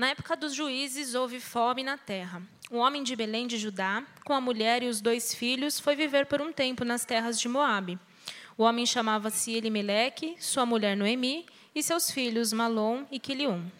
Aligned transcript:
Na 0.00 0.08
época 0.08 0.34
dos 0.34 0.54
juízes 0.54 1.14
houve 1.14 1.38
fome 1.38 1.84
na 1.84 1.98
terra. 1.98 2.40
Um 2.70 2.78
homem 2.78 3.02
de 3.02 3.14
Belém 3.14 3.46
de 3.46 3.58
Judá, 3.58 4.02
com 4.24 4.32
a 4.32 4.40
mulher 4.40 4.82
e 4.82 4.88
os 4.88 4.98
dois 4.98 5.34
filhos, 5.34 5.78
foi 5.78 5.94
viver 5.94 6.24
por 6.24 6.40
um 6.40 6.50
tempo 6.50 6.86
nas 6.86 7.04
terras 7.04 7.38
de 7.38 7.46
Moabe. 7.50 7.98
O 8.56 8.62
homem 8.62 8.86
chamava-se 8.86 9.52
Elimeleque, 9.52 10.36
sua 10.40 10.64
mulher 10.64 10.96
Noemi 10.96 11.44
e 11.74 11.82
seus 11.82 12.10
filhos 12.10 12.50
Malom 12.50 13.04
e 13.10 13.20
Quilium. 13.20 13.70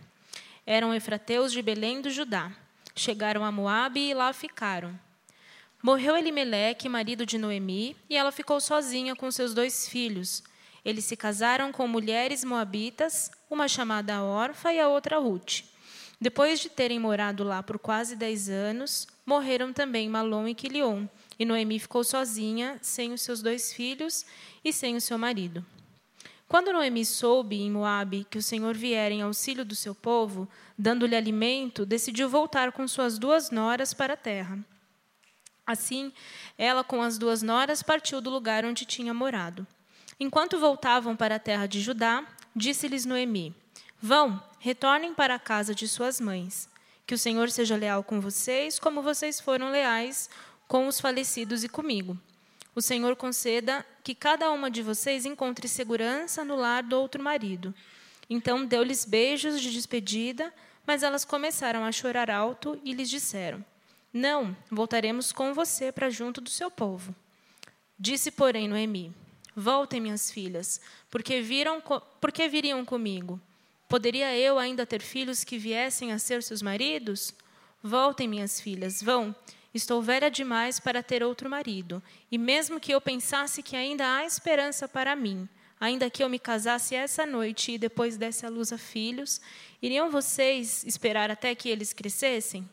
Eram 0.67 0.93
efrateus 0.93 1.53
de 1.53 1.63
Belém 1.63 2.03
do 2.03 2.11
Judá. 2.11 2.53
Chegaram 2.95 3.43
a 3.43 3.51
Moabe 3.51 4.11
e 4.11 4.13
lá 4.13 4.31
ficaram. 4.35 5.01
Morreu 5.83 6.19
Elimeleque, 6.19 6.87
marido 6.87 7.25
de 7.25 7.39
Noemi, 7.39 7.97
e 8.11 8.15
ela 8.15 8.31
ficou 8.31 8.61
sozinha 8.61 9.17
com 9.17 9.31
seus 9.31 9.55
dois 9.55 9.89
filhos. 9.89 10.43
Eles 10.85 11.07
se 11.07 11.17
casaram 11.17 11.73
com 11.73 11.89
mulheres 11.89 12.45
moabitas, 12.45 13.31
uma 13.49 13.67
chamada 13.67 14.23
Orfa 14.23 14.71
e 14.71 14.79
a 14.79 14.87
outra 14.87 15.17
Ruth. 15.17 15.63
Depois 16.21 16.61
de 16.61 16.69
terem 16.69 16.99
morado 16.99 17.43
lá 17.43 17.63
por 17.63 17.79
quase 17.79 18.15
dez 18.15 18.51
anos, 18.51 19.09
morreram 19.25 19.73
também 19.73 20.09
Malom 20.09 20.47
e 20.47 20.55
Quilion, 20.55 21.07
e 21.39 21.47
Noemi 21.47 21.79
ficou 21.79 22.05
sozinha, 22.05 22.79
sem 22.83 23.13
os 23.15 23.23
seus 23.23 23.41
dois 23.41 23.73
filhos 23.73 24.27
e 24.63 24.71
sem 24.71 24.97
o 24.97 25.01
seu 25.01 25.17
marido. 25.17 25.65
Quando 26.47 26.73
Noemi 26.73 27.07
soube 27.07 27.63
em 27.63 27.71
Moabe 27.71 28.27
que 28.29 28.37
o 28.37 28.43
Senhor 28.43 28.77
viera 28.77 29.15
em 29.15 29.23
auxílio 29.23 29.65
do 29.65 29.75
seu 29.75 29.95
povo, 29.95 30.47
dando-lhe 30.77 31.17
alimento, 31.17 31.87
decidiu 31.87 32.29
voltar 32.29 32.73
com 32.73 32.87
suas 32.87 33.19
duas 33.19 33.51
noras 33.51 33.95
para 33.95 34.15
a 34.15 34.17
terra. 34.17 34.59
Assim, 35.67 36.13
ela 36.59 36.85
com 36.85 37.01
as 37.01 37.17
duas 37.17 37.41
noras 37.41 37.83
partiu 37.83 38.21
do 38.21 38.29
lugar 38.29 38.65
onde 38.65 38.85
tinha 38.85 39.15
morado. 39.15 39.67
Enquanto 40.19 40.59
voltavam 40.59 41.17
para 41.17 41.37
a 41.37 41.39
terra 41.39 41.67
de 41.67 41.81
Judá, 41.81 42.27
disse-lhes 42.55 43.07
Noemi: 43.07 43.55
Vão, 44.03 44.43
retornem 44.61 45.15
para 45.15 45.35
a 45.35 45.39
casa 45.39 45.75
de 45.75 45.89
suas 45.89 46.21
mães. 46.21 46.69
Que 47.07 47.15
o 47.15 47.19
Senhor 47.19 47.51
seja 47.51 47.75
leal 47.75 48.05
com 48.05 48.21
vocês, 48.21 48.79
como 48.79 49.03
vocês 49.03 49.41
foram 49.41 49.71
leais 49.71 50.31
com 50.69 50.87
os 50.87 51.01
falecidos 51.01 51.65
e 51.65 51.69
comigo. 51.69 52.17
O 52.77 52.81
Senhor 52.81 53.17
conceda 53.17 53.85
que 54.05 54.15
cada 54.15 54.53
uma 54.53 54.71
de 54.71 54.83
vocês 54.83 55.25
encontre 55.25 55.67
segurança 55.67 56.45
no 56.45 56.55
lar 56.55 56.85
do 56.85 56.97
outro 56.97 57.21
marido. 57.21 57.75
Então 58.29 58.65
deu-lhes 58.65 59.05
beijos 59.05 59.61
de 59.61 59.73
despedida, 59.73 60.55
mas 60.87 61.03
elas 61.03 61.25
começaram 61.25 61.85
a 61.85 61.91
chorar 61.91 62.31
alto 62.31 62.81
e 62.85 62.93
lhes 62.93 63.11
disseram: 63.11 63.65
Não, 64.13 64.57
voltaremos 64.71 65.33
com 65.33 65.53
você 65.53 65.91
para 65.91 66.11
junto 66.11 66.41
do 66.41 66.51
seu 66.51 66.71
povo. 66.71 67.13
Disse, 67.99 68.31
porém, 68.31 68.69
Noemi: 68.69 69.13
Voltem, 69.57 70.01
minhas 70.01 70.31
filhas, 70.31 70.81
porque 71.11 71.41
viram 71.41 71.83
porque 72.21 72.47
viriam 72.47 72.85
comigo. 72.85 73.41
Poderia 73.91 74.39
eu 74.39 74.57
ainda 74.57 74.87
ter 74.87 75.03
filhos 75.03 75.43
que 75.43 75.59
viessem 75.59 76.13
a 76.13 76.19
ser 76.21 76.45
seus 76.45 76.63
maridos? 76.63 77.35
Voltem, 77.83 78.29
minhas 78.29 78.61
filhas, 78.61 79.03
vão. 79.03 79.35
Estou 79.75 80.01
velha 80.01 80.31
demais 80.31 80.79
para 80.79 81.03
ter 81.03 81.25
outro 81.25 81.51
marido, 81.51 82.01
e 82.31 82.39
mesmo 82.39 82.79
que 82.79 82.95
eu 82.95 83.01
pensasse 83.01 83.65
que 83.65 83.75
ainda 83.75 84.07
há 84.17 84.25
esperança 84.25 84.87
para 84.87 85.17
mim, 85.17 85.49
ainda 85.81 86.09
que 86.09 86.23
eu 86.23 86.29
me 86.29 86.39
casasse 86.39 86.95
essa 86.95 87.27
noite 87.27 87.73
e 87.73 87.79
depois 87.79 88.17
desse 88.17 88.47
à 88.47 88.49
luz 88.49 88.73
a 88.73 88.79
filhos, 88.79 89.41
iriam 89.83 90.09
vocês 90.09 90.85
esperar 90.85 91.29
até 91.29 91.53
que 91.57 91.69
eles 91.69 91.93
crescessem? 91.93 92.71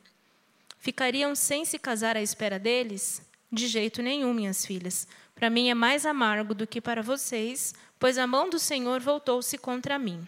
Ficariam 0.78 1.34
sem 1.34 1.66
se 1.66 1.80
casar 1.80 2.16
à 2.16 2.22
espera 2.22 2.60
deles? 2.60 3.24
De 3.52 3.66
jeito 3.66 4.04
nenhum, 4.04 4.36
minhas 4.36 4.64
filhas. 4.64 5.08
Para 5.34 5.50
mim 5.50 5.68
é 5.68 5.74
mais 5.74 6.06
amargo 6.06 6.54
do 6.54 6.68
que 6.68 6.80
para 6.80 7.02
vocês, 7.02 7.74
pois 7.98 8.20
a 8.20 8.28
mão 8.28 8.52
do 8.52 8.60
Senhor 8.60 9.00
voltou-se 9.00 9.58
contra 9.58 9.98
mim. 9.98 10.24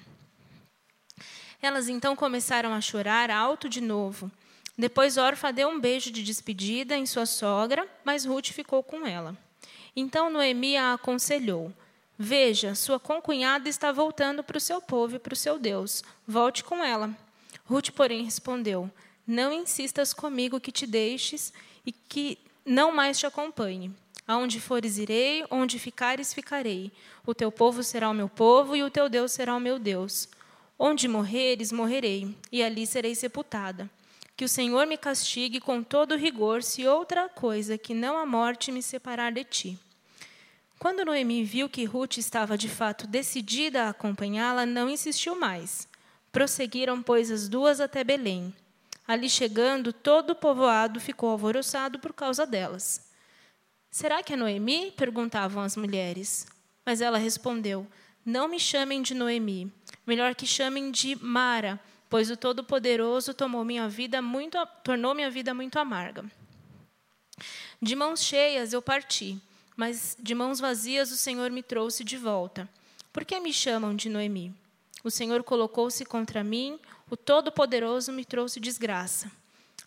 Elas 1.62 1.90
então 1.90 2.16
começaram 2.16 2.74
a 2.74 2.82
chorar 2.82 3.30
alto 3.30 3.68
de 3.68 3.82
novo. 3.82 4.32
Depois 4.78 5.18
Orfa 5.18 5.52
deu 5.52 5.68
um 5.68 5.80
beijo 5.80 6.10
de 6.10 6.24
despedida 6.24 6.96
em 6.96 7.06
sua 7.06 7.26
sogra, 7.26 7.86
mas 8.04 8.24
Ruth 8.24 8.48
ficou 8.48 8.82
com 8.82 9.06
ela. 9.06 9.38
Então 9.94 10.30
Noemi 10.30 10.78
a 10.78 10.94
aconselhou: 10.94 11.74
Veja, 12.18 12.76
sua 12.76 12.98
concunhada 12.98 13.68
está 13.68 13.92
voltando 13.92 14.42
para 14.42 14.58
o 14.58 14.62
seu 14.62 14.82
povo 14.82 15.18
e 15.18 15.20
para 15.20 15.34
o 15.34 15.38
seu 15.38 15.60
Deus. 15.60 16.02
Volte 16.26 16.64
com 16.64 16.84
ela. 16.84 17.14
Ruth, 17.66 17.92
porém, 17.92 18.24
respondeu: 18.24 18.90
Não 19.28 19.52
insistas 19.52 20.14
comigo 20.14 20.62
que 20.62 20.72
te 20.72 20.88
deixes 20.88 21.52
e 21.86 21.92
que 21.92 22.38
não 22.66 22.92
mais 22.94 23.20
te 23.20 23.26
acompanhe. 23.26 23.94
Aonde 24.26 24.62
fores 24.62 24.98
irei, 24.98 25.44
onde 25.50 25.78
ficares 25.80 26.34
ficarei. 26.34 26.92
O 27.26 27.34
teu 27.34 27.52
povo 27.52 27.84
será 27.84 28.10
o 28.10 28.14
meu 28.14 28.30
povo 28.30 28.76
e 28.76 28.84
o 28.84 28.90
teu 28.90 29.10
Deus 29.10 29.32
será 29.32 29.56
o 29.56 29.60
meu 29.60 29.78
Deus. 29.78 30.30
Onde 30.82 31.10
morreres, 31.10 31.74
morrerei, 31.74 32.34
e 32.50 32.64
ali 32.64 32.88
serei 32.88 33.14
sepultada. 33.14 33.90
Que 34.38 34.46
o 34.46 34.50
Senhor 34.50 34.88
me 34.88 34.96
castigue 34.96 35.60
com 35.60 35.84
todo 35.84 36.16
rigor, 36.16 36.64
se 36.64 36.88
outra 36.88 37.28
coisa 37.28 37.78
que 37.78 37.94
não 37.94 38.18
a 38.18 38.26
morte 38.26 38.72
me 38.72 38.82
separar 38.82 39.34
de 39.34 39.44
ti. 39.44 39.78
Quando 40.80 41.04
Noemi 41.04 41.44
viu 41.44 41.68
que 41.68 41.84
Ruth 41.84 42.16
estava 42.18 42.58
de 42.58 42.70
fato 42.70 43.06
decidida 43.06 43.84
a 43.84 43.90
acompanhá-la, 43.90 44.66
não 44.66 44.90
insistiu 44.90 45.38
mais. 45.38 45.86
Prosseguiram, 46.32 47.04
pois, 47.04 47.30
as 47.30 47.50
duas 47.50 47.82
até 47.82 48.02
Belém. 48.02 48.56
Ali 49.06 49.30
chegando, 49.30 49.92
todo 49.92 50.30
o 50.30 50.36
povoado 50.36 51.02
ficou 51.02 51.32
alvoroçado 51.32 52.00
por 52.00 52.14
causa 52.14 52.46
delas. 52.48 53.06
Será 53.92 54.24
que 54.24 54.32
é 54.32 54.38
Noemi? 54.38 54.92
perguntavam 54.92 55.62
as 55.62 55.76
mulheres. 55.76 56.48
Mas 56.86 57.02
ela 57.02 57.18
respondeu: 57.18 57.86
Não 58.26 58.48
me 58.48 58.62
chamem 58.62 59.02
de 59.02 59.14
Noemi 59.14 59.74
Melhor 60.10 60.34
que 60.34 60.48
chamem 60.48 60.90
de 60.90 61.16
Mara, 61.24 61.80
pois 62.10 62.32
o 62.32 62.36
Todo-Poderoso 62.36 63.32
tomou 63.32 63.64
minha 63.64 63.88
vida 63.88 64.24
muito, 64.24 64.58
tornou 64.84 65.14
minha 65.14 65.30
vida 65.30 65.54
muito 65.54 65.78
amarga. 65.78 66.26
De 67.80 67.96
mãos 67.96 68.24
cheias 68.24 68.74
eu 68.74 68.82
parti, 68.82 69.40
mas 69.78 70.18
de 70.20 70.34
mãos 70.34 70.60
vazias 70.60 71.12
o 71.12 71.16
Senhor 71.16 71.52
me 71.52 71.62
trouxe 71.62 72.04
de 72.04 72.18
volta. 72.18 72.68
Por 73.14 73.24
que 73.24 73.40
me 73.40 73.54
chamam 73.54 73.96
de 73.96 74.10
Noemi? 74.10 74.52
O 75.04 75.12
Senhor 75.12 75.44
colocou-se 75.44 76.04
contra 76.06 76.44
mim, 76.44 76.80
o 77.08 77.16
Todo-Poderoso 77.16 78.12
me 78.12 78.26
trouxe 78.26 78.60
desgraça. 78.60 79.32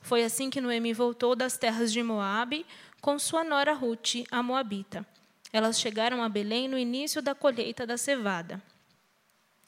Foi 0.02 0.22
assim 0.22 0.50
que 0.50 0.60
Noemi 0.60 0.92
voltou 0.92 1.34
das 1.34 1.58
terras 1.58 1.92
de 1.92 2.00
Moabe 2.00 2.64
com 3.00 3.18
sua 3.18 3.42
nora 3.42 3.72
Ruth, 3.72 4.22
a 4.30 4.40
moabita. 4.40 5.04
Elas 5.52 5.80
chegaram 5.80 6.22
a 6.22 6.28
Belém 6.28 6.68
no 6.68 6.78
início 6.78 7.20
da 7.20 7.34
colheita 7.34 7.84
da 7.84 7.98
cevada. 7.98 8.62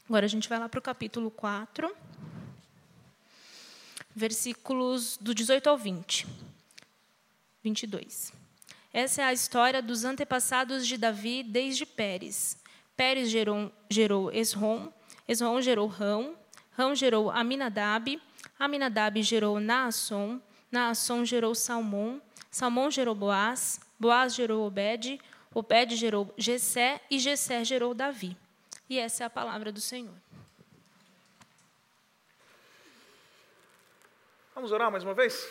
Agora 0.06 0.26
a 0.26 0.28
gente 0.28 0.50
vai 0.50 0.58
lá 0.58 0.68
para 0.68 0.78
o 0.78 0.82
capítulo 0.82 1.30
4, 1.30 1.90
versículos 4.14 5.16
do 5.18 5.34
18 5.34 5.70
ao 5.70 5.78
20. 5.78 6.26
22. 7.62 8.30
Essa 8.92 9.22
é 9.22 9.24
a 9.24 9.32
história 9.32 9.80
dos 9.80 10.04
antepassados 10.04 10.86
de 10.86 10.98
Davi 10.98 11.42
desde 11.42 11.86
Pérez. 11.86 12.58
Pérez 12.94 13.30
gerou, 13.30 13.72
gerou 13.88 14.30
Esrom, 14.30 14.92
Esrom 15.26 15.62
gerou 15.62 15.86
Rão, 15.86 16.36
Rão 16.72 16.94
gerou 16.94 17.30
Aminadab, 17.30 18.20
Aminadab 18.58 19.22
gerou 19.22 19.58
Naasson, 19.58 20.38
Naasson 20.70 21.24
gerou 21.24 21.54
Salmão, 21.54 22.20
Salmão 22.50 22.90
gerou 22.90 23.14
Boaz, 23.14 23.80
Boaz 23.98 24.34
gerou 24.34 24.66
Obed, 24.66 25.18
Obed 25.54 25.96
gerou 25.96 26.30
Gesé 26.36 27.00
e 27.10 27.18
Gesé 27.18 27.64
gerou 27.64 27.94
Davi. 27.94 28.36
E 28.94 28.98
essa 29.00 29.24
é 29.24 29.26
a 29.26 29.30
palavra 29.30 29.72
do 29.72 29.80
Senhor. 29.80 30.14
Vamos 34.54 34.70
orar 34.70 34.88
mais 34.88 35.02
uma 35.02 35.12
vez? 35.12 35.50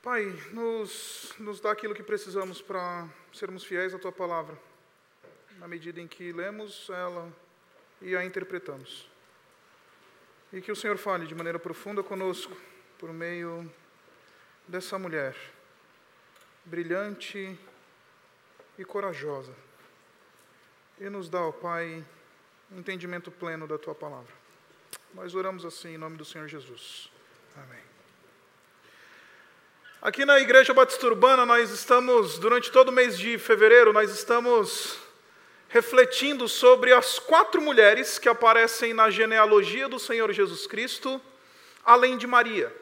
Pai, 0.00 0.26
nos, 0.52 1.34
nos 1.40 1.58
dá 1.58 1.72
aquilo 1.72 1.96
que 1.96 2.02
precisamos 2.04 2.62
para 2.62 3.08
sermos 3.32 3.64
fiéis 3.64 3.92
à 3.92 3.98
Tua 3.98 4.12
palavra, 4.12 4.56
na 5.58 5.66
medida 5.66 6.00
em 6.00 6.06
que 6.06 6.30
lemos 6.30 6.88
ela 6.88 7.28
e 8.00 8.14
a 8.14 8.24
interpretamos. 8.24 9.10
E 10.52 10.60
que 10.60 10.70
o 10.70 10.76
Senhor 10.76 10.96
fale 10.96 11.26
de 11.26 11.34
maneira 11.34 11.58
profunda 11.58 12.04
conosco, 12.04 12.56
por 13.00 13.12
meio 13.12 13.68
dessa 14.68 14.96
mulher, 14.96 15.34
brilhante 16.64 17.58
e 18.78 18.84
corajosa. 18.84 19.52
E 21.00 21.08
nos 21.08 21.28
dá, 21.28 21.40
ó 21.40 21.52
Pai, 21.52 22.04
entendimento 22.70 23.30
pleno 23.30 23.66
da 23.66 23.78
tua 23.78 23.94
palavra. 23.94 24.32
Nós 25.12 25.34
oramos 25.34 25.64
assim 25.64 25.94
em 25.94 25.98
nome 25.98 26.16
do 26.16 26.24
Senhor 26.24 26.48
Jesus. 26.48 27.10
Amém. 27.56 27.82
Aqui 30.02 30.24
na 30.24 30.38
Igreja 30.38 30.74
Batista 30.74 31.06
Urbana, 31.06 31.46
nós 31.46 31.70
estamos, 31.70 32.38
durante 32.38 32.70
todo 32.70 32.90
o 32.90 32.92
mês 32.92 33.18
de 33.18 33.38
fevereiro, 33.38 33.92
nós 33.92 34.10
estamos 34.10 34.98
refletindo 35.68 36.48
sobre 36.48 36.92
as 36.92 37.18
quatro 37.18 37.60
mulheres 37.60 38.18
que 38.18 38.28
aparecem 38.28 38.92
na 38.92 39.10
genealogia 39.10 39.88
do 39.88 39.98
Senhor 39.98 40.32
Jesus 40.32 40.66
Cristo, 40.66 41.20
além 41.84 42.16
de 42.16 42.26
Maria. 42.26 42.72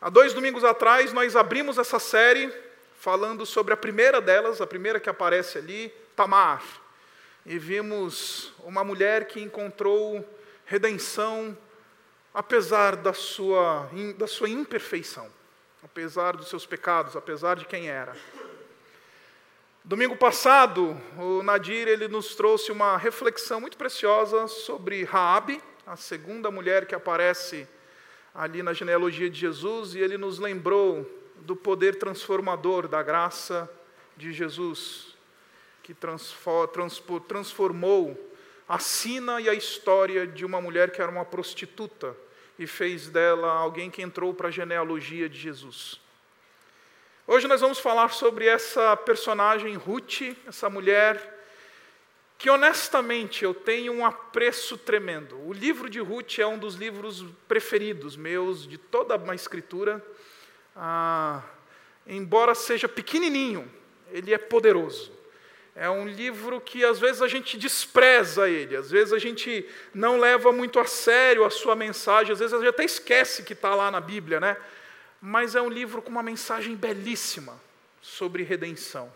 Há 0.00 0.10
dois 0.10 0.34
domingos 0.34 0.64
atrás, 0.64 1.12
nós 1.12 1.36
abrimos 1.36 1.78
essa 1.78 1.98
série 1.98 2.52
falando 3.02 3.44
sobre 3.44 3.74
a 3.74 3.76
primeira 3.76 4.20
delas, 4.20 4.60
a 4.60 4.66
primeira 4.66 5.00
que 5.00 5.10
aparece 5.10 5.58
ali, 5.58 5.92
Tamar. 6.14 6.62
E 7.44 7.58
vimos 7.58 8.54
uma 8.60 8.84
mulher 8.84 9.26
que 9.26 9.40
encontrou 9.40 10.24
redenção, 10.64 11.58
apesar 12.32 12.94
da 12.94 13.12
sua, 13.12 13.90
da 14.16 14.28
sua 14.28 14.48
imperfeição, 14.48 15.28
apesar 15.82 16.36
dos 16.36 16.48
seus 16.48 16.64
pecados, 16.64 17.16
apesar 17.16 17.56
de 17.56 17.64
quem 17.64 17.88
era. 17.88 18.16
Domingo 19.82 20.16
passado, 20.16 20.96
o 21.18 21.42
Nadir 21.42 21.88
ele 21.88 22.06
nos 22.06 22.36
trouxe 22.36 22.70
uma 22.70 22.96
reflexão 22.96 23.60
muito 23.60 23.76
preciosa 23.76 24.46
sobre 24.46 25.02
Raabe, 25.02 25.60
a 25.84 25.96
segunda 25.96 26.52
mulher 26.52 26.86
que 26.86 26.94
aparece 26.94 27.66
ali 28.32 28.62
na 28.62 28.72
genealogia 28.72 29.28
de 29.28 29.40
Jesus, 29.40 29.96
e 29.96 29.98
ele 29.98 30.16
nos 30.16 30.38
lembrou 30.38 31.20
do 31.42 31.56
poder 31.56 31.96
transformador 31.96 32.88
da 32.88 33.02
graça 33.02 33.70
de 34.16 34.32
Jesus, 34.32 35.16
que 35.82 35.94
transformou 37.28 38.32
a 38.68 38.78
sina 38.78 39.40
e 39.40 39.48
a 39.48 39.54
história 39.54 40.26
de 40.26 40.44
uma 40.44 40.60
mulher 40.60 40.92
que 40.92 41.02
era 41.02 41.10
uma 41.10 41.24
prostituta 41.24 42.16
e 42.58 42.66
fez 42.66 43.08
dela 43.08 43.52
alguém 43.52 43.90
que 43.90 44.02
entrou 44.02 44.32
para 44.32 44.48
a 44.48 44.50
genealogia 44.52 45.28
de 45.28 45.38
Jesus. 45.38 46.00
Hoje 47.26 47.48
nós 47.48 47.60
vamos 47.60 47.78
falar 47.78 48.10
sobre 48.10 48.46
essa 48.46 48.96
personagem 48.96 49.74
Ruth, 49.74 50.36
essa 50.46 50.68
mulher 50.70 51.40
que 52.38 52.50
honestamente 52.50 53.44
eu 53.44 53.54
tenho 53.54 53.92
um 53.92 54.04
apreço 54.04 54.76
tremendo. 54.76 55.38
O 55.46 55.52
livro 55.52 55.88
de 55.88 56.00
Ruth 56.00 56.40
é 56.40 56.46
um 56.46 56.58
dos 56.58 56.74
livros 56.74 57.24
preferidos 57.46 58.16
meus 58.16 58.66
de 58.66 58.76
toda 58.76 59.14
a 59.14 59.34
escritura. 59.34 60.04
Ah, 60.74 61.42
embora 62.06 62.54
seja 62.54 62.88
pequenininho, 62.88 63.70
ele 64.10 64.32
é 64.32 64.38
poderoso. 64.38 65.12
É 65.74 65.88
um 65.88 66.06
livro 66.06 66.60
que 66.60 66.84
às 66.84 66.98
vezes 66.98 67.22
a 67.22 67.28
gente 67.28 67.56
despreza 67.56 68.48
ele, 68.48 68.76
às 68.76 68.90
vezes 68.90 69.12
a 69.12 69.18
gente 69.18 69.66
não 69.94 70.18
leva 70.18 70.52
muito 70.52 70.78
a 70.78 70.84
sério 70.84 71.44
a 71.44 71.50
sua 71.50 71.74
mensagem, 71.74 72.32
às 72.32 72.38
vezes 72.38 72.52
a 72.52 72.58
gente 72.58 72.68
até 72.68 72.84
esquece 72.84 73.42
que 73.42 73.54
está 73.54 73.74
lá 73.74 73.90
na 73.90 74.00
Bíblia, 74.00 74.38
né? 74.38 74.56
mas 75.24 75.54
é 75.54 75.62
um 75.62 75.68
livro 75.68 76.02
com 76.02 76.10
uma 76.10 76.22
mensagem 76.22 76.74
belíssima 76.74 77.58
sobre 78.02 78.42
redenção. 78.42 79.10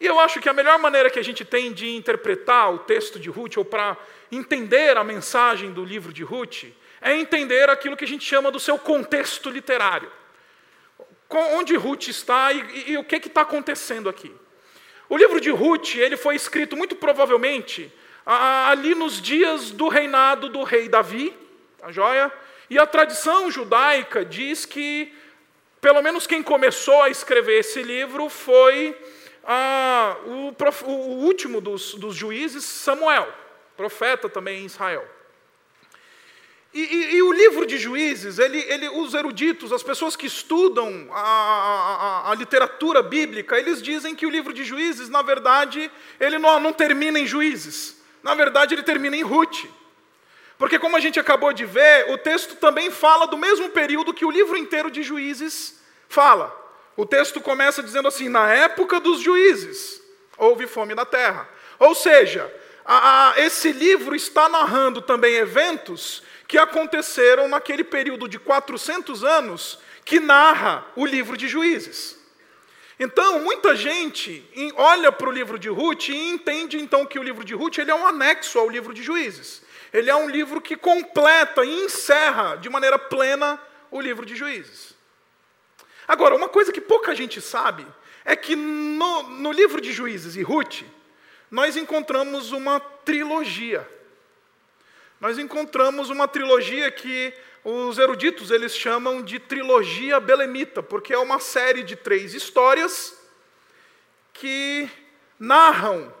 E 0.00 0.06
eu 0.06 0.18
acho 0.18 0.40
que 0.40 0.48
a 0.48 0.52
melhor 0.52 0.80
maneira 0.80 1.08
que 1.08 1.18
a 1.20 1.22
gente 1.22 1.44
tem 1.44 1.72
de 1.72 1.94
interpretar 1.94 2.74
o 2.74 2.80
texto 2.80 3.20
de 3.20 3.30
Ruth, 3.30 3.56
ou 3.56 3.64
para 3.64 3.96
entender 4.32 4.96
a 4.96 5.04
mensagem 5.04 5.72
do 5.72 5.84
livro 5.84 6.12
de 6.12 6.24
Ruth, 6.24 6.64
é 7.04 7.14
entender 7.14 7.70
aquilo 7.70 7.96
que 7.96 8.04
a 8.04 8.08
gente 8.08 8.24
chama 8.24 8.50
do 8.50 8.58
seu 8.58 8.76
contexto 8.76 9.48
literário. 9.48 10.10
Onde 11.28 11.76
Ruth 11.76 12.08
está 12.08 12.52
e, 12.52 12.60
e, 12.60 12.92
e 12.92 12.98
o 12.98 13.04
que 13.04 13.16
está 13.16 13.42
acontecendo 13.42 14.08
aqui. 14.08 14.34
O 15.08 15.16
livro 15.16 15.40
de 15.40 15.50
Ruth 15.50 15.94
ele 15.96 16.16
foi 16.16 16.34
escrito 16.34 16.76
muito 16.76 16.96
provavelmente 16.96 17.92
ali 18.26 18.94
nos 18.94 19.20
dias 19.20 19.70
do 19.70 19.88
reinado 19.88 20.48
do 20.48 20.62
rei 20.62 20.88
Davi, 20.88 21.36
a 21.82 21.86
tá 21.86 21.92
joia? 21.92 22.32
E 22.70 22.78
a 22.78 22.86
tradição 22.86 23.50
judaica 23.50 24.24
diz 24.24 24.64
que, 24.64 25.12
pelo 25.80 26.00
menos 26.00 26.26
quem 26.26 26.42
começou 26.42 27.02
a 27.02 27.10
escrever 27.10 27.60
esse 27.60 27.82
livro 27.82 28.30
foi 28.30 28.96
ah, 29.44 30.16
o, 30.24 30.54
o, 30.86 30.90
último 31.24 31.60
dos, 31.60 31.94
dos, 31.94 32.16
juízes, 32.16 32.64
Samuel, 32.64 33.28
profeta 33.76 34.28
também 34.28 34.62
em 34.62 34.64
Israel. 34.64 35.06
E, 36.74 36.80
e, 36.80 37.14
e 37.14 37.22
o 37.22 37.32
livro 37.32 37.64
de 37.64 37.78
juízes, 37.78 38.40
ele, 38.40 38.58
ele, 38.58 38.88
os 38.88 39.14
eruditos, 39.14 39.72
as 39.72 39.84
pessoas 39.84 40.16
que 40.16 40.26
estudam 40.26 41.08
a, 41.12 41.20
a, 41.20 42.30
a, 42.32 42.34
literatura 42.34 43.00
bíblica, 43.00 43.56
eles 43.56 43.80
dizem 43.80 44.12
que 44.12 44.26
o 44.26 44.30
livro 44.30 44.52
de 44.52 44.64
juízes, 44.64 45.08
na 45.08 45.22
verdade, 45.22 45.88
ele 46.18 46.36
não, 46.36 46.58
não 46.58 46.72
termina 46.72 47.20
em 47.20 47.28
juízes. 47.28 48.02
Na 48.24 48.34
verdade, 48.34 48.74
ele 48.74 48.82
termina 48.82 49.16
em 49.16 49.22
Ruth. 49.22 49.66
Porque, 50.58 50.76
como 50.76 50.96
a 50.96 51.00
gente 51.00 51.20
acabou 51.20 51.52
de 51.52 51.64
ver, 51.64 52.10
o 52.10 52.18
texto 52.18 52.56
também 52.56 52.90
fala 52.90 53.26
do 53.26 53.38
mesmo 53.38 53.68
período 53.68 54.12
que 54.12 54.24
o 54.24 54.30
livro 54.30 54.56
inteiro 54.56 54.90
de 54.90 55.02
Juízes 55.02 55.80
fala. 56.08 56.52
O 56.96 57.06
texto 57.06 57.40
começa 57.40 57.82
dizendo 57.82 58.08
assim: 58.08 58.28
na 58.28 58.52
época 58.52 58.98
dos 58.98 59.20
juízes, 59.20 60.00
houve 60.36 60.66
fome 60.66 60.94
na 60.94 61.04
terra. 61.04 61.48
Ou 61.78 61.94
seja, 61.94 62.52
a, 62.84 63.34
esse 63.36 63.72
livro 63.72 64.14
está 64.14 64.48
narrando 64.48 65.00
também 65.02 65.34
eventos 65.34 66.22
que 66.46 66.58
aconteceram 66.58 67.48
naquele 67.48 67.84
período 67.84 68.28
de 68.28 68.38
400 68.38 69.24
anos 69.24 69.78
que 70.04 70.20
narra 70.20 70.86
o 70.94 71.06
livro 71.06 71.36
de 71.36 71.48
Juízes. 71.48 72.18
Então, 72.98 73.40
muita 73.40 73.74
gente 73.74 74.44
olha 74.76 75.10
para 75.10 75.28
o 75.28 75.32
livro 75.32 75.58
de 75.58 75.68
Ruth 75.68 76.08
e 76.08 76.30
entende 76.30 76.78
então 76.78 77.04
que 77.04 77.18
o 77.18 77.22
livro 77.22 77.44
de 77.44 77.54
Ruth 77.54 77.78
ele 77.78 77.90
é 77.90 77.94
um 77.94 78.06
anexo 78.06 78.58
ao 78.58 78.68
livro 78.68 78.94
de 78.94 79.02
Juízes. 79.02 79.62
Ele 79.92 80.10
é 80.10 80.14
um 80.14 80.28
livro 80.28 80.60
que 80.60 80.76
completa 80.76 81.64
e 81.64 81.84
encerra 81.84 82.56
de 82.56 82.68
maneira 82.68 82.98
plena 82.98 83.60
o 83.90 84.00
livro 84.00 84.24
de 84.24 84.36
Juízes. 84.36 84.94
Agora, 86.06 86.36
uma 86.36 86.48
coisa 86.48 86.72
que 86.72 86.80
pouca 86.80 87.14
gente 87.14 87.40
sabe 87.40 87.86
é 88.24 88.36
que 88.36 88.54
no, 88.54 89.22
no 89.24 89.52
livro 89.52 89.80
de 89.80 89.92
Juízes 89.92 90.36
e 90.36 90.42
Ruth, 90.42 90.82
nós 91.50 91.76
encontramos 91.76 92.52
uma 92.52 92.80
trilogia. 92.80 93.88
Nós 95.24 95.38
encontramos 95.38 96.10
uma 96.10 96.28
trilogia 96.28 96.90
que 96.90 97.32
os 97.64 97.96
eruditos 97.96 98.50
eles 98.50 98.76
chamam 98.76 99.22
de 99.22 99.38
trilogia 99.38 100.20
belemita, 100.20 100.82
porque 100.82 101.14
é 101.14 101.18
uma 101.18 101.40
série 101.40 101.82
de 101.82 101.96
três 101.96 102.34
histórias 102.34 103.16
que 104.34 104.86
narram 105.38 106.12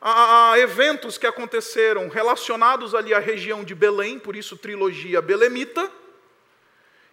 a, 0.00 0.52
a 0.52 0.58
eventos 0.60 1.18
que 1.18 1.26
aconteceram 1.26 2.08
relacionados 2.08 2.94
ali 2.94 3.12
à 3.12 3.18
região 3.18 3.64
de 3.64 3.74
Belém, 3.74 4.16
por 4.16 4.36
isso 4.36 4.56
trilogia 4.56 5.20
belemita, 5.20 5.90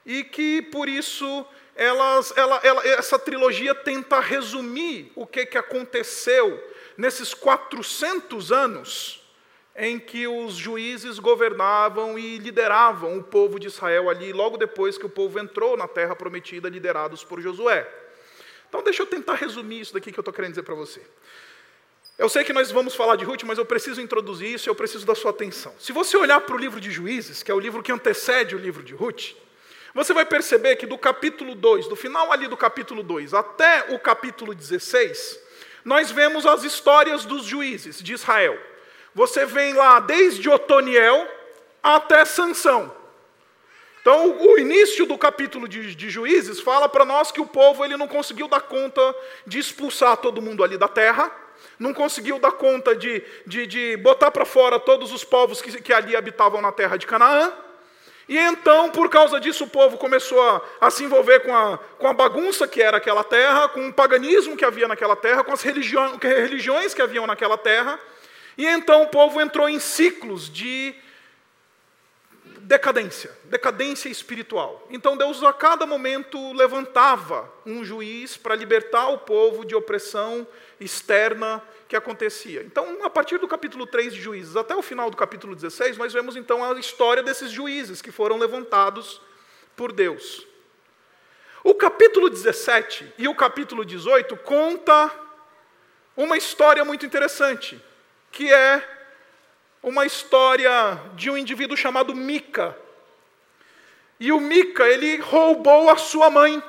e 0.06 0.24
que 0.24 0.62
por 0.62 0.88
isso 0.88 1.44
elas, 1.76 2.32
ela, 2.38 2.60
ela, 2.62 2.88
essa 2.88 3.18
trilogia 3.18 3.74
tenta 3.74 4.20
resumir 4.20 5.12
o 5.16 5.26
que, 5.26 5.48
que 5.48 5.58
aconteceu 5.58 6.64
nesses 6.96 7.34
400 7.34 8.52
anos 8.52 9.19
em 9.80 9.98
que 9.98 10.28
os 10.28 10.56
juízes 10.56 11.20
governavam 11.20 12.20
e 12.20 12.38
lideravam 12.38 13.18
o 13.18 13.24
povo 13.24 13.58
de 13.58 13.68
Israel 13.68 14.10
ali, 14.10 14.34
logo 14.34 14.58
depois 14.58 14.98
que 14.98 15.06
o 15.06 15.10
povo 15.10 15.40
entrou 15.40 15.78
na 15.78 15.88
terra 15.88 16.14
prometida, 16.14 16.68
liderados 16.68 17.24
por 17.24 17.40
Josué. 17.40 17.90
Então, 18.68 18.84
deixa 18.84 19.02
eu 19.02 19.08
tentar 19.08 19.36
resumir 19.36 19.80
isso 19.80 19.94
daqui 19.94 20.12
que 20.12 20.20
eu 20.20 20.22
estou 20.22 20.34
querendo 20.34 20.52
dizer 20.52 20.64
para 20.64 20.76
você. 20.76 21.02
Eu 22.18 22.28
sei 22.28 22.44
que 22.44 22.52
nós 22.52 22.70
vamos 22.70 22.94
falar 22.94 23.16
de 23.16 23.24
Ruth, 23.24 23.44
mas 23.44 23.58
eu 23.58 23.66
preciso 23.66 24.02
introduzir 24.02 24.54
isso 24.54 24.68
e 24.68 24.70
eu 24.70 24.76
preciso 24.76 25.06
da 25.06 25.16
sua 25.16 25.32
atenção. 25.32 25.74
Se 25.80 25.94
você 25.94 26.18
olhar 26.18 26.42
para 26.42 26.54
o 26.54 26.60
livro 26.60 26.82
de 26.82 26.92
Juízes, 26.92 27.42
que 27.42 27.50
é 27.50 27.54
o 27.54 27.60
livro 27.60 27.82
que 27.82 27.94
antecede 27.94 28.58
o 28.58 28.60
livro 28.60 28.84
de 28.84 28.94
Ruth, 28.94 29.32
você 29.96 30.14
vai 30.14 30.26
perceber 30.26 30.76
que 30.76 30.86
do 30.86 30.98
capítulo 30.98 31.56
2, 31.56 31.88
do 31.88 31.96
final 31.96 32.34
ali 32.34 32.50
do 32.50 32.58
capítulo 32.58 33.02
2 33.02 33.34
até 33.34 33.86
o 33.94 33.98
capítulo 33.98 34.54
16, 34.54 35.40
nós 35.86 36.12
vemos 36.12 36.46
as 36.46 36.66
histórias 36.66 37.24
dos 37.24 37.46
juízes 37.46 38.04
de 38.04 38.14
Israel. 38.14 38.60
Você 39.20 39.46
vem 39.46 39.74
lá 39.74 40.00
desde 40.00 40.50
Otoniel 40.50 41.28
até 41.84 42.24
Sansão. 42.24 42.90
Então, 44.00 44.38
o 44.40 44.58
início 44.58 45.06
do 45.06 45.18
capítulo 45.18 45.68
de, 45.68 45.94
de 45.94 46.10
Juízes 46.10 46.62
fala 46.62 46.88
para 46.88 47.04
nós 47.04 47.30
que 47.30 47.42
o 47.42 47.46
povo 47.46 47.84
ele 47.84 47.98
não 47.98 48.08
conseguiu 48.08 48.48
dar 48.48 48.62
conta 48.62 49.14
de 49.46 49.60
expulsar 49.60 50.16
todo 50.16 50.42
mundo 50.42 50.64
ali 50.64 50.78
da 50.78 50.88
terra, 50.88 51.30
não 51.78 51.94
conseguiu 51.94 52.40
dar 52.40 52.54
conta 52.54 52.96
de, 52.96 53.22
de, 53.46 53.68
de 53.68 53.98
botar 53.98 54.32
para 54.32 54.46
fora 54.46 54.80
todos 54.80 55.12
os 55.12 55.26
povos 55.26 55.62
que, 55.62 55.82
que 55.82 55.92
ali 55.92 56.16
habitavam 56.16 56.62
na 56.62 56.72
terra 56.72 56.96
de 56.96 57.06
Canaã. 57.06 57.52
E 58.26 58.38
então, 58.38 58.90
por 58.90 59.10
causa 59.10 59.38
disso, 59.38 59.66
o 59.66 59.70
povo 59.70 59.98
começou 59.98 60.42
a, 60.42 60.62
a, 60.80 60.90
se 60.90 61.04
envolver 61.04 61.42
com 61.42 61.54
a, 61.54 61.78
com 61.98 62.08
a 62.08 62.14
bagunça 62.14 62.66
que 62.70 62.82
era 62.82 62.96
aquela 62.96 63.26
terra, 63.26 63.68
com 63.68 63.90
o 63.90 63.94
paganismo 63.94 64.56
que 64.56 64.64
havia 64.64 64.88
naquela 64.88 65.18
terra, 65.18 65.44
com 65.44 65.52
as 65.52 65.62
religiões, 65.62 66.94
que 66.94 67.02
haviam 67.02 67.28
naquela 67.28 67.58
terra. 67.58 68.00
E 68.60 68.66
então 68.66 69.04
o 69.04 69.08
povo 69.08 69.40
entrou 69.40 69.70
em 69.70 69.80
ciclos 69.80 70.50
de 70.50 70.94
decadência, 72.60 73.32
decadência 73.46 74.10
espiritual. 74.10 74.86
Então 74.90 75.16
Deus 75.16 75.42
a 75.42 75.54
cada 75.54 75.86
momento 75.86 76.52
levantava 76.52 77.50
um 77.66 77.86
juiz 77.86 78.36
para 78.36 78.58
libertar 78.58 79.08
o 79.08 79.20
povo 79.20 79.64
de 79.64 79.74
opressão 79.74 80.46
externa 80.78 81.64
que 81.88 81.96
acontecia. 81.96 82.62
Então, 82.64 83.00
a 83.02 83.10
partir 83.10 83.38
do 83.38 83.48
capítulo 83.48 83.88
3 83.88 84.14
de 84.14 84.20
Juízes 84.20 84.58
até 84.58 84.76
o 84.76 84.82
final 84.82 85.10
do 85.10 85.16
capítulo 85.16 85.56
16, 85.56 85.98
nós 85.98 86.12
vemos 86.12 86.36
então 86.36 86.62
a 86.62 86.78
história 86.78 87.24
desses 87.24 87.50
juízes 87.52 88.02
que 88.02 88.12
foram 88.12 88.38
levantados 88.38 89.22
por 89.74 89.94
Deus. 89.94 90.46
O 91.64 91.74
capítulo 91.76 92.30
17 92.30 93.14
e 93.18 93.26
o 93.26 93.36
capítulo 93.36 93.86
18 93.86 94.36
conta 94.36 95.10
uma 96.18 96.36
história 96.36 96.84
muito 96.84 97.06
interessante, 97.06 97.82
que 98.32 98.52
é 98.52 98.88
uma 99.82 100.06
história 100.06 100.72
de 101.16 101.30
um 101.30 101.38
indivíduo 101.38 101.78
chamado 101.78 102.16
Mica. 102.16 102.78
E 104.20 104.32
o 104.32 104.40
Mica, 104.40 104.84
ele 104.88 105.18
roubou 105.18 105.90
a 105.90 105.98
sua 105.98 106.30
mãe. 106.30 106.62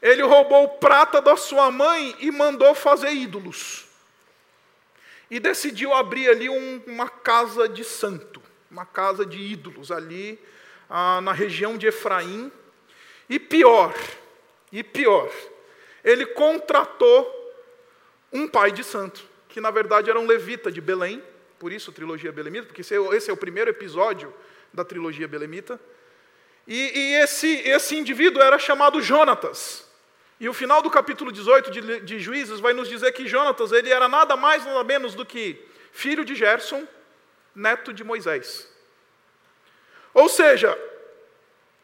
Ele 0.00 0.22
roubou 0.22 0.68
prata 0.78 1.20
da 1.20 1.36
sua 1.36 1.70
mãe 1.70 2.14
e 2.20 2.30
mandou 2.30 2.74
fazer 2.74 3.12
ídolos. 3.12 3.86
e 5.30 5.38
decidiu 5.38 5.92
abrir 5.92 6.30
ali 6.30 6.48
um, 6.48 6.82
uma 6.86 7.08
casa 7.08 7.68
de 7.68 7.84
santo, 7.84 8.42
uma 8.70 8.86
casa 8.86 9.26
de 9.26 9.38
ídolos 9.38 9.92
ali 9.92 10.38
ah, 10.88 11.20
na 11.20 11.32
região 11.32 11.76
de 11.76 11.86
Efraim. 11.86 12.50
E 13.28 13.38
pior, 13.38 13.94
e 14.72 14.82
pior, 14.82 15.30
ele 16.02 16.24
contratou 16.24 17.34
um 18.32 18.48
pai 18.48 18.72
de 18.72 18.82
santo, 18.82 19.27
que 19.48 19.60
na 19.60 19.70
verdade 19.70 20.10
era 20.10 20.18
um 20.18 20.26
levita 20.26 20.70
de 20.70 20.80
Belém, 20.80 21.22
por 21.58 21.72
isso 21.72 21.92
trilogia 21.92 22.30
belemita, 22.30 22.66
porque 22.66 22.82
esse 22.82 22.94
é, 22.94 23.16
esse 23.16 23.30
é 23.30 23.32
o 23.32 23.36
primeiro 23.36 23.70
episódio 23.70 24.32
da 24.72 24.84
trilogia 24.84 25.26
belemita. 25.26 25.80
E, 26.66 26.76
e 26.76 27.14
esse, 27.14 27.48
esse 27.68 27.96
indivíduo 27.96 28.42
era 28.42 28.58
chamado 28.58 29.00
Jonatas. 29.00 29.88
E 30.38 30.48
o 30.48 30.54
final 30.54 30.80
do 30.82 30.90
capítulo 30.90 31.32
18 31.32 31.70
de, 31.70 32.00
de 32.00 32.20
Juízes 32.20 32.60
vai 32.60 32.72
nos 32.72 32.88
dizer 32.88 33.10
que 33.12 33.26
Jonatas 33.26 33.72
ele 33.72 33.90
era 33.90 34.06
nada 34.06 34.36
mais 34.36 34.64
nada 34.64 34.84
menos 34.84 35.14
do 35.14 35.26
que 35.26 35.60
filho 35.90 36.24
de 36.24 36.34
Gerson, 36.34 36.86
neto 37.54 37.92
de 37.92 38.04
Moisés. 38.04 38.68
Ou 40.14 40.28
seja, 40.28 40.78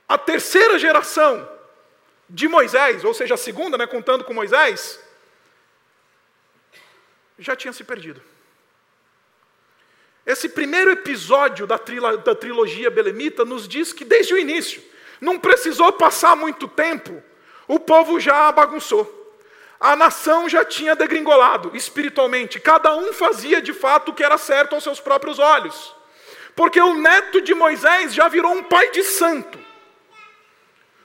a 0.08 0.16
terceira 0.16 0.78
geração 0.78 1.50
de 2.28 2.46
Moisés, 2.46 3.04
ou 3.04 3.12
seja, 3.12 3.34
a 3.34 3.38
segunda, 3.38 3.76
né, 3.76 3.86
contando 3.86 4.22
com 4.22 4.32
Moisés, 4.32 5.00
já 7.38 7.56
tinha 7.56 7.72
se 7.72 7.84
perdido. 7.84 8.22
Esse 10.26 10.48
primeiro 10.48 10.90
episódio 10.90 11.66
da, 11.66 11.76
da 11.76 12.34
trilogia 12.34 12.90
belemita 12.90 13.44
nos 13.44 13.68
diz 13.68 13.92
que 13.92 14.04
desde 14.04 14.32
o 14.32 14.38
início, 14.38 14.82
não 15.20 15.38
precisou 15.38 15.92
passar 15.92 16.34
muito 16.34 16.66
tempo, 16.66 17.22
o 17.68 17.78
povo 17.78 18.18
já 18.18 18.50
bagunçou. 18.50 19.22
A 19.78 19.94
nação 19.94 20.48
já 20.48 20.64
tinha 20.64 20.96
degringolado 20.96 21.76
espiritualmente. 21.76 22.60
Cada 22.60 22.96
um 22.96 23.12
fazia 23.12 23.60
de 23.60 23.72
fato 23.72 24.10
o 24.10 24.14
que 24.14 24.24
era 24.24 24.38
certo 24.38 24.74
aos 24.74 24.84
seus 24.84 25.00
próprios 25.00 25.38
olhos. 25.38 25.94
Porque 26.56 26.80
o 26.80 26.94
neto 26.94 27.40
de 27.40 27.54
Moisés 27.54 28.14
já 28.14 28.28
virou 28.28 28.52
um 28.52 28.62
pai 28.62 28.90
de 28.92 29.02
santo. 29.02 29.58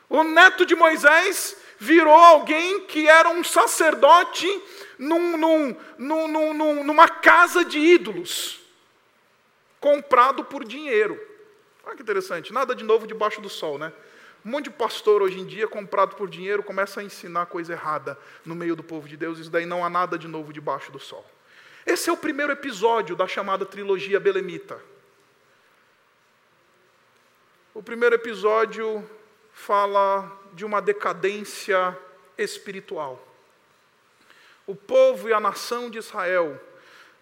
O 0.07 0.23
neto 0.23 0.65
de 0.65 0.75
Moisés 0.75 1.57
virou 1.77 2.13
alguém 2.13 2.81
que 2.81 3.07
era 3.07 3.29
um 3.29 3.43
sacerdote 3.43 4.47
num, 4.99 5.37
num, 5.37 5.75
num, 5.97 6.83
numa 6.83 7.07
casa 7.07 7.63
de 7.63 7.79
ídolos, 7.79 8.59
comprado 9.79 10.43
por 10.43 10.65
dinheiro. 10.65 11.17
Olha 11.85 11.95
que 11.95 12.01
interessante, 12.01 12.51
nada 12.51 12.75
de 12.75 12.83
novo 12.83 13.07
debaixo 13.07 13.39
do 13.39 13.49
sol, 13.49 13.77
né? 13.77 13.93
Um 14.45 14.51
monte 14.51 14.65
de 14.65 14.71
pastor 14.71 15.21
hoje 15.21 15.39
em 15.39 15.45
dia, 15.45 15.67
comprado 15.67 16.15
por 16.15 16.29
dinheiro, 16.29 16.61
começa 16.61 16.99
a 16.99 17.03
ensinar 17.03 17.45
coisa 17.45 17.73
errada 17.73 18.17
no 18.45 18.53
meio 18.53 18.75
do 18.75 18.83
povo 18.83 19.07
de 19.07 19.15
Deus, 19.15 19.39
isso 19.39 19.49
daí 19.49 19.65
não 19.65 19.83
há 19.83 19.89
nada 19.89 20.17
de 20.17 20.27
novo 20.27 20.51
debaixo 20.51 20.91
do 20.91 20.99
sol. 20.99 21.25
Esse 21.85 22.09
é 22.09 22.13
o 22.13 22.17
primeiro 22.17 22.51
episódio 22.51 23.15
da 23.15 23.27
chamada 23.27 23.65
trilogia 23.65 24.19
belemita. 24.19 24.79
O 27.73 27.81
primeiro 27.81 28.15
episódio 28.15 29.09
fala 29.53 30.29
de 30.53 30.65
uma 30.65 30.81
decadência 30.81 31.97
espiritual. 32.37 33.28
O 34.69 34.75
povo 34.75 35.27
e 35.27 35.33
a 35.33 35.39
nação 35.39 35.89
de 35.89 35.97
Israel 35.97 36.61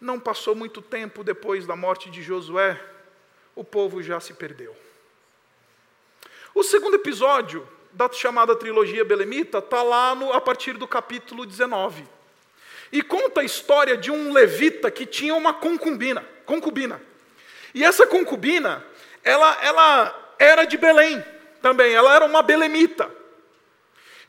não 0.01 0.19
passou 0.19 0.53
muito 0.53 0.81
tempo 0.81 1.23
depois 1.23 1.65
da 1.65 1.77
morte 1.77 2.09
de 2.09 2.21
Josué, 2.21 2.77
o 3.55 3.63
povo 3.63 4.03
já 4.03 4.19
se 4.19 4.33
perdeu. 4.33 4.75
O 6.53 6.61
segundo 6.61 6.95
episódio 6.95 7.65
da 7.93 8.11
chamada 8.11 8.53
trilogia 8.53 9.05
belemita 9.05 9.59
está 9.59 9.81
lá 9.81 10.13
no, 10.13 10.33
a 10.33 10.41
partir 10.41 10.73
do 10.73 10.85
capítulo 10.85 11.45
19. 11.45 12.05
E 12.91 13.01
conta 13.01 13.39
a 13.39 13.45
história 13.45 13.95
de 13.95 14.11
um 14.11 14.33
levita 14.33 14.91
que 14.91 15.05
tinha 15.05 15.33
uma 15.33 15.53
concubina, 15.53 16.27
concubina. 16.45 17.01
E 17.73 17.81
essa 17.81 18.05
concubina, 18.05 18.85
ela, 19.23 19.57
ela 19.63 20.35
era 20.37 20.65
de 20.65 20.75
Belém 20.75 21.23
também, 21.61 21.93
ela 21.93 22.13
era 22.13 22.25
uma 22.25 22.41
belemita. 22.41 23.09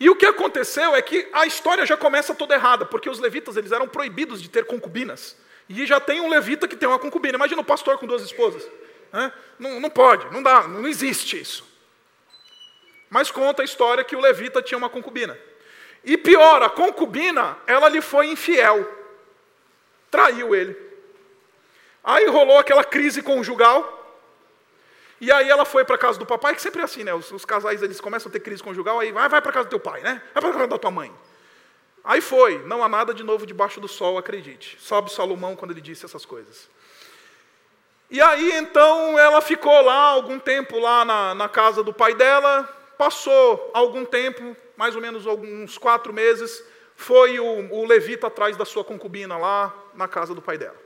E 0.00 0.08
o 0.08 0.16
que 0.16 0.26
aconteceu 0.26 0.94
é 0.94 1.02
que 1.02 1.28
a 1.32 1.46
história 1.46 1.84
já 1.84 1.96
começa 1.96 2.34
toda 2.34 2.54
errada, 2.54 2.86
porque 2.86 3.10
os 3.10 3.18
levitas 3.18 3.56
eles 3.56 3.72
eram 3.72 3.88
proibidos 3.88 4.40
de 4.40 4.48
ter 4.48 4.64
concubinas. 4.64 5.36
E 5.68 5.84
já 5.86 6.00
tem 6.00 6.20
um 6.20 6.28
levita 6.28 6.68
que 6.68 6.76
tem 6.76 6.88
uma 6.88 6.98
concubina. 6.98 7.36
Imagina 7.36 7.60
um 7.60 7.64
pastor 7.64 7.98
com 7.98 8.06
duas 8.06 8.22
esposas. 8.22 8.68
Não, 9.58 9.80
não 9.80 9.90
pode, 9.90 10.32
não 10.32 10.42
dá, 10.42 10.68
não 10.68 10.86
existe 10.86 11.40
isso. 11.40 11.66
Mas 13.10 13.30
conta 13.30 13.62
a 13.62 13.64
história 13.64 14.04
que 14.04 14.14
o 14.14 14.20
levita 14.20 14.62
tinha 14.62 14.78
uma 14.78 14.88
concubina. 14.88 15.38
E 16.04 16.16
pior, 16.16 16.62
a 16.62 16.70
concubina, 16.70 17.56
ela 17.66 17.88
lhe 17.88 18.00
foi 18.00 18.28
infiel. 18.28 18.86
Traiu 20.10 20.54
ele. 20.54 20.76
Aí 22.04 22.26
rolou 22.28 22.58
aquela 22.58 22.84
crise 22.84 23.22
conjugal. 23.22 23.97
E 25.20 25.32
aí 25.32 25.48
ela 25.48 25.64
foi 25.64 25.84
para 25.84 25.98
casa 25.98 26.18
do 26.18 26.26
papai, 26.26 26.54
que 26.54 26.62
sempre 26.62 26.80
é 26.80 26.84
assim, 26.84 27.04
né? 27.04 27.12
Os, 27.12 27.30
os, 27.30 27.44
casais 27.44 27.82
eles 27.82 28.00
começam 28.00 28.28
a 28.30 28.32
ter 28.32 28.40
crise 28.40 28.62
conjugal, 28.62 29.00
aí 29.00 29.10
vai, 29.10 29.28
vai 29.28 29.42
para 29.42 29.52
casa 29.52 29.66
do 29.66 29.70
teu 29.70 29.80
pai, 29.80 30.00
né? 30.00 30.22
Vai 30.32 30.42
para 30.42 30.52
casa 30.52 30.66
da 30.68 30.78
tua 30.78 30.90
mãe. 30.90 31.12
Aí 32.04 32.20
foi, 32.20 32.58
não 32.64 32.82
há 32.82 32.88
nada 32.88 33.12
de 33.12 33.24
novo 33.24 33.44
debaixo 33.44 33.80
do 33.80 33.88
sol, 33.88 34.16
acredite. 34.16 34.78
Sobe 34.80 35.12
Salomão 35.12 35.56
quando 35.56 35.72
ele 35.72 35.80
disse 35.80 36.04
essas 36.04 36.24
coisas. 36.24 36.68
E 38.10 38.20
aí 38.20 38.52
então 38.52 39.18
ela 39.18 39.40
ficou 39.40 39.80
lá 39.82 40.10
algum 40.10 40.38
tempo 40.38 40.78
lá 40.78 41.04
na, 41.04 41.34
na 41.34 41.48
casa 41.48 41.82
do 41.82 41.92
pai 41.92 42.14
dela, 42.14 42.68
Passou 42.98 43.70
algum 43.72 44.04
tempo, 44.04 44.56
mais 44.76 44.96
ou 44.96 45.00
menos 45.00 45.24
alguns 45.24 45.78
quatro 45.78 46.12
meses, 46.12 46.64
foi 46.96 47.38
o, 47.38 47.72
o 47.72 47.86
levita 47.86 48.26
atrás 48.26 48.56
da 48.56 48.64
sua 48.64 48.82
concubina 48.82 49.38
lá 49.38 49.72
na 49.94 50.08
casa 50.08 50.34
do 50.34 50.42
pai 50.42 50.58
dela. 50.58 50.76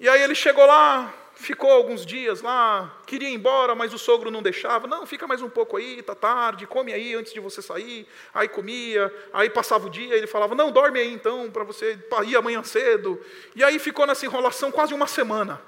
E 0.00 0.08
aí 0.08 0.20
ele 0.20 0.34
chegou 0.34 0.66
lá, 0.66 1.14
ficou 1.40 1.70
alguns 1.70 2.06
dias 2.06 2.42
lá, 2.42 2.96
queria 3.06 3.28
ir 3.28 3.34
embora, 3.34 3.74
mas 3.74 3.92
o 3.92 3.98
sogro 3.98 4.30
não 4.30 4.42
deixava. 4.42 4.86
Não, 4.86 5.06
fica 5.06 5.26
mais 5.26 5.42
um 5.42 5.48
pouco 5.48 5.76
aí, 5.76 6.02
tá 6.02 6.14
tarde, 6.14 6.66
come 6.66 6.92
aí 6.92 7.14
antes 7.14 7.32
de 7.32 7.40
você 7.40 7.60
sair. 7.60 8.06
Aí 8.32 8.48
comia, 8.48 9.12
aí 9.32 9.50
passava 9.50 9.86
o 9.86 9.90
dia, 9.90 10.14
ele 10.14 10.26
falava: 10.26 10.54
"Não, 10.54 10.70
dorme 10.70 11.00
aí 11.00 11.12
então 11.12 11.50
para 11.50 11.64
você 11.64 11.98
ir 12.26 12.36
amanhã 12.36 12.62
cedo". 12.62 13.20
E 13.56 13.64
aí 13.64 13.78
ficou 13.78 14.06
nessa 14.06 14.26
enrolação 14.26 14.70
quase 14.70 14.94
uma 14.94 15.06
semana. 15.06 15.60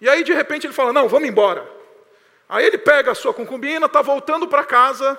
E 0.00 0.08
aí 0.08 0.24
de 0.24 0.32
repente 0.32 0.66
ele 0.66 0.74
fala: 0.74 0.92
"Não, 0.92 1.08
vamos 1.08 1.28
embora". 1.28 1.68
Aí 2.48 2.66
ele 2.66 2.78
pega 2.78 3.12
a 3.12 3.14
sua 3.14 3.32
concubina, 3.32 3.86
está 3.86 4.02
voltando 4.02 4.48
para 4.48 4.64
casa, 4.64 5.16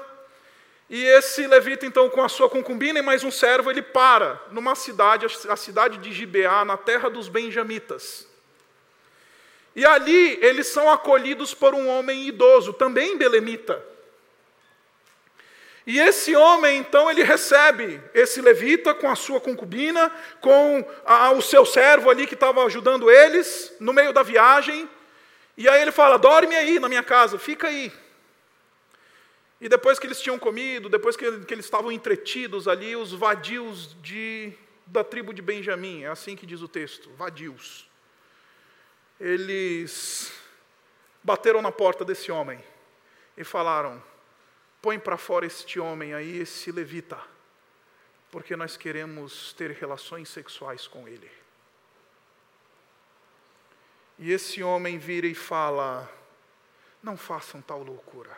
e 0.89 1.05
esse 1.05 1.47
levita, 1.47 1.85
então, 1.85 2.09
com 2.09 2.21
a 2.21 2.27
sua 2.27 2.49
concubina 2.49 2.99
e 2.99 3.01
mais 3.01 3.23
um 3.23 3.31
servo, 3.31 3.71
ele 3.71 3.81
para 3.81 4.41
numa 4.51 4.75
cidade, 4.75 5.25
a 5.47 5.55
cidade 5.55 5.97
de 5.99 6.11
Gibeá, 6.11 6.65
na 6.65 6.75
terra 6.75 7.09
dos 7.09 7.29
benjamitas. 7.29 8.27
E 9.75 9.85
ali 9.85 10.37
eles 10.41 10.67
são 10.67 10.89
acolhidos 10.89 11.53
por 11.53 11.73
um 11.73 11.87
homem 11.87 12.27
idoso, 12.27 12.73
também 12.73 13.17
belemita. 13.17 13.91
E 15.85 15.99
esse 15.99 16.35
homem, 16.35 16.77
então, 16.77 17.09
ele 17.09 17.23
recebe 17.23 18.01
esse 18.13 18.39
levita 18.41 18.93
com 18.93 19.09
a 19.09 19.15
sua 19.15 19.41
concubina, 19.41 20.11
com 20.39 20.85
a, 21.05 21.31
o 21.31 21.41
seu 21.41 21.65
servo 21.65 22.09
ali 22.09 22.27
que 22.27 22.35
estava 22.35 22.63
ajudando 22.65 23.09
eles 23.09 23.73
no 23.79 23.91
meio 23.91 24.13
da 24.13 24.21
viagem. 24.21 24.87
E 25.57 25.67
aí 25.67 25.81
ele 25.81 25.91
fala: 25.91 26.17
dorme 26.17 26.55
aí 26.55 26.79
na 26.79 26.87
minha 26.87 27.03
casa, 27.03 27.39
fica 27.39 27.67
aí. 27.67 27.91
E 29.59 29.67
depois 29.67 29.99
que 29.99 30.07
eles 30.07 30.21
tinham 30.21 30.39
comido, 30.39 30.87
depois 30.87 31.15
que, 31.15 31.39
que 31.41 31.53
eles 31.53 31.65
estavam 31.65 31.91
entretidos 31.91 32.67
ali, 32.67 32.95
os 32.95 33.11
vadios 33.11 33.95
de, 34.01 34.53
da 34.85 35.03
tribo 35.03 35.33
de 35.33 35.41
Benjamim, 35.41 36.03
é 36.03 36.07
assim 36.07 36.35
que 36.35 36.45
diz 36.45 36.61
o 36.61 36.67
texto: 36.67 37.09
vadios. 37.17 37.90
Eles 39.23 40.33
bateram 41.23 41.61
na 41.61 41.71
porta 41.71 42.03
desse 42.03 42.31
homem 42.31 42.59
e 43.37 43.43
falaram: 43.43 44.01
põe 44.81 44.97
para 44.97 45.15
fora 45.15 45.45
este 45.45 45.79
homem 45.79 46.15
aí, 46.15 46.39
esse 46.39 46.71
levita, 46.71 47.21
porque 48.31 48.55
nós 48.55 48.75
queremos 48.75 49.53
ter 49.53 49.69
relações 49.69 50.27
sexuais 50.27 50.87
com 50.87 51.07
ele. 51.07 51.29
E 54.17 54.31
esse 54.31 54.63
homem 54.63 54.97
vira 54.97 55.27
e 55.27 55.35
fala: 55.35 56.11
Não 57.03 57.15
façam 57.15 57.61
tal 57.61 57.83
loucura, 57.83 58.35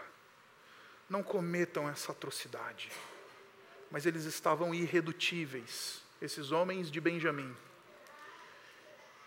não 1.10 1.24
cometam 1.24 1.88
essa 1.88 2.12
atrocidade. 2.12 2.92
Mas 3.90 4.06
eles 4.06 4.25
estavam 4.25 4.75
irredutíveis, 4.75 6.02
esses 6.22 6.52
homens 6.52 6.92
de 6.92 7.00
Benjamim. 7.00 7.56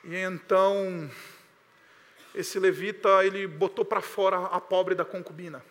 E 0.05 0.17
então, 0.17 1.11
esse 2.37 2.59
levita, 2.61 3.25
ele 3.25 3.47
botou 3.47 3.85
para 3.85 4.01
fora 4.01 4.47
a 4.47 4.61
pobre 4.61 4.95
da 4.95 5.05
concubina. 5.05 5.65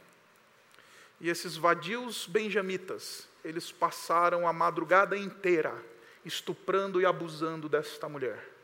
E 1.22 1.30
esses 1.30 1.56
vadios 1.56 2.28
benjamitas, 2.28 3.30
eles 3.44 3.72
passaram 3.72 4.48
a 4.48 4.52
madrugada 4.52 5.18
inteira 5.18 5.74
estuprando 6.26 7.00
e 7.00 7.06
abusando 7.06 7.70
desta 7.70 8.10
mulher 8.10 8.56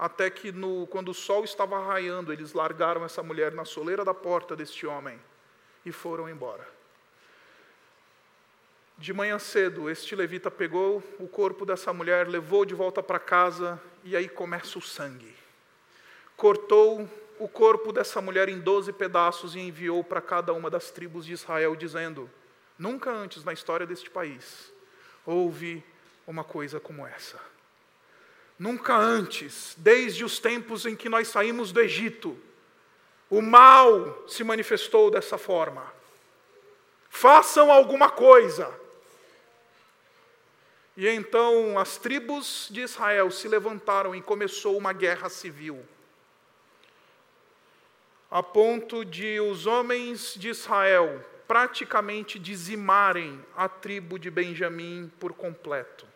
até 0.00 0.30
que 0.30 0.50
no, 0.50 0.86
quando 0.86 1.10
o 1.10 1.14
sol 1.14 1.44
estava 1.44 1.78
raiando, 1.78 2.32
eles 2.32 2.54
largaram 2.54 3.04
essa 3.04 3.22
mulher 3.22 3.52
na 3.52 3.66
soleira 3.66 4.02
da 4.02 4.14
porta 4.14 4.56
deste 4.56 4.86
homem 4.86 5.20
e 5.84 5.92
foram 5.92 6.26
embora. 6.26 6.66
De 8.96 9.12
manhã 9.12 9.38
cedo, 9.38 9.90
este 9.90 10.16
levita 10.16 10.50
pegou 10.50 11.02
o 11.18 11.28
corpo 11.28 11.66
dessa 11.66 11.92
mulher, 11.92 12.26
levou 12.28 12.64
de 12.64 12.74
volta 12.74 13.02
para 13.02 13.18
casa 13.18 13.78
e 14.02 14.16
aí 14.16 14.26
começa 14.26 14.78
o 14.78 14.82
sangue. 14.82 15.36
Cortou 16.40 17.06
o 17.38 17.46
corpo 17.46 17.92
dessa 17.92 18.18
mulher 18.18 18.48
em 18.48 18.58
doze 18.58 18.94
pedaços 18.94 19.54
e 19.54 19.58
enviou 19.58 20.02
para 20.02 20.22
cada 20.22 20.54
uma 20.54 20.70
das 20.70 20.90
tribos 20.90 21.26
de 21.26 21.34
Israel, 21.34 21.76
dizendo: 21.76 22.30
Nunca 22.78 23.10
antes 23.10 23.44
na 23.44 23.52
história 23.52 23.86
deste 23.86 24.08
país 24.08 24.72
houve 25.26 25.84
uma 26.26 26.42
coisa 26.42 26.80
como 26.80 27.06
essa. 27.06 27.38
Nunca 28.58 28.96
antes, 28.96 29.74
desde 29.76 30.24
os 30.24 30.38
tempos 30.38 30.86
em 30.86 30.96
que 30.96 31.10
nós 31.10 31.28
saímos 31.28 31.72
do 31.72 31.80
Egito, 31.82 32.38
o 33.28 33.42
mal 33.42 34.24
se 34.26 34.42
manifestou 34.42 35.10
dessa 35.10 35.36
forma. 35.36 35.92
Façam 37.10 37.70
alguma 37.70 38.08
coisa. 38.08 38.72
E 40.96 41.06
então 41.06 41.78
as 41.78 41.98
tribos 41.98 42.68
de 42.70 42.80
Israel 42.80 43.30
se 43.30 43.46
levantaram 43.46 44.14
e 44.14 44.22
começou 44.22 44.78
uma 44.78 44.94
guerra 44.94 45.28
civil. 45.28 45.86
A 48.30 48.42
ponto 48.42 49.04
de 49.04 49.40
os 49.40 49.66
homens 49.66 50.34
de 50.36 50.50
Israel 50.50 51.24
praticamente 51.48 52.38
dizimarem 52.38 53.44
a 53.56 53.68
tribo 53.68 54.18
de 54.18 54.30
Benjamim 54.30 55.10
por 55.18 55.32
completo. 55.32 56.06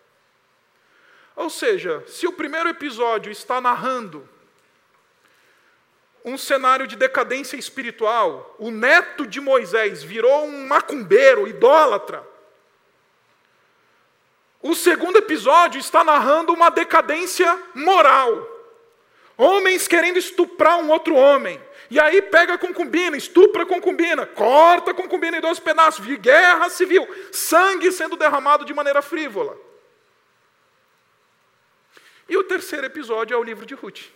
Ou 1.35 1.51
seja, 1.51 2.05
se 2.07 2.27
o 2.27 2.33
primeiro 2.33 2.69
episódio 2.69 3.33
está 3.33 3.61
narrando 3.61 4.29
um 6.25 6.39
cenário 6.39 6.87
de 6.87 6.97
decadência 6.97 7.57
espiritual, 7.57 8.55
o 8.59 8.71
neto 8.71 9.27
de 9.27 9.41
Moisés 9.41 10.03
virou 10.03 10.45
um 10.45 10.67
macumbeiro, 10.67 11.47
idólatra. 11.47 12.27
O 14.63 14.75
segundo 14.75 15.19
episódio 15.19 15.79
está 15.79 16.03
narrando 16.03 16.53
uma 16.53 16.71
decadência 16.71 17.61
moral. 17.75 18.51
Homens 19.37 19.87
querendo 19.87 20.17
estuprar 20.17 20.79
um 20.79 20.91
outro 20.91 21.15
homem. 21.15 21.61
E 21.91 22.01
aí 22.01 22.23
pega 22.23 22.55
a 22.55 22.59
concubina, 22.59 23.17
estupra 23.17 23.63
a 23.65 23.67
concubina, 23.67 24.27
corta 24.27 24.93
a 24.93 24.95
concubina 24.95 25.37
em 25.37 25.41
dois 25.41 25.59
pedaços, 25.59 26.05
guerra 26.19 26.69
civil, 26.71 27.07
sangue 27.31 27.93
sendo 27.93 28.17
derramado 28.17 28.65
de 28.65 28.73
maneira 28.73 29.03
frívola. 29.03 29.57
E 32.29 32.37
o 32.37 32.45
terceiro 32.45 32.87
episódio 32.87 33.35
é 33.35 33.37
o 33.37 33.43
livro 33.43 33.67
de 33.67 33.75
Ruth. 33.75 34.07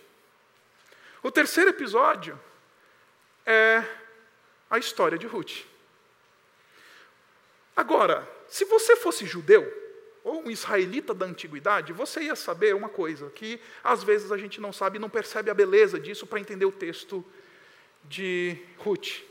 O 1.21 1.29
terceiro 1.29 1.69
episódio 1.69 2.39
é 3.45 3.83
a 4.69 4.79
história 4.79 5.17
de 5.17 5.27
Ruth. 5.27 5.63
Agora, 7.75 8.27
se 8.47 8.65
você 8.65 8.95
fosse 8.95 9.25
judeu, 9.25 9.79
ou 10.23 10.45
um 10.45 10.51
israelita 10.51 11.13
da 11.13 11.25
antiguidade, 11.25 11.93
você 11.93 12.21
ia 12.21 12.35
saber 12.35 12.75
uma 12.75 12.89
coisa, 12.89 13.29
que 13.29 13.59
às 13.83 14.03
vezes 14.03 14.31
a 14.31 14.37
gente 14.37 14.59
não 14.59 14.73
sabe 14.73 14.97
e 14.97 14.99
não 14.99 15.09
percebe 15.09 15.49
a 15.49 15.53
beleza 15.53 15.99
disso 15.99 16.27
para 16.27 16.39
entender 16.39 16.65
o 16.65 16.71
texto 16.71 17.23
de 18.03 18.57
Ruth. 18.77 19.21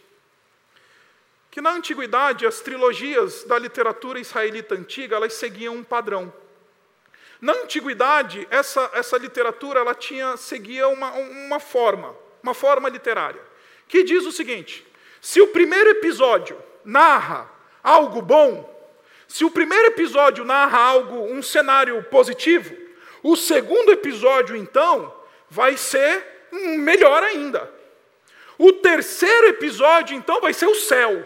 Que 1.51 1.61
na 1.61 1.73
antiguidade 1.73 2.47
as 2.47 2.61
trilogias 2.61 3.45
da 3.45 3.59
literatura 3.59 4.21
israelita 4.21 4.75
antiga, 4.75 5.17
elas 5.17 5.35
seguiam 5.35 5.75
um 5.75 5.85
padrão. 5.85 6.33
Na 7.41 7.53
antiguidade, 7.53 8.47
essa, 8.51 8.91
essa 8.95 9.17
literatura 9.17 9.81
ela 9.81 9.95
tinha, 9.95 10.37
seguia 10.37 10.89
uma, 10.89 11.13
uma 11.13 11.61
forma, 11.61 12.15
uma 12.43 12.55
forma 12.55 12.89
literária, 12.89 13.41
que 13.87 14.03
diz 14.03 14.27
o 14.27 14.33
seguinte: 14.33 14.87
se 15.21 15.41
o 15.41 15.49
primeiro 15.49 15.91
episódio 15.91 16.61
narra 16.85 17.51
algo 17.83 18.21
bom, 18.21 18.77
se 19.29 19.45
o 19.45 19.51
primeiro 19.51 19.87
episódio 19.89 20.45
narra 20.45 20.79
algo, 20.79 21.33
um 21.33 21.43
cenário 21.43 22.03
positivo, 22.05 22.75
o 23.23 23.37
segundo 23.37 23.93
episódio, 23.93 24.57
então, 24.57 25.15
vai 25.51 25.77
ser 25.77 26.49
melhor 26.53 27.23
ainda. 27.23 27.78
O 28.59 28.73
terceiro 28.73 29.47
episódio, 29.47 30.17
então, 30.17 30.41
vai 30.41 30.53
ser 30.53 30.67
o 30.67 30.75
céu. 30.75 31.25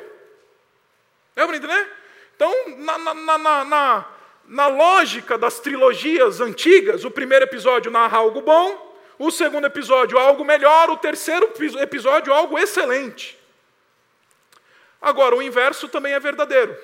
É 1.35 1.47
para 1.47 1.57
entender? 1.57 1.91
Então, 2.37 2.53
na, 2.77 2.99
na, 2.99 3.15
na, 3.15 3.65
na 3.65 4.07
na 4.53 4.67
lógica 4.67 5.39
das 5.39 5.61
trilogias 5.61 6.41
antigas, 6.41 7.05
o 7.05 7.11
primeiro 7.11 7.45
episódio 7.45 7.91
narra 7.91 8.19
algo 8.19 8.41
bom, 8.41 9.01
o 9.19 9.31
segundo 9.31 9.67
episódio 9.67 10.19
algo 10.19 10.45
melhor, 10.45 10.91
o 10.91 10.97
terceiro 10.97 11.51
episódio 11.81 12.33
algo 12.33 12.59
excelente. 12.59 13.39
Agora, 15.01 15.35
o 15.35 15.43
inverso 15.43 15.89
também 15.89 16.13
é 16.13 16.21
verdadeiro. 16.21 16.77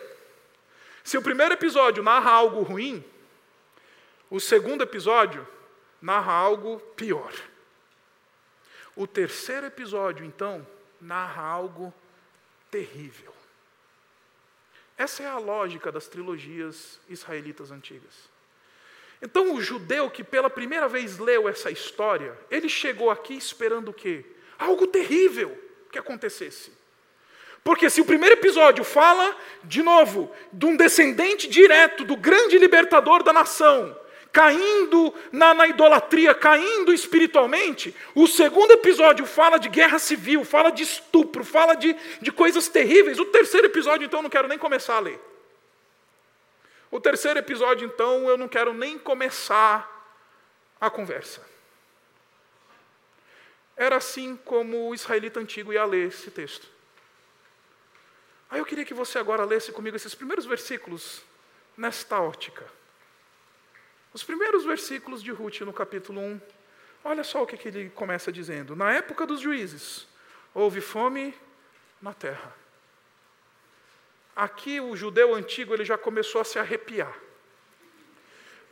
Se 1.04 1.18
o 1.18 1.22
primeiro 1.22 1.54
episódio 1.54 2.02
narra 2.02 2.30
algo 2.30 2.62
ruim, 2.62 3.04
o 4.30 4.40
segundo 4.40 4.82
episódio 4.82 5.46
narra 6.00 6.32
algo 6.32 6.80
pior. 6.96 7.32
O 8.98 9.06
terceiro 9.06 9.64
episódio, 9.64 10.26
então, 10.26 10.66
narra 11.00 11.40
algo 11.40 11.94
terrível. 12.68 13.32
Essa 14.96 15.22
é 15.22 15.26
a 15.26 15.38
lógica 15.38 15.92
das 15.92 16.08
trilogias 16.08 16.98
israelitas 17.08 17.70
antigas. 17.70 18.28
Então, 19.22 19.54
o 19.54 19.60
judeu 19.60 20.10
que 20.10 20.24
pela 20.24 20.50
primeira 20.50 20.88
vez 20.88 21.16
leu 21.16 21.48
essa 21.48 21.70
história, 21.70 22.36
ele 22.50 22.68
chegou 22.68 23.08
aqui 23.08 23.34
esperando 23.34 23.92
o 23.92 23.94
quê? 23.94 24.26
Algo 24.58 24.84
terrível 24.88 25.56
que 25.92 25.98
acontecesse. 26.00 26.72
Porque 27.62 27.88
se 27.88 28.00
o 28.00 28.04
primeiro 28.04 28.34
episódio 28.34 28.82
fala, 28.82 29.36
de 29.62 29.80
novo, 29.80 30.28
de 30.52 30.66
um 30.66 30.76
descendente 30.76 31.46
direto 31.46 32.04
do 32.04 32.16
grande 32.16 32.58
libertador 32.58 33.22
da 33.22 33.32
nação, 33.32 33.96
caindo 34.32 35.14
na, 35.32 35.54
na, 35.54 35.66
idolatria, 35.66 36.34
caindo 36.34 36.92
espiritualmente. 36.92 37.94
O 38.14 38.26
segundo 38.26 38.72
episódio 38.72 39.26
fala 39.26 39.58
de 39.58 39.68
guerra 39.68 39.98
civil, 39.98 40.44
fala 40.44 40.70
de 40.70 40.82
estupro, 40.82 41.44
fala 41.44 41.74
de, 41.74 41.96
de 42.20 42.30
coisas 42.30 42.68
terríveis. 42.68 43.18
O 43.18 43.26
terceiro 43.26 43.66
episódio, 43.66 44.06
então, 44.06 44.20
eu 44.20 44.22
não 44.22 44.30
quero 44.30 44.48
nem 44.48 44.58
começar 44.58 44.96
a 44.96 45.00
ler. 45.00 45.20
O 46.90 47.00
terceiro 47.00 47.38
episódio, 47.38 47.86
então, 47.86 48.28
eu 48.28 48.36
não 48.36 48.48
quero 48.48 48.72
nem 48.72 48.98
começar 48.98 49.96
a 50.80 50.88
conversa. 50.88 51.46
Era 53.76 53.96
assim 53.96 54.36
como 54.44 54.88
o 54.88 54.94
israelita 54.94 55.40
antigo 55.40 55.72
ia 55.72 55.84
ler 55.84 56.08
esse 56.08 56.30
texto. 56.30 56.66
Aí 58.50 58.58
eu 58.58 58.64
queria 58.64 58.84
que 58.84 58.94
você 58.94 59.18
agora 59.18 59.44
lesse 59.44 59.72
comigo 59.72 59.96
esses 59.96 60.14
primeiros 60.14 60.46
versículos 60.46 61.22
nesta 61.76 62.20
ótica. 62.20 62.77
Os 64.12 64.22
primeiros 64.22 64.64
versículos 64.64 65.22
de 65.22 65.30
Ruth 65.30 65.60
no 65.60 65.72
capítulo 65.72 66.20
1, 66.20 66.40
olha 67.04 67.22
só 67.22 67.42
o 67.42 67.46
que, 67.46 67.56
que 67.56 67.68
ele 67.68 67.90
começa 67.90 68.32
dizendo. 68.32 68.74
Na 68.74 68.92
época 68.92 69.26
dos 69.26 69.40
juízes, 69.40 70.06
houve 70.54 70.80
fome 70.80 71.34
na 72.00 72.14
terra. 72.14 72.54
Aqui 74.34 74.80
o 74.80 74.96
judeu 74.96 75.34
antigo 75.34 75.74
ele 75.74 75.84
já 75.84 75.98
começou 75.98 76.40
a 76.40 76.44
se 76.44 76.58
arrepiar. 76.58 77.14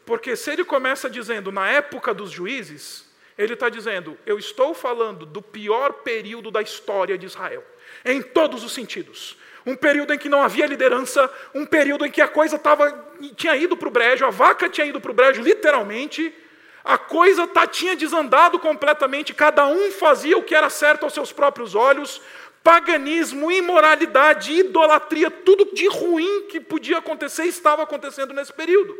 Porque 0.05 0.37
se 0.37 0.51
ele 0.53 0.65
começa 0.65 1.11
dizendo 1.11 1.51
na 1.51 1.69
época 1.69 2.15
dos 2.15 2.31
juízes, 2.31 3.13
ele 3.37 3.55
está 3.55 3.69
dizendo, 3.69 4.17
eu 4.25 4.39
estou 4.39 4.73
falando 4.73 5.27
do 5.27 5.43
pior 5.43 5.93
período 5.93 6.51
da 6.51 6.63
história 6.63 7.19
de 7.19 7.27
Israel, 7.27 7.65
em 8.05 8.23
todos 8.23 8.63
os 8.65 8.73
sentidos 8.73 9.37
um 9.67 9.75
período 9.75 10.13
em 10.13 10.19
que 10.19 10.29
não 10.29 10.43
havia 10.43 10.65
liderança, 10.65 11.29
um 11.53 11.67
período 11.67 12.07
em 12.07 12.11
que 12.11 12.23
a 12.23 12.29
coisa 12.29 12.57
tava, 12.57 13.05
tinha 13.35 13.57
ido 13.57 13.77
para 13.77 13.89
o 13.89 13.91
brejo, 13.91 14.25
a 14.25 14.31
vaca 14.31 14.69
tinha 14.69 14.87
ido 14.87 15.01
para 15.01 15.11
o 15.11 15.15
brejo, 15.15 15.43
literalmente, 15.43 16.33
a 16.85 16.97
coisa 16.97 17.49
tá, 17.49 17.67
tinha 17.67 17.97
desandado 17.97 18.61
completamente, 18.61 19.35
cada 19.35 19.67
um 19.67 19.91
fazia 19.91 20.39
o 20.39 20.43
que 20.45 20.55
era 20.55 20.71
certo 20.71 21.03
aos 21.03 21.13
seus 21.13 21.33
próprios 21.33 21.75
olhos, 21.75 22.23
paganismo, 22.63 23.51
imoralidade, 23.51 24.53
idolatria, 24.53 25.31
tudo 25.33 25.75
de 25.75 25.89
ruim 25.89 26.47
que 26.49 26.61
podia 26.61 26.99
acontecer 26.99 27.45
estava 27.45 27.83
acontecendo 27.83 28.33
nesse 28.33 28.53
período. 28.53 28.97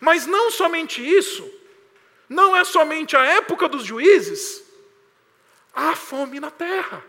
Mas 0.00 0.26
não 0.26 0.52
somente 0.52 1.02
isso, 1.02 1.50
não 2.28 2.56
é 2.56 2.62
somente 2.62 3.16
a 3.16 3.24
época 3.24 3.68
dos 3.68 3.84
juízes, 3.84 4.62
há 5.74 5.96
fome 5.96 6.38
na 6.38 6.52
terra. 6.52 7.02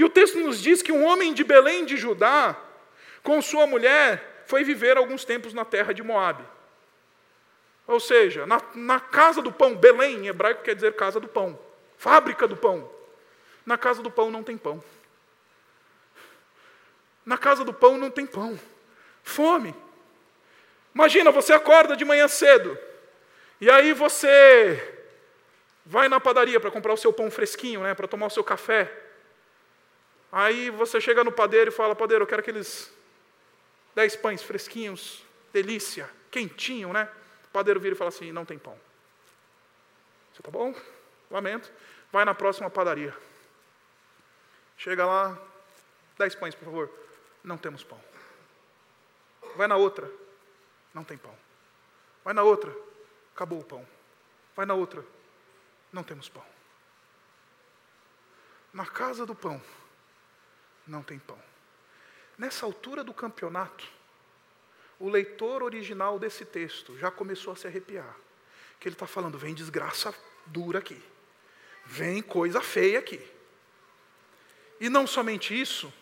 E 0.00 0.04
o 0.04 0.08
texto 0.08 0.38
nos 0.38 0.62
diz 0.62 0.80
que 0.80 0.90
um 0.90 1.04
homem 1.04 1.34
de 1.34 1.44
Belém 1.44 1.84
de 1.84 1.94
Judá, 1.94 2.56
com 3.22 3.42
sua 3.42 3.66
mulher, 3.66 4.44
foi 4.46 4.64
viver 4.64 4.96
alguns 4.96 5.26
tempos 5.26 5.52
na 5.52 5.62
terra 5.62 5.92
de 5.92 6.02
Moabe. 6.02 6.42
Ou 7.86 8.00
seja, 8.00 8.46
na, 8.46 8.62
na 8.74 8.98
casa 8.98 9.42
do 9.42 9.52
pão, 9.52 9.76
Belém 9.76 10.20
em 10.20 10.28
hebraico 10.28 10.62
quer 10.62 10.74
dizer 10.74 10.96
casa 10.96 11.20
do 11.20 11.28
pão, 11.28 11.58
fábrica 11.98 12.48
do 12.48 12.56
pão. 12.56 12.90
Na 13.66 13.76
casa 13.76 14.02
do 14.02 14.10
pão 14.10 14.30
não 14.30 14.42
tem 14.42 14.56
pão. 14.56 14.82
Na 17.26 17.36
casa 17.36 17.62
do 17.62 17.74
pão 17.74 17.98
não 17.98 18.10
tem 18.10 18.24
pão. 18.24 18.58
Fome. 19.22 19.74
Imagina, 20.94 21.30
você 21.30 21.52
acorda 21.52 21.94
de 21.94 22.06
manhã 22.06 22.26
cedo, 22.26 22.78
e 23.60 23.70
aí 23.70 23.92
você 23.92 25.02
vai 25.84 26.08
na 26.08 26.18
padaria 26.18 26.58
para 26.58 26.70
comprar 26.70 26.94
o 26.94 26.96
seu 26.96 27.12
pão 27.12 27.30
fresquinho, 27.30 27.82
né, 27.82 27.92
para 27.94 28.08
tomar 28.08 28.28
o 28.28 28.30
seu 28.30 28.42
café. 28.42 29.09
Aí 30.32 30.70
você 30.70 31.00
chega 31.00 31.24
no 31.24 31.32
padeiro 31.32 31.70
e 31.70 31.74
fala, 31.74 31.94
padeiro, 31.94 32.22
eu 32.22 32.26
quero 32.26 32.40
aqueles 32.40 32.92
Dez 33.94 34.14
pães 34.14 34.42
fresquinhos, 34.42 35.24
delícia, 35.52 36.08
quentinho, 36.30 36.92
né? 36.92 37.10
O 37.44 37.48
padeiro 37.48 37.80
vira 37.80 37.94
e 37.94 37.98
fala 37.98 38.08
assim: 38.08 38.30
não 38.32 38.44
tem 38.44 38.58
pão. 38.58 38.78
Você 40.32 40.42
tá 40.42 40.50
bom? 40.50 40.74
Lamento. 41.30 41.70
Vai 42.12 42.24
na 42.24 42.34
próxima 42.34 42.70
padaria. 42.70 43.16
Chega 44.76 45.04
lá, 45.04 45.38
dez 46.16 46.34
pães, 46.34 46.54
por 46.54 46.64
favor. 46.64 46.90
Não 47.42 47.58
temos 47.58 47.82
pão. 47.82 48.00
Vai 49.56 49.66
na 49.66 49.76
outra. 49.76 50.10
Não 50.94 51.04
tem 51.04 51.18
pão. 51.18 51.36
Vai 52.24 52.32
na 52.32 52.42
outra. 52.42 52.74
Acabou 53.34 53.60
o 53.60 53.64
pão. 53.64 53.86
Vai 54.56 54.66
na 54.66 54.74
outra. 54.74 55.04
Não 55.92 56.02
temos 56.02 56.28
pão. 56.28 56.44
Na 58.72 58.86
casa 58.86 59.26
do 59.26 59.34
pão, 59.34 59.60
não 60.90 61.02
tem 61.02 61.18
pão. 61.18 61.38
Nessa 62.36 62.66
altura 62.66 63.04
do 63.04 63.14
campeonato, 63.14 63.86
o 64.98 65.08
leitor 65.08 65.62
original 65.62 66.18
desse 66.18 66.44
texto 66.44 66.98
já 66.98 67.10
começou 67.10 67.52
a 67.52 67.56
se 67.56 67.66
arrepiar. 67.66 68.16
Que 68.78 68.88
ele 68.88 68.94
está 68.94 69.06
falando, 69.06 69.38
vem 69.38 69.54
desgraça 69.54 70.14
dura 70.46 70.78
aqui. 70.78 71.00
Vem 71.86 72.22
coisa 72.22 72.60
feia 72.60 72.98
aqui. 72.98 73.20
E 74.80 74.88
não 74.88 75.06
somente 75.06 75.58
isso, 75.58 75.92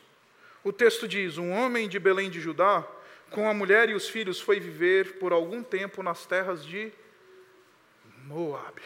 o 0.62 0.72
texto 0.72 1.06
diz: 1.06 1.38
um 1.38 1.50
homem 1.50 1.88
de 1.88 1.98
Belém 1.98 2.30
de 2.30 2.40
Judá, 2.40 2.86
com 3.30 3.48
a 3.48 3.54
mulher 3.54 3.88
e 3.88 3.94
os 3.94 4.08
filhos, 4.08 4.40
foi 4.40 4.60
viver 4.60 5.18
por 5.18 5.32
algum 5.32 5.62
tempo 5.62 6.02
nas 6.02 6.24
terras 6.26 6.64
de 6.64 6.92
Moabe. 8.24 8.82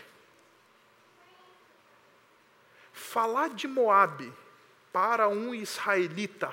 Falar 2.92 3.50
de 3.50 3.68
Moabe 3.68 4.32
para 4.92 5.28
um 5.28 5.54
israelita 5.54 6.52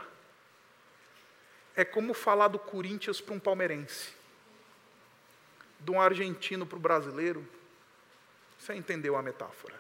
é 1.76 1.86
como 1.86 2.14
falar 2.14 2.48
do 2.48 2.60
Corinthians 2.60 3.22
para 3.22 3.34
um 3.34 3.40
palmeirense, 3.40 4.14
de 5.80 5.92
um 5.92 6.02
argentino 6.02 6.66
para 6.66 6.78
o 6.78 6.82
brasileiro. 6.82 7.48
Você 8.58 8.74
entendeu 8.76 9.16
a 9.16 9.22
metáfora? 9.22 9.80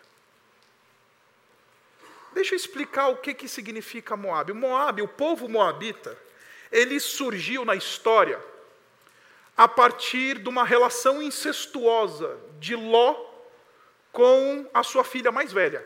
Deixa 2.31 2.53
eu 2.53 2.57
explicar 2.57 3.07
o 3.09 3.17
que, 3.17 3.33
que 3.33 3.47
significa 3.47 4.15
Moab. 4.15 4.53
Moab, 4.53 5.01
o 5.01 5.07
povo 5.07 5.49
moabita, 5.49 6.17
ele 6.71 6.99
surgiu 6.99 7.65
na 7.65 7.75
história 7.75 8.41
a 9.57 9.67
partir 9.67 10.39
de 10.39 10.47
uma 10.47 10.63
relação 10.63 11.21
incestuosa 11.21 12.39
de 12.59 12.75
Ló 12.75 13.13
com 14.11 14.69
a 14.73 14.83
sua 14.83 15.03
filha 15.03 15.31
mais 15.31 15.51
velha. 15.51 15.85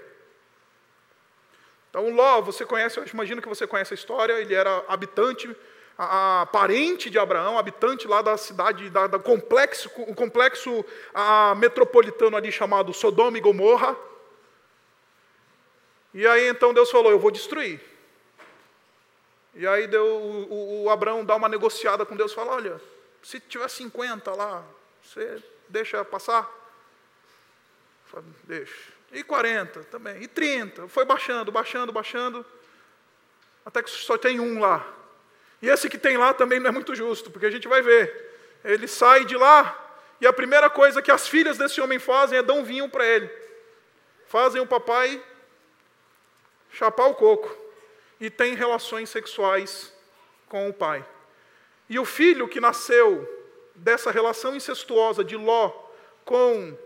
Então, 1.93 2.09
Ló, 2.09 2.41
você 2.41 2.65
conhece, 2.65 2.97
eu 2.97 3.05
imagino 3.05 3.39
que 3.39 3.47
você 3.47 3.67
conhece 3.67 3.93
a 3.93 3.95
história, 3.95 4.33
ele 4.41 4.55
era 4.55 4.83
habitante, 4.87 5.55
a, 5.95 6.41
a 6.41 6.45
parente 6.47 7.07
de 7.07 7.19
Abraão, 7.19 7.55
habitante 7.55 8.07
lá 8.07 8.23
da 8.23 8.35
cidade, 8.35 8.89
da, 8.89 9.05
da 9.05 9.19
complexo, 9.19 9.91
o 9.97 10.15
complexo 10.15 10.83
a, 11.13 11.53
metropolitano 11.53 12.35
ali 12.35 12.51
chamado 12.51 12.91
Sodoma 12.95 13.37
e 13.37 13.41
Gomorra. 13.41 13.95
E 16.15 16.25
aí 16.25 16.47
então 16.47 16.73
Deus 16.73 16.89
falou: 16.89 17.11
Eu 17.11 17.19
vou 17.19 17.29
destruir. 17.29 17.79
E 19.53 19.67
aí 19.67 19.85
deu, 19.85 20.03
o, 20.03 20.85
o 20.85 20.89
Abraão 20.89 21.23
dá 21.23 21.35
uma 21.35 21.47
negociada 21.47 22.07
com 22.07 22.15
Deus 22.15 22.33
fala: 22.33 22.53
Olha, 22.53 22.81
se 23.21 23.39
tiver 23.39 23.69
50 23.69 24.33
lá, 24.33 24.63
você 25.03 25.43
deixa 25.69 26.03
passar? 26.03 26.51
Fala, 28.05 28.25
deixa. 28.45 28.92
E 29.13 29.23
40 29.23 29.83
também. 29.85 30.21
E 30.21 30.27
30. 30.27 30.87
Foi 30.87 31.05
baixando, 31.05 31.51
baixando, 31.51 31.91
baixando. 31.91 32.45
Até 33.65 33.81
que 33.81 33.89
só 33.89 34.17
tem 34.17 34.39
um 34.39 34.59
lá. 34.59 34.85
E 35.61 35.69
esse 35.69 35.89
que 35.89 35.97
tem 35.97 36.17
lá 36.17 36.33
também 36.33 36.59
não 36.59 36.69
é 36.69 36.71
muito 36.71 36.93
justo, 36.93 37.31
porque 37.31 37.45
a 37.45 37.51
gente 37.51 37.67
vai 37.67 37.81
ver. 37.81 38.31
Ele 38.65 38.87
sai 38.87 39.23
de 39.23 39.37
lá, 39.37 39.79
e 40.19 40.27
a 40.27 40.33
primeira 40.33 40.69
coisa 40.69 41.01
que 41.01 41.11
as 41.11 41.27
filhas 41.27 41.57
desse 41.57 41.79
homem 41.79 41.99
fazem 41.99 42.39
é 42.39 42.43
dar 42.43 42.53
um 42.53 42.63
vinho 42.63 42.89
para 42.89 43.05
ele. 43.05 43.29
Fazem 44.27 44.61
o 44.61 44.67
papai 44.67 45.23
chapar 46.73 47.05
o 47.05 47.13
coco 47.13 47.55
e 48.19 48.29
tem 48.29 48.55
relações 48.55 49.09
sexuais 49.09 49.93
com 50.49 50.67
o 50.67 50.73
pai. 50.73 51.05
E 51.89 51.99
o 51.99 52.05
filho 52.05 52.47
que 52.47 52.59
nasceu 52.59 53.29
dessa 53.75 54.11
relação 54.11 54.55
incestuosa 54.55 55.23
de 55.23 55.35
Ló 55.35 55.69
com 56.25 56.77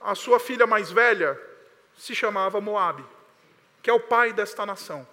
a 0.00 0.14
sua 0.14 0.38
filha 0.38 0.66
mais 0.66 0.90
velha 0.90 1.38
se 1.96 2.14
chamava 2.14 2.60
Moabe, 2.60 3.04
que 3.82 3.90
é 3.90 3.92
o 3.92 4.00
pai 4.00 4.32
desta 4.32 4.66
nação. 4.66 5.06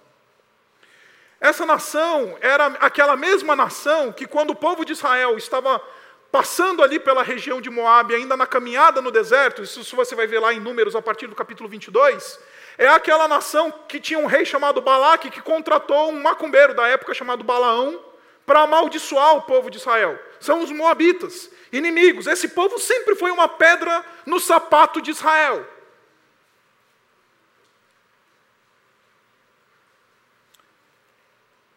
Essa 1.40 1.66
nação 1.66 2.38
era 2.40 2.66
aquela 2.80 3.16
mesma 3.16 3.54
nação 3.54 4.12
que 4.12 4.26
quando 4.26 4.50
o 4.50 4.56
povo 4.56 4.84
de 4.84 4.92
Israel 4.92 5.36
estava 5.36 5.80
passando 6.32 6.82
ali 6.82 6.98
pela 6.98 7.22
região 7.22 7.60
de 7.60 7.70
Moabe, 7.70 8.14
ainda 8.14 8.36
na 8.36 8.46
caminhada 8.46 9.00
no 9.00 9.10
deserto, 9.10 9.62
isso 9.62 9.94
você 9.94 10.14
vai 10.14 10.26
ver 10.26 10.40
lá 10.40 10.52
em 10.52 10.58
Números 10.58 10.96
a 10.96 11.02
partir 11.02 11.26
do 11.26 11.34
capítulo 11.34 11.68
22, 11.68 12.40
é 12.76 12.88
aquela 12.88 13.28
nação 13.28 13.72
que 13.86 14.00
tinha 14.00 14.18
um 14.18 14.26
rei 14.26 14.44
chamado 14.44 14.80
Balaque 14.80 15.30
que 15.30 15.40
contratou 15.40 16.10
um 16.10 16.20
macumbeiro 16.20 16.74
da 16.74 16.88
época 16.88 17.14
chamado 17.14 17.44
Balaão 17.44 18.00
para 18.44 18.62
amaldiçoar 18.62 19.36
o 19.36 19.42
povo 19.42 19.70
de 19.70 19.78
Israel. 19.78 20.18
São 20.40 20.60
os 20.60 20.70
moabitas, 20.70 21.50
inimigos. 21.72 22.26
Esse 22.26 22.48
povo 22.48 22.78
sempre 22.78 23.14
foi 23.14 23.30
uma 23.30 23.48
pedra 23.48 24.04
no 24.26 24.40
sapato 24.40 25.00
de 25.00 25.10
Israel. 25.10 25.64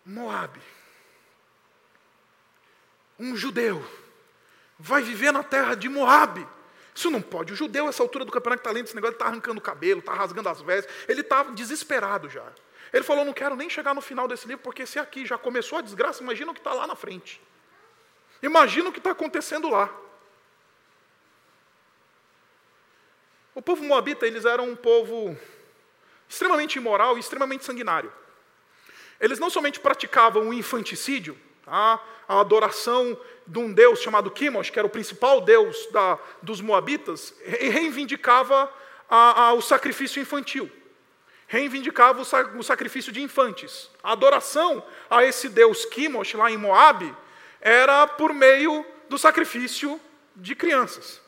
Moabe. 0.08 0.62
Um 3.20 3.36
judeu 3.36 3.86
vai 4.80 5.02
viver 5.02 5.34
na 5.34 5.44
terra 5.44 5.76
de 5.76 5.90
Moabe. 5.90 6.48
Isso 6.96 7.12
não 7.12 7.22
pode. 7.22 7.52
O 7.52 7.56
judeu, 7.56 7.90
essa 7.90 8.02
altura 8.02 8.24
do 8.24 8.32
campeonato, 8.32 8.62
está 8.62 8.72
lendo 8.72 8.86
esse 8.86 8.96
negócio, 8.96 9.16
está 9.16 9.26
arrancando 9.26 9.60
o 9.60 9.62
cabelo, 9.62 10.00
está 10.00 10.14
rasgando 10.14 10.48
as 10.48 10.62
vestes. 10.62 10.94
Ele 11.10 11.22
estava 11.22 11.52
desesperado 11.52 12.30
já. 12.30 12.46
Ele 12.94 13.04
falou: 13.04 13.26
Não 13.26 13.34
quero 13.34 13.56
nem 13.56 13.70
chegar 13.70 13.94
no 13.94 14.02
final 14.02 14.28
desse 14.28 14.48
livro, 14.48 14.64
porque 14.64 14.86
se 14.86 14.98
aqui 14.98 15.26
já 15.26 15.38
começou 15.38 15.78
a 15.78 15.82
desgraça, 15.82 16.24
imagina 16.24 16.52
o 16.52 16.54
que 16.54 16.62
está 16.62 16.74
lá 16.74 16.88
na 16.88 16.96
frente. 16.96 17.42
Imagina 18.42 18.90
o 18.90 18.94
que 18.94 19.00
está 19.00 19.12
acontecendo 19.12 19.70
lá. 19.70 19.94
O 23.54 23.62
povo 23.62 23.84
moabita, 23.84 24.26
eles 24.26 24.46
eram 24.46 24.70
um 24.70 24.76
povo 24.76 25.38
extremamente 26.30 26.78
imoral 26.78 27.18
e 27.18 27.20
extremamente 27.20 27.66
sanguinário. 27.66 28.14
Eles 29.20 29.40
não 29.40 29.50
somente 29.50 29.80
praticavam 29.80 30.50
o 30.50 30.54
infanticídio, 30.54 31.38
tá? 31.66 32.02
a 32.28 32.40
adoração 32.40 33.18
de 33.46 33.60
um 33.60 33.72
deus 33.72 34.02
chamado 34.02 34.30
Kimosh, 34.30 34.70
que 34.70 34.78
era 34.78 34.86
o 34.86 34.92
principal 34.92 35.42
deus 35.42 35.88
da, 35.92 36.20
dos 36.42 36.60
Moabitas, 36.60 37.34
e 37.46 37.70
reivindicava 37.70 38.72
a, 39.10 39.44
a, 39.44 39.54
o 39.54 39.62
sacrifício 39.62 40.22
infantil. 40.22 40.70
Reivindicava 41.48 42.20
o, 42.20 42.60
o, 42.60 42.64
sacrifício 42.64 43.12
de 43.12 43.22
infantes. 43.22 43.90
A 44.04 44.12
adoração 44.12 44.84
a 45.10 45.24
esse 45.24 45.48
deus 45.48 45.86
Kimosh, 45.86 46.34
lá 46.34 46.52
em 46.52 46.58
Moabe, 46.58 47.16
era 47.62 48.06
por 48.06 48.34
meio 48.34 48.86
do 49.08 49.18
sacrifício 49.18 50.00
de 50.36 50.54
crianças. 50.54 51.22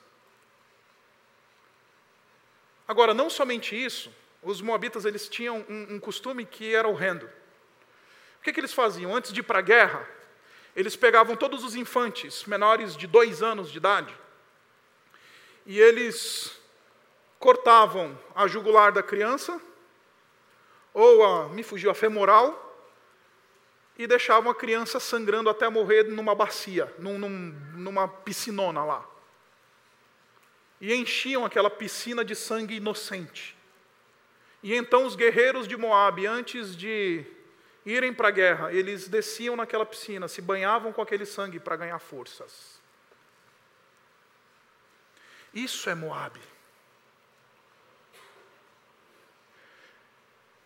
Agora, 2.86 3.14
não 3.14 3.30
somente 3.30 3.82
isso, 3.82 4.12
os 4.44 4.62
moabitas 4.62 5.06
eles 5.06 5.30
tinham 5.30 5.66
um, 5.70 5.96
um 5.96 6.00
costume 6.00 6.46
que 6.46 6.74
era 6.74 6.88
horrendo. 6.88 7.30
O 8.40 8.42
que, 8.42 8.54
que 8.54 8.60
eles 8.60 8.74
faziam? 8.74 9.16
Antes 9.16 9.32
de 9.32 9.42
ir 9.42 9.44
para 9.44 9.60
a 9.60 9.62
guerra, 9.62 10.08
eles 10.76 10.96
pegavam 10.96 11.36
todos 11.36 11.64
os 11.64 11.76
infantes 11.76 12.46
menores 12.46 12.96
de 12.96 13.06
dois 13.06 13.44
anos 13.44 13.72
de 13.72 13.78
idade 13.78 14.16
e 15.70 15.80
eles 15.80 16.60
cortavam 17.38 18.20
a 18.34 18.48
jugular 18.48 18.92
da 18.92 19.04
criança, 19.04 19.62
ou 20.92 21.24
a, 21.24 21.50
me 21.50 21.62
fugiu, 21.62 21.92
a 21.92 21.94
femoral, 21.94 22.66
e 23.96 24.08
deixavam 24.08 24.52
a 24.52 24.56
criança 24.56 25.00
sangrando 25.00 25.48
até 25.48 25.70
morrer 25.70 26.06
numa 26.06 26.34
bacia, 26.34 26.92
num, 26.98 27.20
num, 27.20 27.30
numa 27.76 28.08
piscinona 28.08 28.84
lá. 28.84 29.06
E 30.82 30.92
enchiam 30.96 31.46
aquela 31.46 31.70
piscina 31.70 32.26
de 32.26 32.36
sangue 32.36 32.78
inocente. 32.78 33.56
E 34.64 34.74
então 34.74 35.06
os 35.06 35.16
guerreiros 35.16 35.68
de 35.68 35.78
Moabe, 35.78 36.26
antes 36.26 36.76
de 36.76 37.26
irem 37.86 38.14
para 38.14 38.28
a 38.28 38.32
guerra, 38.32 38.74
eles 38.74 39.08
desciam 39.08 39.56
naquela 39.56 39.86
piscina, 39.86 40.28
se 40.28 40.42
banhavam 40.42 40.92
com 40.92 41.02
aquele 41.02 41.26
sangue 41.26 41.60
para 41.60 41.76
ganhar 41.76 42.00
forças. 42.00 42.80
Isso 45.54 45.90
é 45.90 45.96
Moabe. 45.96 46.42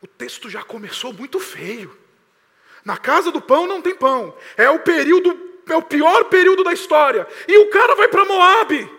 O 0.01 0.07
texto 0.07 0.49
já 0.49 0.61
começou 0.61 1.13
muito 1.13 1.39
feio. 1.39 1.97
Na 2.83 2.97
casa 2.97 3.31
do 3.31 3.41
pão 3.41 3.65
não 3.65 3.81
tem 3.81 3.95
pão. 3.95 4.37
É 4.57 4.69
o 4.69 4.79
período, 4.79 5.61
é 5.65 5.75
o 5.75 5.81
pior 5.81 6.25
período 6.25 6.63
da 6.63 6.73
história. 6.73 7.25
E 7.47 7.57
o 7.57 7.69
cara 7.69 7.95
vai 7.95 8.09
para 8.09 8.25
Moabe. 8.25 8.91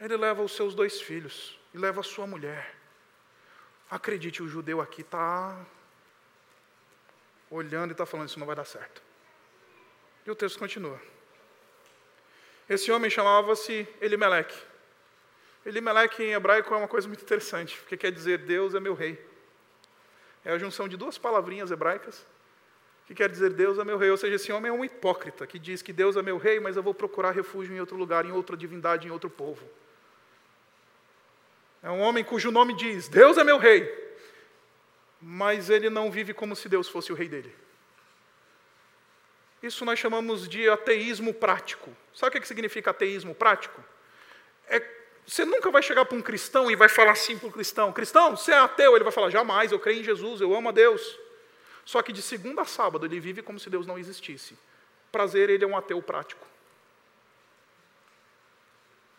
Ele 0.00 0.16
leva 0.16 0.42
os 0.42 0.50
seus 0.56 0.74
dois 0.74 1.00
filhos 1.00 1.56
e 1.72 1.78
leva 1.78 2.00
a 2.00 2.04
sua 2.04 2.26
mulher. 2.26 2.81
Acredite, 3.92 4.42
o 4.42 4.48
judeu 4.48 4.80
aqui 4.80 5.02
está 5.02 5.54
olhando 7.50 7.90
e 7.90 7.92
está 7.92 8.06
falando: 8.06 8.30
Isso 8.30 8.38
não 8.38 8.46
vai 8.46 8.56
dar 8.56 8.64
certo. 8.64 9.02
E 10.24 10.30
o 10.30 10.34
texto 10.34 10.58
continua. 10.58 10.98
Esse 12.66 12.90
homem 12.90 13.10
chamava-se 13.10 13.86
Elimeleque. 14.00 14.58
Elimeleque 15.66 16.22
em 16.22 16.32
hebraico 16.32 16.72
é 16.72 16.76
uma 16.78 16.88
coisa 16.88 17.06
muito 17.06 17.22
interessante, 17.22 17.76
porque 17.76 17.98
quer 17.98 18.10
dizer 18.10 18.38
Deus 18.38 18.74
é 18.74 18.80
meu 18.80 18.94
rei. 18.94 19.22
É 20.42 20.52
a 20.52 20.58
junção 20.58 20.88
de 20.88 20.96
duas 20.96 21.18
palavrinhas 21.18 21.70
hebraicas 21.70 22.24
que 23.06 23.14
quer 23.14 23.28
dizer 23.28 23.50
Deus 23.50 23.78
é 23.78 23.84
meu 23.84 23.98
rei. 23.98 24.10
Ou 24.10 24.16
seja, 24.16 24.36
esse 24.36 24.50
homem 24.50 24.70
é 24.70 24.72
um 24.72 24.86
hipócrita 24.86 25.46
que 25.46 25.58
diz 25.58 25.82
que 25.82 25.92
Deus 25.92 26.16
é 26.16 26.22
meu 26.22 26.38
rei, 26.38 26.58
mas 26.60 26.76
eu 26.76 26.82
vou 26.82 26.94
procurar 26.94 27.32
refúgio 27.32 27.76
em 27.76 27.80
outro 27.80 27.98
lugar, 27.98 28.24
em 28.24 28.32
outra 28.32 28.56
divindade, 28.56 29.06
em 29.06 29.10
outro 29.10 29.28
povo. 29.28 29.68
É 31.82 31.90
um 31.90 32.00
homem 32.00 32.22
cujo 32.22 32.50
nome 32.50 32.74
diz: 32.74 33.08
Deus 33.08 33.36
é 33.36 33.44
meu 33.44 33.58
rei, 33.58 33.90
mas 35.20 35.68
ele 35.68 35.90
não 35.90 36.10
vive 36.10 36.32
como 36.32 36.54
se 36.54 36.68
Deus 36.68 36.88
fosse 36.88 37.12
o 37.12 37.14
rei 37.14 37.28
dele. 37.28 37.54
Isso 39.62 39.84
nós 39.84 39.98
chamamos 39.98 40.48
de 40.48 40.68
ateísmo 40.68 41.32
prático. 41.32 41.90
Sabe 42.14 42.36
o 42.36 42.40
que 42.40 42.48
significa 42.48 42.90
ateísmo 42.90 43.34
prático? 43.34 43.82
É, 44.68 44.82
você 45.26 45.44
nunca 45.44 45.70
vai 45.70 45.82
chegar 45.82 46.04
para 46.04 46.16
um 46.16 46.22
cristão 46.22 46.70
e 46.70 46.74
vai 46.74 46.88
falar 46.88 47.12
assim 47.12 47.38
para 47.38 47.48
o 47.48 47.52
cristão: 47.52 47.92
Cristão, 47.92 48.36
você 48.36 48.52
é 48.52 48.58
ateu? 48.58 48.94
Ele 48.94 49.04
vai 49.04 49.12
falar: 49.12 49.30
Jamais, 49.30 49.72
eu 49.72 49.78
creio 49.78 50.00
em 50.00 50.04
Jesus, 50.04 50.40
eu 50.40 50.54
amo 50.54 50.68
a 50.68 50.72
Deus. 50.72 51.18
Só 51.84 52.00
que 52.00 52.12
de 52.12 52.22
segunda 52.22 52.62
a 52.62 52.64
sábado 52.64 53.06
ele 53.06 53.18
vive 53.18 53.42
como 53.42 53.58
se 53.58 53.68
Deus 53.68 53.86
não 53.86 53.98
existisse. 53.98 54.56
Prazer, 55.10 55.50
ele 55.50 55.64
é 55.64 55.66
um 55.66 55.76
ateu 55.76 56.00
prático. 56.00 56.46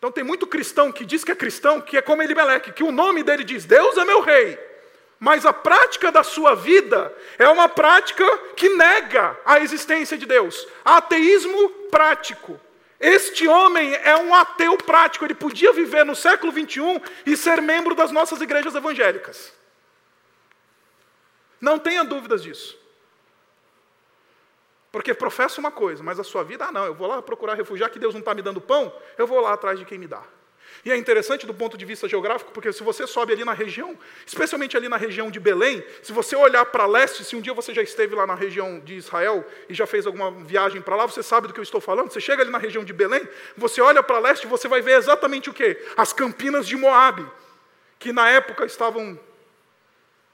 Então 0.04 0.12
tem 0.12 0.22
muito 0.22 0.46
cristão 0.46 0.92
que 0.92 1.02
diz 1.02 1.24
que 1.24 1.32
é 1.32 1.34
cristão, 1.34 1.80
que 1.80 1.96
é 1.96 2.02
como 2.02 2.22
Elimeleque, 2.22 2.72
que 2.72 2.84
o 2.84 2.92
nome 2.92 3.22
dele 3.22 3.42
diz: 3.42 3.64
Deus 3.64 3.96
é 3.96 4.04
meu 4.04 4.20
rei. 4.20 4.58
Mas 5.18 5.46
a 5.46 5.52
prática 5.54 6.12
da 6.12 6.22
sua 6.22 6.54
vida 6.54 7.10
é 7.38 7.48
uma 7.48 7.70
prática 7.70 8.22
que 8.54 8.68
nega 8.68 9.34
a 9.46 9.60
existência 9.60 10.18
de 10.18 10.26
Deus. 10.26 10.68
Ateísmo 10.84 11.70
prático. 11.90 12.60
Este 13.00 13.48
homem 13.48 13.94
é 13.94 14.14
um 14.14 14.34
ateu 14.34 14.76
prático. 14.76 15.24
Ele 15.24 15.34
podia 15.34 15.72
viver 15.72 16.04
no 16.04 16.14
século 16.14 16.52
21 16.52 17.00
e 17.24 17.34
ser 17.34 17.62
membro 17.62 17.94
das 17.94 18.10
nossas 18.10 18.42
igrejas 18.42 18.74
evangélicas. 18.74 19.54
Não 21.58 21.78
tenha 21.78 22.04
dúvidas 22.04 22.42
disso. 22.42 22.78
Porque 24.94 25.12
professa 25.12 25.58
uma 25.58 25.72
coisa, 25.72 26.04
mas 26.04 26.20
a 26.20 26.22
sua 26.22 26.44
vida, 26.44 26.66
ah, 26.66 26.70
não, 26.70 26.86
eu 26.86 26.94
vou 26.94 27.08
lá 27.08 27.20
procurar 27.20 27.54
refugiar, 27.54 27.90
que 27.90 27.98
Deus 27.98 28.14
não 28.14 28.20
está 28.20 28.32
me 28.32 28.40
dando 28.40 28.60
pão, 28.60 28.94
eu 29.18 29.26
vou 29.26 29.40
lá 29.40 29.52
atrás 29.52 29.76
de 29.76 29.84
quem 29.84 29.98
me 29.98 30.06
dá. 30.06 30.22
E 30.84 30.92
é 30.92 30.96
interessante 30.96 31.44
do 31.44 31.52
ponto 31.52 31.76
de 31.76 31.84
vista 31.84 32.08
geográfico, 32.08 32.52
porque 32.52 32.72
se 32.72 32.80
você 32.80 33.04
sobe 33.04 33.32
ali 33.32 33.44
na 33.44 33.52
região, 33.52 33.98
especialmente 34.24 34.76
ali 34.76 34.88
na 34.88 34.96
região 34.96 35.32
de 35.32 35.40
Belém, 35.40 35.82
se 36.00 36.12
você 36.12 36.36
olhar 36.36 36.64
para 36.66 36.86
leste, 36.86 37.24
se 37.24 37.34
um 37.34 37.40
dia 37.40 37.52
você 37.52 37.74
já 37.74 37.82
esteve 37.82 38.14
lá 38.14 38.24
na 38.24 38.36
região 38.36 38.78
de 38.78 38.94
Israel 38.94 39.44
e 39.68 39.74
já 39.74 39.84
fez 39.84 40.06
alguma 40.06 40.30
viagem 40.30 40.80
para 40.80 40.94
lá, 40.94 41.06
você 41.06 41.24
sabe 41.24 41.48
do 41.48 41.52
que 41.52 41.58
eu 41.58 41.64
estou 41.64 41.80
falando. 41.80 42.12
Você 42.12 42.20
chega 42.20 42.44
ali 42.44 42.52
na 42.52 42.58
região 42.58 42.84
de 42.84 42.92
Belém, 42.92 43.28
você 43.56 43.80
olha 43.80 44.00
para 44.00 44.20
leste, 44.20 44.46
você 44.46 44.68
vai 44.68 44.80
ver 44.80 44.96
exatamente 44.96 45.50
o 45.50 45.52
quê? 45.52 45.76
As 45.96 46.12
campinas 46.12 46.68
de 46.68 46.76
Moabe, 46.76 47.28
que 47.98 48.12
na 48.12 48.30
época 48.30 48.64
estavam 48.64 49.18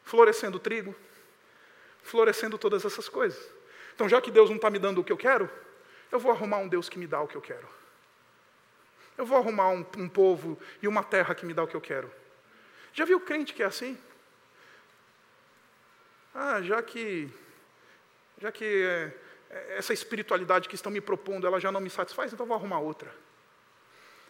florescendo 0.05 0.59
trigo, 0.59 0.95
florescendo 2.03 2.59
todas 2.59 2.85
essas 2.85 3.09
coisas. 3.09 3.59
Então, 4.01 4.09
já 4.09 4.19
que 4.19 4.31
Deus 4.31 4.49
não 4.49 4.57
está 4.57 4.71
me 4.71 4.79
dando 4.79 5.03
o 5.03 5.05
que 5.05 5.13
eu 5.13 5.17
quero, 5.19 5.47
eu 6.11 6.19
vou 6.19 6.33
arrumar 6.33 6.57
um 6.57 6.67
Deus 6.67 6.89
que 6.89 6.99
me 6.99 7.07
dá 7.07 7.21
o 7.21 7.29
que 7.29 7.37
eu 7.37 7.41
quero. 7.43 7.69
Eu 9.19 9.27
vou 9.27 9.37
arrumar 9.37 9.69
um, 9.69 9.85
um 9.99 10.09
povo 10.09 10.59
e 10.81 10.89
uma 10.89 11.03
terra 11.03 11.35
que 11.35 11.45
me 11.45 11.53
dá 11.53 11.63
o 11.63 11.67
que 11.67 11.75
eu 11.77 11.83
quero. 11.83 12.11
Já 12.95 13.05
viu 13.05 13.21
crente 13.21 13.53
que 13.53 13.63
é 13.63 13.67
assim? 13.67 13.99
Ah, 16.35 16.63
já 16.63 16.83
que, 16.83 17.29
já 18.39 18.51
que 18.51 18.65
é, 18.65 19.13
é, 19.51 19.77
essa 19.77 19.93
espiritualidade 19.93 20.67
que 20.67 20.77
estão 20.77 20.91
me 20.91 21.03
propondo, 21.03 21.47
ela 21.47 21.61
já 21.61 21.71
não 21.71 21.79
me 21.79 21.91
satisfaz, 21.91 22.33
então 22.33 22.47
vou 22.47 22.57
arrumar 22.57 22.79
outra. 22.79 23.15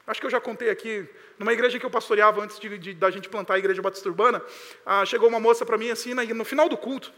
Acho 0.05 0.19
que 0.19 0.27
eu 0.27 0.31
já 0.31 0.41
contei 0.41 0.69
aqui, 0.69 1.09
numa 1.39 1.53
igreja 1.53 1.79
que 1.79 1.87
eu 1.87 1.91
pastoreava 1.91 2.43
antes 2.43 2.59
de, 2.59 2.77
de 2.77 2.93
da 2.93 3.09
gente 3.09 3.29
plantar 3.29 3.55
a 3.55 3.59
igreja 3.61 3.81
batista 3.81 4.09
urbana, 4.09 4.43
ah, 4.85 5.07
chegou 5.07 5.29
uma 5.29 5.39
moça 5.39 5.65
para 5.65 5.79
mim 5.79 5.91
assim, 5.91 6.13
no 6.13 6.45
final 6.45 6.69
do 6.69 6.77
culto, 6.77 7.13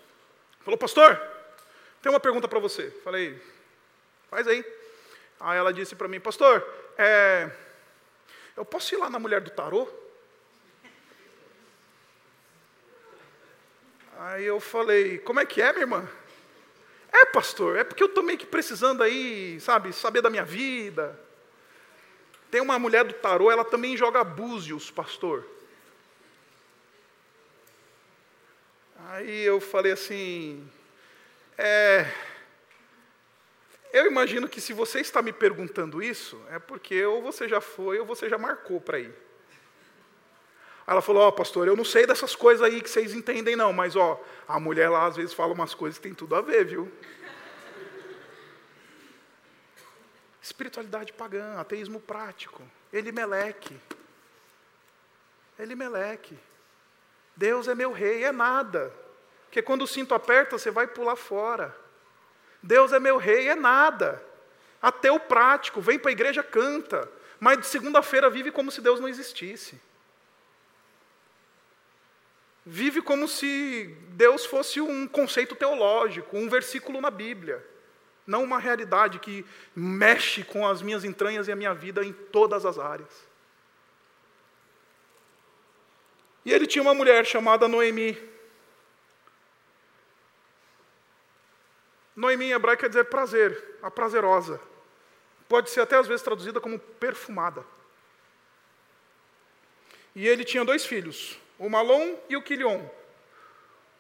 Falou, 0.63 0.79
pastor, 0.79 1.21
tem 2.03 2.11
uma 2.11 2.21
pergunta 2.21 2.49
para 2.49 2.59
você. 2.59 2.91
Falei, 3.05 3.41
faz 4.29 4.49
aí. 4.49 4.65
Aí 5.39 5.57
ela 5.57 5.73
disse 5.73 5.95
para 5.95 6.09
mim, 6.09 6.19
pastor, 6.19 6.67
é, 6.99 7.49
eu 8.57 8.65
posso 8.65 8.93
ir 8.95 8.99
lá 8.99 9.09
na 9.09 9.21
mulher 9.21 9.41
do 9.41 9.51
tarô? 9.51 9.89
Aí 14.19 14.45
eu 14.45 14.61
falei, 14.61 15.19
como 15.19 15.41
é 15.41 15.47
que 15.47 15.63
é, 15.63 15.73
minha 15.73 15.85
irmã? 15.85 16.09
É, 17.13 17.25
pastor, 17.27 17.77
é 17.77 17.85
porque 17.85 18.03
eu 18.03 18.09
estou 18.09 18.23
meio 18.23 18.39
que 18.39 18.47
precisando 18.47 19.03
aí, 19.03 19.61
sabe, 19.61 19.93
saber 19.93 20.23
da 20.23 20.31
minha 20.31 20.45
vida. 20.45 21.19
Tem 22.51 22.61
uma 22.61 22.79
mulher 22.79 23.05
do 23.05 23.15
tarô, 23.15 23.51
ela 23.51 23.65
também 23.65 23.97
joga 23.97 24.25
búzios, 24.25 24.91
pastor. 24.91 25.47
Aí 29.09 29.43
eu 29.43 29.61
falei 29.61 29.93
assim, 29.93 30.69
é, 31.59 32.13
eu 33.93 34.07
imagino 34.07 34.49
que 34.49 34.61
se 34.61 34.73
você 34.73 35.01
está 35.01 35.21
me 35.21 35.33
perguntando 35.33 36.03
isso, 36.03 36.41
é 36.51 36.59
porque 36.59 37.05
ou 37.05 37.21
você 37.21 37.47
já 37.47 37.61
foi 37.61 37.99
ou 37.99 38.07
você 38.07 38.29
já 38.29 38.39
marcou 38.39 38.81
para 38.81 38.99
ir. 38.99 39.15
Ela 40.87 41.01
falou, 41.01 41.23
ó, 41.23 41.29
oh, 41.29 41.33
pastor, 41.33 41.69
eu 41.69 41.77
não 41.77 41.85
sei 41.85 42.07
dessas 42.07 42.35
coisas 42.35 42.63
aí 42.63 42.81
que 42.81 42.91
vocês 42.91 43.15
entendem, 43.15 43.55
não, 43.55 43.73
mas 43.73 43.95
ó, 43.95 44.23
a 44.49 44.59
mulher 44.59 44.89
lá 44.89 45.07
às 45.07 45.17
vezes 45.17 45.33
fala 45.33 45.53
umas 45.53 45.75
coisas 45.75 45.99
que 45.99 46.03
tem 46.03 46.15
tudo 46.15 46.35
a 46.35 46.41
ver, 46.41 46.65
viu? 46.65 46.91
Espiritualidade 50.43 51.13
pagã, 51.13 51.61
ateísmo 51.61 52.01
prático, 52.01 52.63
ele 52.93 53.13
meleque. 53.13 53.79
Ele 55.59 55.77
meleque. 55.77 56.37
Deus 57.37 57.69
é 57.69 57.75
meu 57.75 57.93
rei, 57.93 58.25
é 58.25 58.33
nada. 58.33 58.93
Porque 59.53 59.61
quando 59.61 59.83
o 59.83 59.87
cinto 59.87 60.15
aperta, 60.15 60.57
você 60.57 60.71
vai 60.71 60.87
pular 60.87 61.15
fora. 61.15 61.77
Deus 62.63 62.91
é 62.91 62.99
meu 62.99 63.19
rei, 63.19 63.51
é 63.51 63.55
nada. 63.55 64.25
Ateu 64.81 65.21
prático, 65.21 65.79
vem 65.79 65.99
para 65.99 66.11
a 66.11 66.13
igreja, 66.13 66.43
canta. 66.43 67.07
Mas 67.39 67.59
de 67.59 67.67
segunda-feira 67.67 68.31
vive 68.31 68.51
como 68.51 68.71
se 68.71 68.81
Deus 68.81 68.99
não 68.99 69.07
existisse. 69.07 69.79
Vive 72.65 73.03
como 73.03 73.29
se 73.29 73.95
Deus 74.13 74.47
fosse 74.47 74.81
um 74.81 75.07
conceito 75.07 75.55
teológico, 75.55 76.39
um 76.39 76.49
versículo 76.49 76.99
na 76.99 77.11
Bíblia. 77.11 77.63
Não 78.27 78.45
uma 78.45 78.59
realidade 78.59 79.19
que 79.19 79.45
mexe 79.77 80.43
com 80.45 80.67
as 80.67 80.81
minhas 80.81 81.05
entranhas 81.05 81.47
e 81.47 81.53
a 81.53 81.57
minha 81.57 81.75
vida 81.75 82.03
em 82.03 82.15
todas 82.15 82.65
as 82.65 82.79
áreas. 82.79 83.29
E 86.43 86.51
ele 86.51 86.67
tinha 86.67 86.81
uma 86.81 86.95
mulher 86.95 87.27
chamada 87.27 87.69
Noemi. 87.69 88.32
Noemi 92.15 92.47
em 92.47 92.53
hebraico 92.53 92.83
quer 92.83 92.89
dizer 92.89 93.05
prazer, 93.05 93.79
a 93.83 93.91
prazerosa. 93.91 94.61
Pode 95.49 95.71
ser 95.71 95.81
até 95.81 95.97
às 95.97 96.07
vezes 96.07 96.23
traduzida 96.23 96.61
como 96.61 96.79
perfumada. 96.79 97.65
E 100.15 100.27
ele 100.29 100.45
tinha 100.45 100.65
dois 100.65 100.85
filhos, 100.85 101.39
o 101.59 101.69
Malom 101.69 102.17
e 102.29 102.37
o 102.37 102.43
Quilion. 102.43 102.85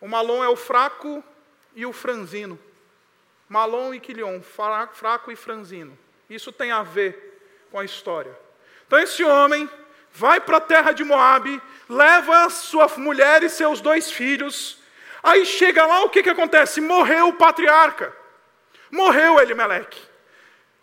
O 0.01 0.09
Malom 0.09 0.42
é 0.44 0.48
o 0.48 0.57
fraco 0.57 1.25
e 1.75 1.87
o 1.87 1.92
franzino. 1.92 2.59
Malom 3.48 3.94
e 3.94 4.01
Quilion, 4.01 4.40
fraco 4.42 5.31
e 5.31 5.37
franzino. 5.37 5.96
Isso 6.29 6.53
tem 6.53 6.70
a 6.70 6.83
ver 6.83 7.66
com 7.70 7.79
a 7.79 7.85
história. 7.85 8.37
Então 8.87 8.98
esse 8.98 9.25
homem 9.25 9.68
vai 10.12 10.40
para 10.40 10.59
a 10.59 10.61
terra 10.61 10.92
de 10.92 11.05
Moabe, 11.05 11.61
leva 11.88 12.51
sua 12.51 12.88
mulher 12.98 13.42
e 13.42 13.48
seus 13.48 13.81
dois 13.81 14.11
filhos. 14.11 14.82
Aí 15.22 15.46
chega 15.46 15.87
lá, 15.87 16.02
o 16.02 16.11
que, 16.11 16.22
que 16.22 16.30
acontece? 16.30 16.80
Morreu 16.80 17.28
o 17.28 17.35
patriarca. 17.35 18.12
Morreu 18.90 19.40
Elimeleque. 19.40 20.00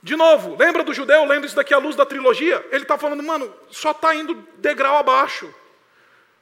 De 0.01 0.15
novo, 0.15 0.55
lembra 0.57 0.83
do 0.83 0.93
judeu 0.93 1.25
lendo 1.25 1.45
isso 1.45 1.55
daqui 1.55 1.73
à 1.73 1.77
luz 1.77 1.95
da 1.95 2.05
trilogia? 2.05 2.65
Ele 2.71 2.83
está 2.83 2.97
falando, 2.97 3.21
mano, 3.21 3.53
só 3.69 3.91
está 3.91 4.15
indo 4.15 4.33
degrau 4.57 4.97
abaixo. 4.97 5.53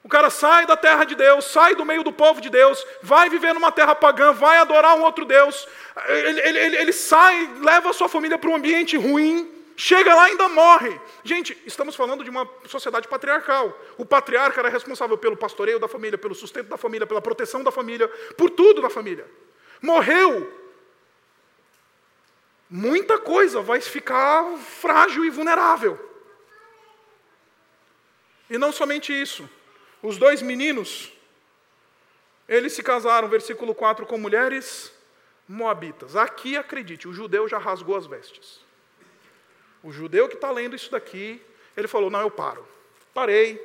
O 0.03 0.10
cara 0.10 0.29
sai 0.29 0.65
da 0.65 0.77
terra 0.77 1.03
de 1.03 1.15
Deus, 1.15 1.45
sai 1.45 1.75
do 1.75 1.83
meio 1.83 2.03
do 2.03 2.13
povo 2.13 2.39
de 2.39 2.49
Deus, 2.49 2.86
vai 3.01 3.29
viver 3.29 3.53
numa 3.53 3.71
terra 3.71 3.95
pagã, 3.95 4.31
vai 4.31 4.57
adorar 4.60 4.95
um 4.95 5.01
outro 5.01 5.25
Deus. 5.25 5.67
Ele, 6.07 6.39
ele, 6.39 6.60
ele, 6.60 6.77
ele 6.77 6.93
sai, 6.93 7.49
leva 7.62 7.89
a 7.89 7.93
sua 7.93 8.07
família 8.07 8.38
para 8.38 8.49
um 8.49 8.55
ambiente 8.55 8.95
ruim, 8.95 9.51
Chega 9.79 10.15
lá 10.15 10.27
e 10.27 10.31
ainda 10.31 10.49
morre. 10.49 10.99
Gente, 11.23 11.55
estamos 11.63 11.95
falando 11.95 12.23
de 12.23 12.31
uma 12.31 12.49
sociedade 12.65 13.07
patriarcal. 13.07 13.79
O 13.95 14.03
patriarca 14.03 14.59
era 14.59 14.69
responsável 14.69 15.15
pelo 15.19 15.37
pastoreio 15.37 15.79
da 15.79 15.87
família, 15.87 16.17
pelo 16.17 16.33
sustento 16.33 16.67
da 16.67 16.77
família, 16.77 17.05
pela 17.05 17.21
proteção 17.21 17.63
da 17.63 17.71
família, 17.71 18.07
por 18.35 18.49
tudo 18.49 18.81
da 18.81 18.89
família. 18.89 19.29
Morreu. 19.79 20.51
Muita 22.67 23.19
coisa 23.19 23.61
vai 23.61 23.79
ficar 23.79 24.57
frágil 24.57 25.23
e 25.23 25.29
vulnerável. 25.29 25.95
E 28.49 28.57
não 28.57 28.71
somente 28.71 29.13
isso. 29.13 29.47
Os 30.01 30.17
dois 30.17 30.41
meninos, 30.41 31.13
eles 32.49 32.73
se 32.73 32.81
casaram, 32.81 33.29
versículo 33.29 33.75
4, 33.75 34.07
com 34.07 34.17
mulheres 34.17 34.91
moabitas. 35.47 36.15
Aqui, 36.15 36.57
acredite, 36.57 37.07
o 37.07 37.13
judeu 37.13 37.47
já 37.47 37.59
rasgou 37.59 37.95
as 37.95 38.07
vestes. 38.07 38.65
O 39.88 39.91
judeu 39.93 40.28
que 40.28 40.36
está 40.36 40.52
lendo 40.52 40.76
isso 40.76 40.91
daqui, 40.91 41.41
ele 41.78 41.88
falou: 41.88 42.10
Não, 42.10 42.19
eu 42.19 42.30
paro. 42.30 42.67
Parei. 43.13 43.58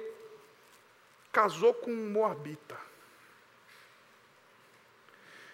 Casou 1.33 1.75
com 1.75 1.91
um 1.91 2.11
moabita. 2.11 2.79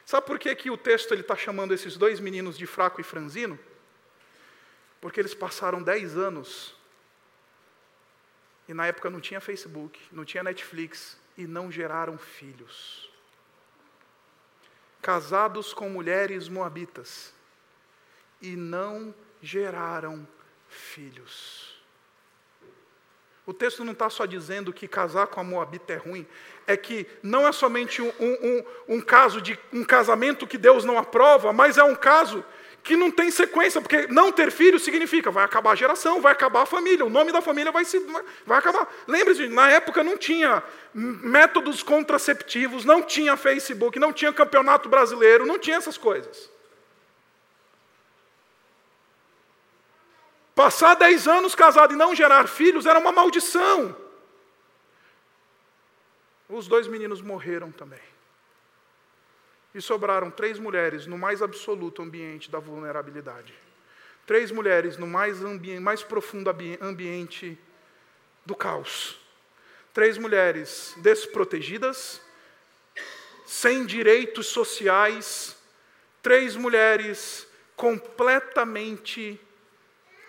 Sabe 0.05 0.27
por 0.27 0.39
que, 0.39 0.55
que 0.55 0.71
o 0.71 0.77
texto 0.77 1.15
está 1.15 1.35
chamando 1.35 1.73
esses 1.73 1.97
dois 1.97 2.21
meninos 2.21 2.59
de 2.59 2.67
fraco 2.67 3.01
e 3.01 3.05
franzino? 3.05 3.59
Porque 5.01 5.19
eles 5.19 5.33
passaram 5.33 5.83
dez 5.83 6.19
anos 6.19 6.77
e 8.69 8.75
na 8.75 8.87
época 8.87 9.09
não 9.09 9.23
tinha 9.23 9.41
Facebook, 9.41 9.99
não 10.13 10.27
tinha 10.27 10.43
Netflix 10.43 11.19
e 11.35 11.47
não 11.47 11.73
geraram 11.73 12.19
filhos. 12.19 13.11
Casados 15.01 15.73
com 15.73 15.89
mulheres 15.89 16.47
moabitas 16.47 17.33
e 18.43 18.55
não 18.55 19.15
geraram 19.41 20.29
filhos. 20.69 21.69
O 23.49 23.55
texto 23.55 23.83
não 23.83 23.95
está 23.95 24.11
só 24.11 24.27
dizendo 24.27 24.75
que 24.75 24.87
casar 24.87 25.27
com 25.27 25.41
a 25.41 25.43
Moabita 25.43 25.95
é 25.95 25.97
ruim, 25.97 26.27
é 26.67 26.77
que 26.77 27.07
não 27.23 27.49
é 27.49 27.53
somente 27.53 28.03
um, 28.03 28.13
um, 28.21 28.65
um, 28.97 29.01
caso 29.01 29.41
de 29.41 29.59
um 29.73 29.83
casamento 29.83 30.47
que 30.47 30.59
Deus 30.59 30.85
não 30.85 30.99
aprova, 30.99 31.51
mas 31.51 31.79
é 31.79 31.83
um 31.83 31.95
caso 31.95 32.45
que 32.83 32.95
não 32.95 33.11
tem 33.11 33.31
sequência, 33.31 33.81
porque 33.81 34.07
não 34.09 34.31
ter 34.31 34.51
filho 34.51 34.79
significa 34.79 35.31
vai 35.31 35.45
acabar 35.45 35.73
a 35.73 35.75
geração, 35.75 36.21
vai 36.21 36.33
acabar 36.33 36.63
a 36.63 36.67
família, 36.67 37.07
o 37.07 37.11
nome 37.11 37.33
da 37.33 37.41
família 37.41 37.73
vai, 37.73 37.87
se, 37.87 37.99
vai 38.47 38.59
acabar. 38.59 38.87
Lembre-se, 39.07 39.49
na 39.49 39.71
época 39.71 40.05
não 40.05 40.19
tinha 40.19 40.63
métodos 40.93 41.83
contraceptivos, 41.83 42.85
não 42.85 43.01
tinha 43.03 43.35
Facebook, 43.35 43.99
não 43.99 44.13
tinha 44.13 44.31
campeonato 44.31 44.91
brasileiro, 44.91 45.47
não 45.47 45.59
tinha 45.59 45.79
essas 45.79 45.97
coisas. 45.97 46.51
Passar 50.59 50.97
dez 50.97 51.29
anos 51.29 51.55
casado 51.55 51.95
e 51.95 51.97
não 51.97 52.17
gerar 52.17 52.49
filhos 52.49 52.85
era 52.85 52.99
uma 52.99 53.13
maldição. 53.13 53.97
Os 56.49 56.67
dois 56.67 56.89
meninos 56.89 57.23
morreram 57.23 57.71
também. 57.71 58.03
E 59.73 59.81
sobraram 59.81 60.33
três 60.33 60.59
mulheres 60.59 61.07
no 61.07 61.17
mais 61.17 61.43
absoluto 61.43 62.03
ambiente 62.03 62.51
da 62.51 62.59
vulnerabilidade. 62.59 63.55
Três 64.27 64.51
mulheres 64.51 64.97
no 64.97 65.07
mais, 65.07 65.41
ambi 65.45 65.79
mais 65.79 66.03
profundo 66.03 66.51
ambiente 66.81 67.57
do 68.45 68.57
caos. 68.57 69.17
Três 69.95 70.19
mulheres 70.19 70.93
desprotegidas, 70.97 72.21
sem 73.47 73.87
direitos 73.87 74.49
sociais. 74.49 75.57
Três 76.21 76.57
mulheres 76.57 77.47
completamente 77.77 79.41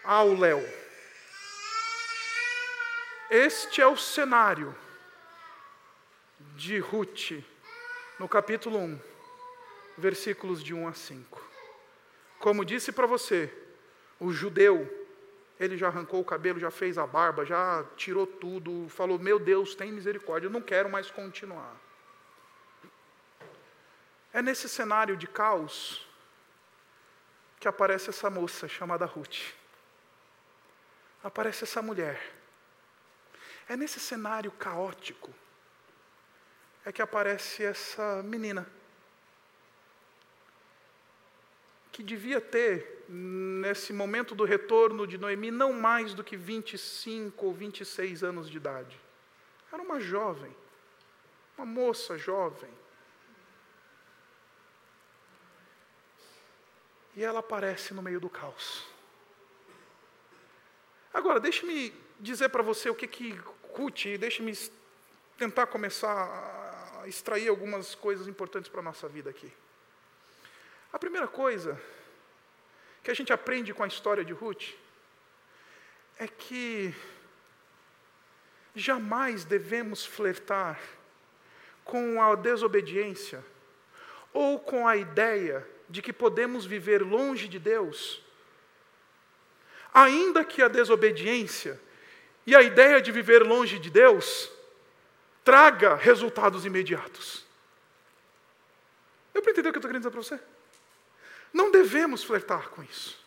ao 0.10 0.34
léu. 0.34 0.67
Este 3.30 3.80
é 3.80 3.86
o 3.86 3.95
cenário 3.95 4.76
de 6.56 6.80
Ruth, 6.80 7.43
no 8.17 8.28
capítulo 8.28 8.80
1, 8.80 9.00
versículos 10.00 10.63
de 10.63 10.74
1 10.74 10.88
a 10.88 10.93
5. 10.93 11.48
Como 12.39 12.65
disse 12.65 12.91
para 12.91 13.06
você, 13.06 13.54
o 14.19 14.32
judeu, 14.32 14.89
ele 15.60 15.78
já 15.78 15.89
arrancou 15.89 16.22
o 16.22 16.26
cabelo, 16.26 16.60
já 16.60 16.72
fez 16.72 16.98
a 16.98 17.06
barba, 17.06 17.45
já 17.45 17.86
tirou 17.95 18.26
tudo, 18.26 18.89
falou: 18.89 19.19
Meu 19.19 19.38
Deus, 19.38 19.76
tem 19.76 19.91
misericórdia, 19.91 20.48
eu 20.48 20.52
não 20.52 20.62
quero 20.62 20.89
mais 20.89 21.12
continuar. 21.12 21.76
É 24.34 24.41
nesse 24.41 24.67
cenário 24.67 25.15
de 25.15 25.28
caos 25.28 26.04
que 27.60 27.67
aparece 27.67 28.10
essa 28.10 28.28
moça 28.28 28.67
chamada 28.67 29.06
Ruth 29.06 29.59
aparece 31.23 31.63
essa 31.63 31.82
mulher. 31.82 32.36
É 33.67 33.75
nesse 33.75 33.99
cenário 33.99 34.51
caótico 34.51 35.34
é 36.86 36.91
que 36.91 37.01
aparece 37.01 37.63
essa 37.63 38.23
menina. 38.23 38.67
Que 41.91 42.01
devia 42.01 42.39
ter, 42.39 43.05
nesse 43.08 43.91
momento 43.91 44.34
do 44.34 44.45
retorno 44.45 45.05
de 45.05 45.17
Noemi, 45.17 45.51
não 45.51 45.73
mais 45.73 46.13
do 46.13 46.23
que 46.23 46.38
25 46.38 47.45
ou 47.45 47.53
26 47.53 48.23
anos 48.23 48.49
de 48.49 48.58
idade. 48.58 48.99
Era 49.71 49.82
uma 49.84 49.99
jovem, 49.99 50.55
uma 51.58 51.65
moça 51.65 52.17
jovem. 52.17 52.71
E 57.15 57.23
ela 57.23 57.39
aparece 57.39 57.93
no 57.93 58.01
meio 58.01 58.19
do 58.19 58.29
caos. 58.29 58.88
Agora, 61.13 61.39
deixe-me 61.39 61.93
dizer 62.19 62.50
para 62.50 62.62
você 62.62 62.89
o 62.89 62.95
que 62.95 63.08
que 63.08 63.32
Ruth, 63.74 64.17
deixe-me 64.19 64.58
tentar 65.38 65.67
começar 65.67 67.00
a 67.02 67.08
extrair 67.08 67.48
algumas 67.48 67.95
coisas 67.95 68.28
importantes 68.28 68.69
para 68.69 68.82
a 68.82 68.84
nossa 68.84 69.08
vida 69.08 69.30
aqui. 69.30 69.52
A 70.91 71.00
primeira 71.00 71.28
coisa 71.28 71.80
que 73.04 73.10
a 73.10 73.13
gente 73.13 73.32
aprende 73.32 73.74
com 73.74 73.84
a 73.84 73.88
história 73.88 74.24
de 74.24 74.34
Ruth 74.34 74.74
é 76.17 76.28
que 76.28 76.93
jamais 78.76 79.43
devemos 79.45 80.06
flertar 80.06 80.80
com 81.84 82.22
a 82.22 82.36
desobediência 82.36 83.43
ou 84.34 84.60
com 84.60 84.88
a 84.88 84.95
ideia 84.95 85.67
de 85.89 86.02
que 86.02 86.13
podemos 86.13 86.65
viver 86.65 87.02
longe 87.02 87.48
de 87.48 87.58
Deus 87.58 88.22
ainda 89.93 90.43
que 90.43 90.62
a 90.62 90.67
desobediência 90.67 91.80
e 92.45 92.56
a 92.56 92.62
ideia 92.62 93.02
de 93.02 93.12
viver 93.12 93.43
longe 93.43 93.80
de 93.80 93.89
Deus 93.89 94.49
traga 95.43 95.95
resultados 95.95 96.65
imediatos. 96.65 97.45
Eu 99.34 99.41
para 99.41 99.52
entender 99.52 99.69
o 99.69 99.71
que 99.71 99.78
eu 99.78 99.80
estou 99.80 99.89
querendo 99.89 100.02
dizer 100.02 100.12
para 100.12 100.21
você? 100.21 100.39
Não 101.54 101.71
devemos 101.71 102.23
flertar 102.23 102.69
com 102.69 102.84
isso. 102.84 103.17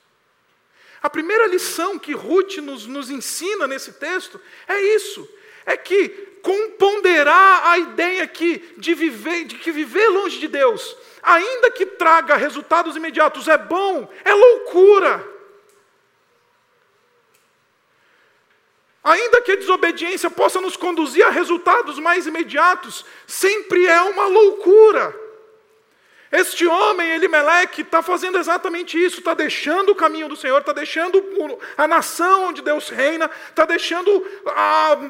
A 1.02 1.10
primeira 1.10 1.46
lição 1.46 1.98
que 1.98 2.12
Ruth 2.12 2.58
nos, 2.58 2.86
nos 2.86 3.10
ensina 3.10 3.66
nesse 3.66 3.94
texto 3.94 4.40
é 4.68 4.80
isso: 4.80 5.28
é 5.66 5.76
que 5.76 6.08
componderar 6.42 7.68
a 7.68 7.78
ideia 7.78 8.26
que, 8.26 8.74
de, 8.76 8.94
viver, 8.94 9.44
de 9.44 9.56
que 9.56 9.70
viver 9.70 10.08
longe 10.08 10.38
de 10.38 10.48
Deus, 10.48 10.96
ainda 11.22 11.70
que 11.70 11.86
traga 11.86 12.36
resultados 12.36 12.96
imediatos, 12.96 13.48
é 13.48 13.56
bom, 13.56 14.12
é 14.24 14.34
loucura. 14.34 15.31
Ainda 19.04 19.40
que 19.42 19.52
a 19.52 19.56
desobediência 19.56 20.30
possa 20.30 20.60
nos 20.60 20.76
conduzir 20.76 21.26
a 21.26 21.30
resultados 21.30 21.98
mais 21.98 22.26
imediatos, 22.26 23.04
sempre 23.26 23.86
é 23.86 24.00
uma 24.02 24.26
loucura. 24.26 25.22
Este 26.30 26.66
homem, 26.66 27.10
Elimeleque, 27.10 27.82
está 27.82 28.00
fazendo 28.00 28.38
exatamente 28.38 28.96
isso, 28.96 29.18
está 29.18 29.34
deixando 29.34 29.90
o 29.90 29.94
caminho 29.94 30.28
do 30.28 30.36
Senhor, 30.36 30.58
está 30.60 30.72
deixando 30.72 31.22
a 31.76 31.86
nação 31.86 32.44
onde 32.44 32.62
Deus 32.62 32.88
reina, 32.88 33.30
está 33.50 33.66
deixando, 33.66 34.24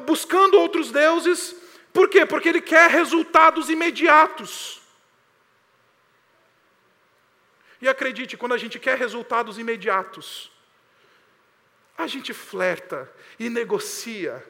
buscando 0.05 0.59
outros 0.59 0.91
deuses. 0.91 1.55
Por 1.93 2.09
quê? 2.09 2.25
Porque 2.25 2.49
ele 2.49 2.61
quer 2.61 2.89
resultados 2.89 3.69
imediatos. 3.69 4.81
E 7.79 7.87
acredite, 7.87 8.35
quando 8.35 8.53
a 8.53 8.57
gente 8.57 8.79
quer 8.79 8.97
resultados 8.97 9.59
imediatos, 9.59 10.51
a 11.97 12.07
gente 12.07 12.33
flerta 12.33 13.11
e 13.39 13.49
negocia 13.49 14.43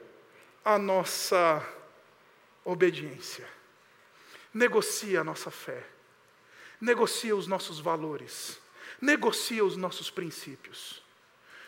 a 0.63 0.77
nossa 0.77 1.65
obediência, 2.63 3.47
negocia 4.53 5.21
a 5.21 5.23
nossa 5.23 5.51
fé, 5.51 5.84
negocia 6.79 7.35
os 7.35 7.48
nossos 7.48 7.79
valores, 7.79 8.60
negocia 9.02 9.63
os 9.63 9.75
nossos 9.75 10.10
princípios. 10.10 11.04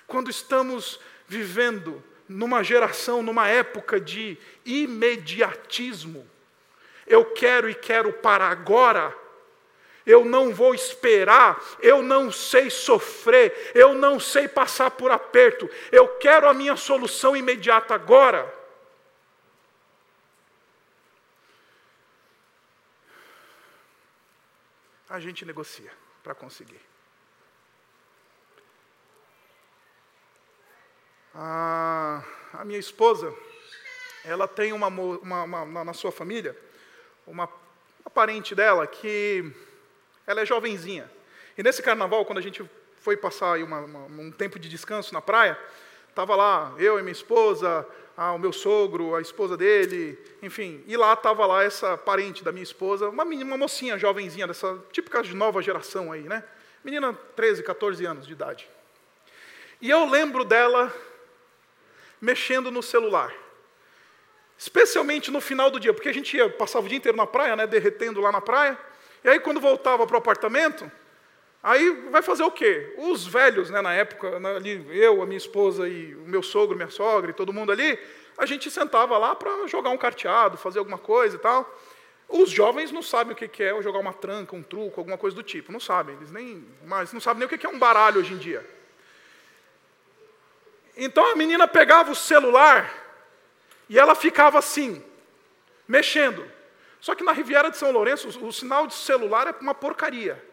Quando 0.07 0.29
estamos 0.29 0.99
vivendo 1.27 2.03
numa 2.27 2.63
geração, 2.63 3.21
numa 3.21 3.47
época 3.47 3.99
de 3.99 4.37
imediatismo, 4.65 6.27
eu 7.05 7.25
quero 7.33 7.69
e 7.69 7.75
quero 7.75 8.13
para 8.13 8.47
agora, 8.47 9.15
eu 10.05 10.23
não 10.23 10.53
vou 10.53 10.75
esperar, 10.75 11.61
eu 11.79 12.01
não 12.01 12.31
sei 12.31 12.69
sofrer, 12.69 13.71
eu 13.73 13.93
não 13.93 14.19
sei 14.19 14.47
passar 14.47 14.91
por 14.91 15.11
aperto, 15.11 15.69
eu 15.91 16.07
quero 16.17 16.47
a 16.47 16.53
minha 16.53 16.75
solução 16.75 17.35
imediata 17.35 17.93
agora. 17.93 18.53
A 25.09 25.19
gente 25.19 25.45
negocia 25.45 25.91
para 26.23 26.35
conseguir. 26.35 26.81
A, 31.33 32.23
a, 32.53 32.65
minha 32.65 32.79
esposa, 32.79 33.33
ela 34.23 34.47
tem 34.47 34.71
uma, 34.71 34.87
uma, 34.87 35.43
uma, 35.43 35.83
na 35.83 35.93
sua 35.93 36.11
família 36.11 36.57
uma, 37.25 37.49
uma 38.01 38.09
parente 38.13 38.53
dela 38.53 38.85
que 38.85 39.51
ela 40.25 40.41
é 40.41 40.45
jovenzinha. 40.45 41.09
E 41.57 41.63
nesse 41.63 41.81
carnaval, 41.81 42.25
quando 42.25 42.39
a 42.39 42.41
gente 42.41 42.63
foi 43.01 43.15
passar 43.15 43.59
uma, 43.59 43.79
uma, 43.79 43.99
um 44.21 44.31
tempo 44.31 44.57
de 44.59 44.67
descanso 44.67 45.13
na 45.13 45.21
praia, 45.21 45.57
estava 46.09 46.35
lá 46.35 46.73
eu 46.77 46.97
e 46.99 47.01
minha 47.01 47.11
esposa, 47.11 47.85
o 48.17 48.37
meu 48.37 48.53
sogro, 48.53 49.15
a 49.15 49.21
esposa 49.21 49.57
dele, 49.57 50.17
enfim. 50.41 50.83
E 50.87 50.95
lá 50.95 51.13
estava 51.13 51.45
lá 51.45 51.63
essa 51.63 51.97
parente 51.97 52.43
da 52.43 52.51
minha 52.51 52.63
esposa, 52.63 53.09
uma, 53.09 53.23
uma 53.23 53.57
mocinha 53.57 53.97
jovenzinha, 53.97 54.47
dessa 54.47 54.81
típica 54.91 55.21
de 55.21 55.33
nova 55.33 55.61
geração 55.61 56.11
aí, 56.11 56.23
né? 56.23 56.43
Menina 56.83 57.13
13, 57.35 57.63
14 57.63 58.05
anos 58.05 58.27
de 58.27 58.33
idade. 58.33 58.69
E 59.81 59.89
eu 59.89 60.05
lembro 60.05 60.45
dela 60.45 60.93
mexendo 62.21 62.71
no 62.71 62.81
celular. 62.81 63.33
Especialmente 64.57 65.29
no 65.29 65.41
final 65.41 65.69
do 65.69 65.79
dia, 65.79 65.93
porque 65.93 66.07
a 66.07 66.13
gente 66.13 66.37
ia, 66.37 66.49
passava 66.49 66.85
o 66.85 66.89
dia 66.89 66.97
inteiro 66.97 67.17
na 67.17 67.27
praia, 67.27 67.55
né, 67.55 67.67
derretendo 67.67 68.21
lá 68.21 68.31
na 68.31 68.39
praia. 68.39 68.79
E 69.25 69.29
aí, 69.29 69.39
quando 69.39 69.59
voltava 69.59 70.05
para 70.05 70.13
o 70.13 70.19
apartamento, 70.19 70.89
aí 71.63 71.89
vai 72.11 72.21
fazer 72.21 72.43
o 72.43 72.51
quê? 72.51 72.93
Os 72.95 73.25
velhos, 73.25 73.71
né, 73.71 73.81
na 73.81 73.91
época, 73.91 74.37
ali, 74.55 74.85
eu, 74.91 75.19
a 75.23 75.25
minha 75.25 75.39
esposa 75.39 75.89
e 75.89 76.13
o 76.13 76.27
meu 76.27 76.43
sogro, 76.43 76.75
minha 76.75 76.91
sogra 76.91 77.31
e 77.31 77.33
todo 77.33 77.51
mundo 77.51 77.71
ali, 77.71 77.97
a 78.37 78.45
gente 78.45 78.69
sentava 78.69 79.17
lá 79.17 79.33
para 79.33 79.65
jogar 79.65 79.89
um 79.89 79.97
carteado, 79.97 80.59
fazer 80.59 80.77
alguma 80.77 80.99
coisa 80.99 81.37
e 81.37 81.39
tal. 81.39 81.67
Os 82.29 82.51
jovens 82.51 82.91
não 82.91 83.01
sabem 83.01 83.33
o 83.33 83.35
que 83.35 83.63
é 83.63 83.81
jogar 83.81 83.97
uma 83.97 84.13
tranca, 84.13 84.55
um 84.55 84.61
truco, 84.61 85.01
alguma 85.01 85.17
coisa 85.17 85.35
do 85.35 85.41
tipo. 85.41 85.71
Não 85.71 85.79
sabem, 85.79 86.15
eles 86.17 86.29
nem, 86.29 86.63
mas 86.85 87.11
não 87.11 87.19
sabem 87.19 87.39
nem 87.39 87.47
o 87.47 87.59
que 87.59 87.65
é 87.65 87.69
um 87.69 87.79
baralho 87.79 88.19
hoje 88.19 88.31
em 88.31 88.37
dia. 88.37 88.63
Então 90.95 91.31
a 91.31 91.35
menina 91.35 91.67
pegava 91.67 92.11
o 92.11 92.15
celular 92.15 92.93
e 93.89 93.97
ela 93.97 94.13
ficava 94.13 94.59
assim, 94.59 95.03
mexendo. 95.87 96.53
Só 97.05 97.13
que 97.13 97.23
na 97.23 97.33
Riviera 97.33 97.69
de 97.69 97.77
São 97.77 97.91
Lourenço, 97.91 98.27
o, 98.43 98.51
sinal 98.51 98.87
de 98.87 98.95
celular 98.95 99.45
é 99.45 99.51
uma 99.61 99.75
porcaria. 99.75 100.43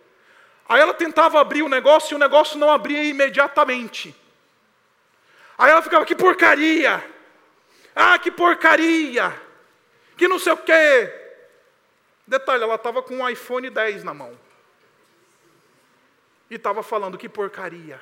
Aí 0.69 0.83
ela 0.83 0.93
tentava 0.93 1.41
abrir 1.41 1.63
o 1.63 1.69
negócio 1.69 2.13
e 2.13 2.17
o 2.17 2.19
negócio 2.19 2.59
não 2.59 2.71
abria 2.71 3.03
imediatamente. 3.03 4.15
Aí 5.57 5.71
ela 5.71 5.81
ficava, 5.81 6.05
que 6.05 6.15
porcaria! 6.15 7.03
Ah, 7.97 8.19
que 8.19 8.31
porcaria! 8.31 9.35
Que 10.15 10.29
não 10.29 10.39
sei 10.39 10.53
o 10.53 10.59
quê. 10.59 11.11
Detalhe, 12.27 12.63
ela 12.63 12.75
estava 12.75 13.03
com 13.03 13.17
um 13.17 13.27
iPhone 13.27 13.71
10 13.71 14.05
na 14.05 14.13
mão. 14.13 14.39
E 16.51 16.57
estava 16.57 16.83
falando, 16.83 17.17
que 17.17 17.31
porcaria 17.31 17.99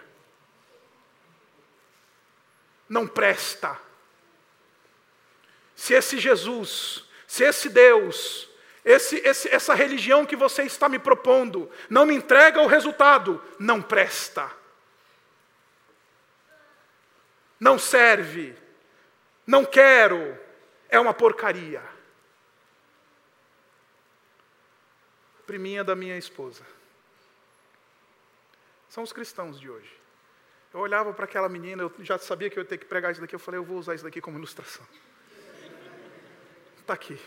não 2.89 3.07
presta. 3.07 3.79
Se 5.77 5.95
esse 5.95 6.19
Jesus, 6.19 7.09
se 7.31 7.45
esse 7.45 7.69
Deus, 7.69 8.51
esse, 8.85 9.19
esse, 9.19 9.49
essa 9.55 9.73
religião 9.73 10.27
que 10.27 10.35
você 10.35 10.65
está 10.65 10.89
me 10.89 10.99
propondo 10.99 11.71
não 11.89 12.05
me 12.05 12.13
entrega 12.13 12.61
o 12.61 12.67
resultado, 12.67 13.41
não 13.57 13.81
presta. 13.81 14.51
Não 17.61 17.79
serve, 17.79 18.57
não 19.47 19.65
quero, 19.65 20.37
é 20.89 20.99
uma 20.99 21.15
porcaria. 21.15 21.81
Priminha 25.47 25.85
da 25.85 25.95
minha 25.95 26.19
esposa. 26.19 26.67
São 28.89 29.05
os 29.05 29.13
cristãos 29.13 29.61
de 29.61 29.71
hoje. 29.71 30.01
Eu 30.75 30.81
olhava 30.81 31.15
para 31.15 31.27
aquela 31.27 31.49
menina, 31.49 31.85
eu 31.85 31.95
já 32.01 32.19
sabia 32.19 32.51
que 32.51 32.59
eu 32.59 32.65
ia 32.65 32.69
ter 32.69 32.79
que 32.79 32.87
pregar 32.87 33.13
isso 33.13 33.21
daqui, 33.21 33.37
eu 33.37 33.39
falei, 33.39 33.61
eu 33.61 33.65
vou 33.65 33.79
usar 33.79 33.95
isso 33.95 34.03
daqui 34.03 34.21
como 34.21 34.37
ilustração. 34.37 34.85
Está 36.91 36.95
aqui. 36.97 37.21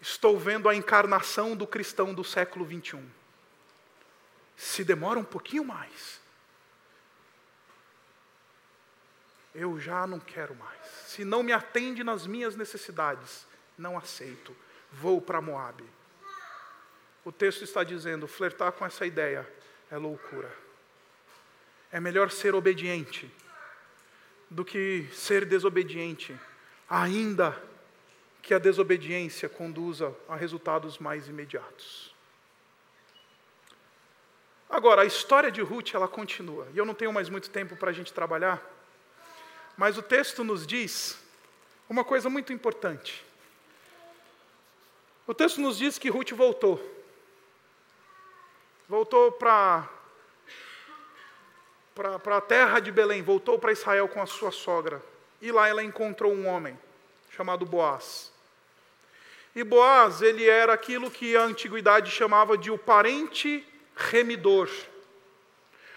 Estou 0.00 0.38
vendo 0.38 0.68
a 0.68 0.74
encarnação 0.76 1.56
do 1.56 1.66
cristão 1.66 2.14
do 2.14 2.22
século 2.22 2.64
21. 2.64 3.04
Se 4.56 4.84
demora 4.84 5.18
um 5.18 5.24
pouquinho 5.24 5.64
mais, 5.64 6.20
eu 9.52 9.80
já 9.80 10.06
não 10.06 10.20
quero 10.20 10.54
mais. 10.54 10.78
Se 11.08 11.24
não 11.24 11.42
me 11.42 11.52
atende 11.52 12.04
nas 12.04 12.24
minhas 12.24 12.54
necessidades, 12.54 13.44
não 13.76 13.98
aceito. 13.98 14.54
Vou 14.92 15.20
para 15.20 15.40
Moab. 15.40 15.82
O 17.24 17.32
texto 17.32 17.64
está 17.64 17.82
dizendo: 17.82 18.28
flertar 18.28 18.70
com 18.70 18.86
essa 18.86 19.04
ideia 19.04 19.44
é 19.90 19.96
loucura. 19.96 20.54
É 21.90 21.98
melhor 21.98 22.30
ser 22.30 22.54
obediente 22.54 23.28
do 24.48 24.64
que 24.64 25.08
ser 25.12 25.44
desobediente, 25.44 26.38
ainda 26.88 27.60
que 28.48 28.54
a 28.54 28.58
desobediência 28.58 29.46
conduza 29.46 30.16
a 30.26 30.34
resultados 30.34 30.96
mais 30.96 31.28
imediatos. 31.28 32.14
Agora, 34.70 35.02
a 35.02 35.04
história 35.04 35.50
de 35.52 35.60
Ruth, 35.60 35.92
ela 35.92 36.08
continua, 36.08 36.66
e 36.72 36.78
eu 36.78 36.86
não 36.86 36.94
tenho 36.94 37.12
mais 37.12 37.28
muito 37.28 37.50
tempo 37.50 37.76
para 37.76 37.90
a 37.90 37.92
gente 37.92 38.10
trabalhar, 38.10 38.66
mas 39.76 39.98
o 39.98 40.02
texto 40.02 40.42
nos 40.42 40.66
diz 40.66 41.22
uma 41.90 42.02
coisa 42.02 42.30
muito 42.30 42.50
importante. 42.50 43.22
O 45.26 45.34
texto 45.34 45.60
nos 45.60 45.76
diz 45.76 45.98
que 45.98 46.08
Ruth 46.08 46.32
voltou. 46.32 46.80
Voltou 48.88 49.30
para 49.30 49.86
para 51.94 52.38
a 52.38 52.40
terra 52.40 52.80
de 52.80 52.90
Belém, 52.90 53.22
voltou 53.22 53.58
para 53.58 53.72
Israel 53.72 54.08
com 54.08 54.22
a 54.22 54.26
sua 54.26 54.50
sogra. 54.50 55.02
E 55.42 55.52
lá 55.52 55.68
ela 55.68 55.84
encontrou 55.84 56.32
um 56.32 56.46
homem 56.46 56.78
chamado 57.28 57.66
Boaz. 57.66 58.37
E 59.58 59.64
Boaz, 59.64 60.22
ele 60.22 60.48
era 60.48 60.72
aquilo 60.72 61.10
que 61.10 61.36
a 61.36 61.42
antiguidade 61.42 62.12
chamava 62.12 62.56
de 62.56 62.70
o 62.70 62.78
parente 62.78 63.66
remidor. 63.96 64.70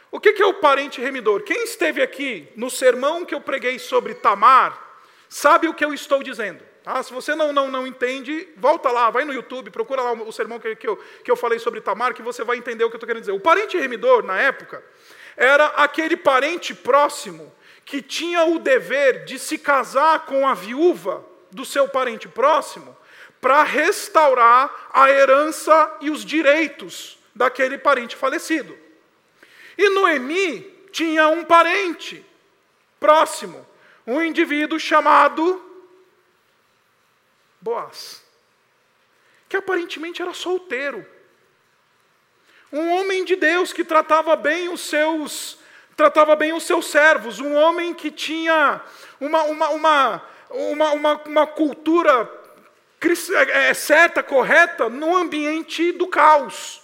O 0.10 0.20
que 0.20 0.30
é 0.42 0.46
o 0.48 0.56
parente 0.56 1.00
remidor? 1.00 1.44
Quem 1.44 1.66
esteve 1.66 2.02
aqui 2.02 2.48
no 2.56 2.72
sermão 2.72 3.24
que 3.24 3.36
eu 3.36 3.40
preguei 3.40 3.78
sobre 3.78 4.16
Tamar, 4.16 4.82
sabe 5.30 5.68
o 5.68 5.76
que 5.76 5.86
eu 5.86 5.94
estou 5.94 6.24
dizendo. 6.24 6.64
Ah, 6.84 7.04
se 7.04 7.14
você 7.14 7.36
não, 7.36 7.54
não, 7.54 7.70
não 7.70 7.86
entende, 7.86 8.50
volta 8.58 8.90
lá, 8.90 9.12
vai 9.12 9.26
no 9.26 9.32
YouTube, 9.32 9.70
procura 9.70 10.02
lá 10.02 10.14
o 10.14 10.32
sermão 10.32 10.60
que, 10.60 10.76
que, 10.76 10.88
eu, 10.88 10.98
que 11.24 11.30
eu 11.30 11.36
falei 11.36 11.60
sobre 11.60 11.82
Tamar, 11.82 12.16
que 12.16 12.24
você 12.24 12.44
vai 12.44 12.58
entender 12.58 12.84
o 12.84 12.90
que 12.90 12.96
eu 12.96 12.98
estou 12.98 13.06
querendo 13.06 13.22
dizer. 13.22 13.32
O 13.32 13.40
parente 13.40 13.78
remidor, 13.78 14.24
na 14.24 14.40
época, 14.40 14.84
era 15.38 15.68
aquele 15.68 16.18
parente 16.18 16.74
próximo 16.74 17.54
que 17.86 18.02
tinha 18.02 18.44
o 18.44 18.58
dever 18.58 19.24
de 19.24 19.38
se 19.38 19.60
casar 19.60 20.26
com 20.26 20.48
a 20.48 20.56
viúva 20.56 21.24
do 21.52 21.64
seu 21.64 21.88
parente 21.88 22.28
próximo 22.28 22.98
para 23.42 23.64
restaurar 23.64 24.90
a 24.94 25.10
herança 25.10 25.98
e 26.00 26.10
os 26.10 26.24
direitos 26.24 27.18
daquele 27.36 27.78
parente 27.78 28.16
falecido. 28.16 28.78
E 29.78 29.90
Noemi 29.90 30.62
tinha 30.92 31.28
um 31.28 31.44
parente 31.44 32.24
próximo, 33.00 33.68
um 34.06 34.22
indivíduo 34.22 34.80
chamado 34.80 35.62
Boaz, 37.60 38.24
que 39.50 39.58
aparentemente 39.58 40.22
era 40.22 40.34
solteiro 40.34 41.06
um 42.72 42.90
homem 42.92 43.26
de 43.26 43.36
Deus 43.36 43.74
que 43.74 43.84
tratava 43.84 44.36
bem 44.36 44.70
os 44.70 44.82
seus 44.82 45.60
tratava 45.98 46.36
bem 46.36 46.54
os 46.54 46.64
seus 46.64 46.88
servos, 46.88 47.40
um 47.40 47.54
homem 47.54 47.94
que 47.94 48.10
tinha 48.10 48.82
uma, 49.20 49.44
uma, 49.44 49.70
uma, 49.70 50.24
uma, 50.50 50.92
uma, 50.94 51.22
uma 51.26 51.48
cultura 51.48 52.26
certa, 53.74 54.22
correta, 54.24 54.90
no 54.90 55.16
ambiente 55.16 55.92
do 55.92 56.08
caos. 56.08 56.82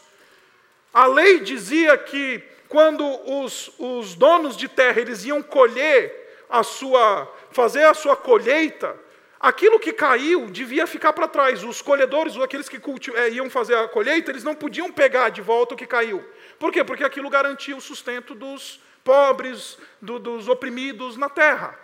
A 0.94 1.06
lei 1.06 1.40
dizia 1.40 1.98
que 1.98 2.44
quando 2.68 3.06
os, 3.26 3.72
os 3.78 4.16
donos 4.16 4.58
de 4.58 4.68
terra 4.68 5.00
eles 5.00 5.24
iam 5.26 5.42
colher 5.42 6.46
a 6.50 6.64
sua, 6.64 7.32
fazer 7.52 7.86
a 7.86 7.94
sua 7.94 8.16
colheita, 8.16 8.96
Aquilo 9.40 9.80
que 9.80 9.94
caiu 9.94 10.48
devia 10.48 10.88
ficar 10.88 11.14
para 11.14 11.28
trás. 11.28 11.64
Os 11.64 11.82
colhedores, 11.82 12.36
ou 12.36 12.44
aqueles 12.44 12.68
que 12.68 12.82
é, 13.16 13.30
iam 13.30 13.50
fazer 13.50 13.76
a 13.76 13.88
colheita, 13.88 14.32
eles 14.32 14.44
não 14.44 14.56
podiam 14.56 14.92
pegar 14.92 15.30
de 15.30 15.42
volta 15.42 15.76
o 15.76 15.78
que 15.78 15.86
caiu. 15.86 16.24
Por 16.58 16.72
quê? 16.72 16.84
Porque 16.84 17.04
aquilo 17.04 17.30
garantia 17.30 17.76
o 17.76 17.82
sustento 17.82 18.34
dos 18.34 18.82
pobres, 19.04 19.78
do, 20.02 20.18
dos 20.18 20.48
oprimidos 20.48 21.18
na 21.18 21.30
terra. 21.30 21.78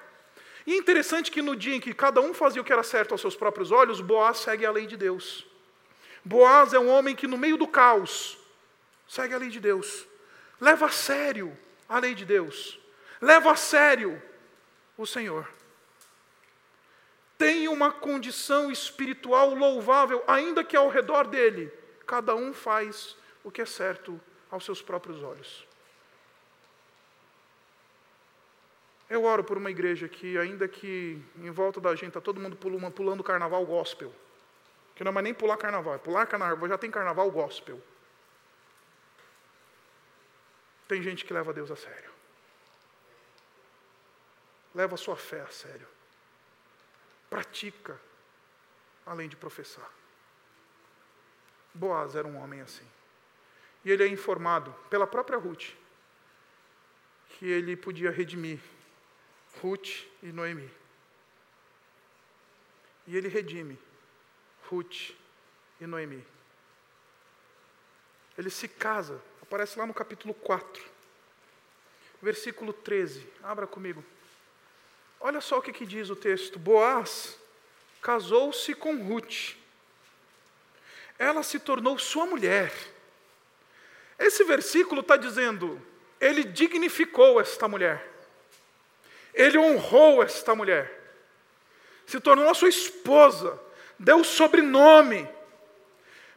E 0.65 0.75
interessante 0.75 1.31
que 1.31 1.41
no 1.41 1.55
dia 1.55 1.75
em 1.75 1.79
que 1.79 1.93
cada 1.93 2.21
um 2.21 2.33
fazia 2.33 2.61
o 2.61 2.65
que 2.65 2.71
era 2.71 2.83
certo 2.83 3.11
aos 3.11 3.21
seus 3.21 3.35
próprios 3.35 3.71
olhos, 3.71 4.01
Boaz 4.01 4.37
segue 4.39 4.65
a 4.65 4.71
lei 4.71 4.85
de 4.85 4.95
Deus. 4.95 5.45
Boaz 6.23 6.73
é 6.73 6.79
um 6.79 6.89
homem 6.89 7.15
que, 7.15 7.27
no 7.27 7.37
meio 7.37 7.57
do 7.57 7.67
caos, 7.67 8.37
segue 9.07 9.33
a 9.33 9.37
lei 9.37 9.49
de 9.49 9.59
Deus. 9.59 10.07
Leva 10.59 10.85
a 10.85 10.89
sério 10.89 11.57
a 11.87 11.99
lei 11.99 12.15
de 12.15 12.23
Deus. 12.25 12.79
Leva 13.21 13.51
a 13.51 13.55
sério 13.55 14.21
o 14.97 15.05
Senhor 15.05 15.47
tem 17.43 17.67
uma 17.67 17.91
condição 17.91 18.71
espiritual 18.71 19.53
louvável, 19.53 20.23
ainda 20.25 20.63
que 20.63 20.77
ao 20.77 20.87
redor 20.87 21.27
dele, 21.27 21.69
cada 22.07 22.33
um 22.33 22.53
faz 22.53 23.17
o 23.43 23.51
que 23.51 23.61
é 23.61 23.65
certo 23.65 24.17
aos 24.49 24.63
seus 24.63 24.81
próprios 24.81 25.21
olhos. 25.21 25.67
Eu 29.13 29.25
oro 29.25 29.43
por 29.43 29.59
uma 29.59 29.69
igreja 29.69 30.09
que, 30.09 30.39
ainda 30.39 30.67
que 30.67 31.23
em 31.37 31.51
volta 31.51 31.79
da 31.79 31.93
gente 31.93 32.07
está 32.07 32.19
todo 32.19 32.41
mundo 32.41 32.55
pulando, 32.55 33.23
carnaval 33.23 33.63
gospel, 33.63 34.11
que 34.95 35.03
não 35.03 35.11
é 35.11 35.21
nem 35.21 35.35
pular 35.35 35.55
carnaval, 35.55 35.93
é 35.93 35.97
pular 35.99 36.25
carnaval, 36.25 36.67
já 36.67 36.79
tem 36.79 36.89
carnaval 36.89 37.29
gospel. 37.29 37.79
Tem 40.87 40.99
gente 41.03 41.25
que 41.25 41.31
leva 41.31 41.53
Deus 41.53 41.69
a 41.69 41.75
sério. 41.75 42.09
Leva 44.73 44.95
a 44.95 44.97
sua 44.97 45.15
fé 45.15 45.41
a 45.41 45.51
sério. 45.51 45.87
Pratica, 47.29 48.01
além 49.05 49.29
de 49.29 49.35
professar. 49.35 49.91
Boaz 51.71 52.15
era 52.15 52.27
um 52.27 52.37
homem 52.37 52.61
assim. 52.61 52.87
E 53.85 53.91
ele 53.91 54.03
é 54.05 54.07
informado 54.07 54.73
pela 54.89 55.05
própria 55.05 55.37
Ruth 55.37 55.69
que 57.29 57.45
ele 57.45 57.77
podia 57.77 58.09
redimir 58.09 58.59
Ruth 59.61 60.05
e 60.21 60.31
Noemi. 60.31 60.69
E 63.07 63.17
ele 63.17 63.27
redime 63.27 63.77
Ruth 64.69 65.11
e 65.79 65.85
Noemi. 65.85 66.25
Ele 68.37 68.49
se 68.49 68.67
casa, 68.67 69.21
aparece 69.41 69.77
lá 69.77 69.85
no 69.85 69.93
capítulo 69.93 70.33
4, 70.33 70.83
versículo 72.21 72.73
13. 72.73 73.27
Abra 73.43 73.67
comigo. 73.67 74.03
Olha 75.19 75.39
só 75.39 75.59
o 75.59 75.61
que, 75.61 75.71
que 75.71 75.85
diz 75.85 76.09
o 76.09 76.15
texto. 76.15 76.57
Boaz 76.57 77.37
casou-se 78.01 78.73
com 78.75 79.01
Ruth. 79.03 79.55
Ela 81.17 81.43
se 81.43 81.59
tornou 81.59 81.97
sua 81.97 82.25
mulher. 82.25 82.73
Esse 84.19 84.43
versículo 84.43 85.01
está 85.01 85.15
dizendo: 85.15 85.81
ele 86.19 86.43
dignificou 86.43 87.39
esta 87.39 87.67
mulher. 87.67 88.12
Ele 89.33 89.57
honrou 89.57 90.21
esta 90.21 90.53
mulher. 90.53 90.91
Se 92.05 92.19
tornou 92.19 92.49
a 92.49 92.53
sua 92.53 92.69
esposa. 92.69 93.59
Deu 93.97 94.23
sobrenome. 94.23 95.27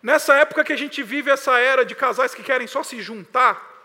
Nessa 0.02 0.36
época 0.36 0.64
que 0.64 0.72
a 0.72 0.76
gente 0.76 1.02
vive 1.02 1.30
essa 1.30 1.58
era 1.58 1.84
de 1.84 1.94
casais 1.94 2.34
que 2.34 2.42
querem 2.42 2.66
só 2.66 2.82
se 2.82 3.02
juntar, 3.02 3.76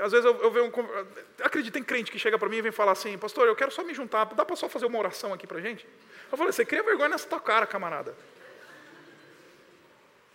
às 0.00 0.10
vezes 0.10 0.24
eu, 0.24 0.36
eu 0.42 0.50
vejo 0.50 0.66
um. 0.66 1.44
Acredita 1.44 1.78
em 1.78 1.84
crente 1.84 2.10
que 2.10 2.18
chega 2.18 2.38
para 2.38 2.48
mim 2.48 2.56
e 2.56 2.62
vem 2.62 2.72
falar 2.72 2.92
assim, 2.92 3.16
pastor, 3.16 3.46
eu 3.46 3.54
quero 3.54 3.70
só 3.70 3.84
me 3.84 3.94
juntar, 3.94 4.24
dá 4.24 4.44
para 4.44 4.56
só 4.56 4.68
fazer 4.68 4.86
uma 4.86 4.98
oração 4.98 5.32
aqui 5.32 5.46
para 5.46 5.60
gente? 5.60 5.86
Eu 6.30 6.36
falei, 6.36 6.52
você 6.52 6.64
cria 6.64 6.82
vergonha 6.82 7.10
nessa 7.10 7.28
tua 7.28 7.38
cara, 7.38 7.66
camarada. 7.66 8.16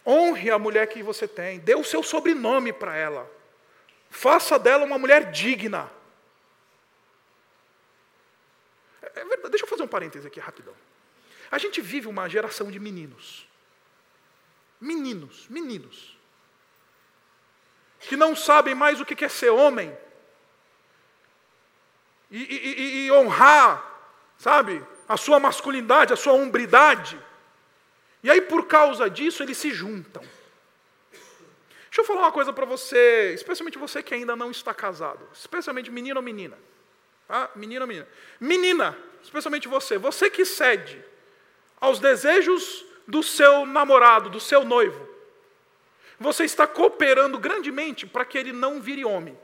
Honre 0.08 0.50
a 0.50 0.58
mulher 0.58 0.88
que 0.88 1.04
você 1.04 1.28
tem, 1.28 1.60
dê 1.60 1.76
o 1.76 1.84
seu 1.84 2.02
sobrenome 2.02 2.72
para 2.72 2.96
ela. 2.96 3.30
Faça 4.10 4.58
dela 4.58 4.86
uma 4.86 4.98
mulher 4.98 5.30
digna. 5.32 5.92
É, 9.02 9.20
é 9.20 9.26
verdade, 9.26 9.50
deixa 9.50 9.66
eu 9.66 9.70
fazer 9.70 9.79
um 9.79 9.79
parêntese 9.90 10.28
aqui 10.28 10.40
rapidão. 10.40 10.74
A 11.52 11.58
gente 11.58 11.82
vive 11.82 12.08
uma 12.08 12.30
geração 12.30 12.70
de 12.72 12.80
meninos. 12.80 13.48
Meninos, 14.80 15.48
meninos. 15.50 16.18
Que 18.00 18.16
não 18.16 18.36
sabem 18.36 18.74
mais 18.74 19.02
o 19.02 19.06
que 19.06 19.26
é 19.26 19.30
ser 19.30 19.50
homem. 19.50 19.96
E, 22.32 22.38
e, 22.38 23.06
e 23.06 23.12
honrar, 23.12 23.84
sabe, 24.38 24.86
a 25.08 25.18
sua 25.18 25.40
masculinidade, 25.40 26.14
a 26.14 26.16
sua 26.16 26.34
hombridade. 26.34 27.20
E 28.22 28.30
aí, 28.30 28.42
por 28.42 28.68
causa 28.68 29.10
disso, 29.10 29.42
eles 29.42 29.58
se 29.58 29.72
juntam. 29.72 30.22
Deixa 31.90 32.02
eu 32.02 32.06
falar 32.06 32.22
uma 32.22 32.32
coisa 32.32 32.54
para 32.54 32.66
você, 32.66 33.34
especialmente 33.34 33.80
você 33.80 34.04
que 34.04 34.14
ainda 34.14 34.36
não 34.36 34.52
está 34.52 34.74
casado, 34.74 35.28
especialmente 35.34 35.90
menino 35.90 36.18
ou 36.18 36.24
menina. 36.24 36.58
Tá? 37.28 37.50
Menino 37.56 37.82
ou 37.82 37.88
menina. 37.88 38.08
Menina, 38.40 38.98
especialmente 39.22 39.68
você, 39.68 39.98
você 39.98 40.30
que 40.30 40.46
cede 40.46 41.04
aos 41.80 42.00
desejos 42.00 42.86
do 43.08 43.24
seu 43.24 43.66
namorado, 43.66 44.30
do 44.30 44.40
seu 44.40 44.64
noivo, 44.64 45.08
você 46.20 46.44
está 46.44 46.68
cooperando 46.68 47.38
grandemente 47.40 48.06
para 48.06 48.26
que 48.26 48.38
ele 48.38 48.52
não 48.52 48.82
vire 48.82 49.06
homem. 49.06 49.38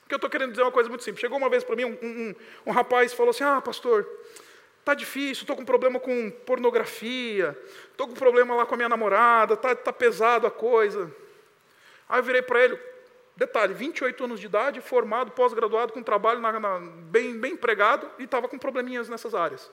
Porque 0.00 0.14
eu 0.14 0.16
estou 0.16 0.30
querendo 0.30 0.50
dizer 0.50 0.62
uma 0.62 0.72
coisa 0.72 0.88
muito 0.88 1.04
simples. 1.04 1.20
Chegou 1.20 1.38
uma 1.38 1.48
vez 1.48 1.64
para 1.64 1.76
mim 1.76 1.84
um, 1.84 1.98
um, 2.02 2.34
um 2.66 2.72
rapaz 2.72 3.12
falou 3.12 3.30
assim: 3.30 3.44
Ah, 3.44 3.60
pastor, 3.60 4.08
Está 4.80 4.94
difícil, 4.94 5.42
estou 5.42 5.54
com 5.54 5.64
problema 5.64 6.00
com 6.00 6.30
pornografia, 6.30 7.56
estou 7.90 8.08
com 8.08 8.14
problema 8.14 8.54
lá 8.54 8.64
com 8.64 8.74
a 8.74 8.76
minha 8.78 8.88
namorada, 8.88 9.52
está 9.54 9.76
tá 9.76 9.92
pesado 9.92 10.46
a 10.46 10.50
coisa. 10.50 11.14
Aí 12.08 12.18
eu 12.18 12.24
virei 12.24 12.40
para 12.40 12.64
ele, 12.64 12.76
detalhe, 13.36 13.74
28 13.74 14.24
anos 14.24 14.40
de 14.40 14.46
idade, 14.46 14.80
formado, 14.80 15.30
pós-graduado, 15.30 15.92
com 15.92 16.02
trabalho 16.02 16.40
na, 16.40 16.58
na, 16.58 16.78
bem, 16.78 17.38
bem 17.38 17.52
empregado, 17.52 18.10
e 18.18 18.24
estava 18.24 18.48
com 18.48 18.58
probleminhas 18.58 19.08
nessas 19.08 19.34
áreas. 19.34 19.70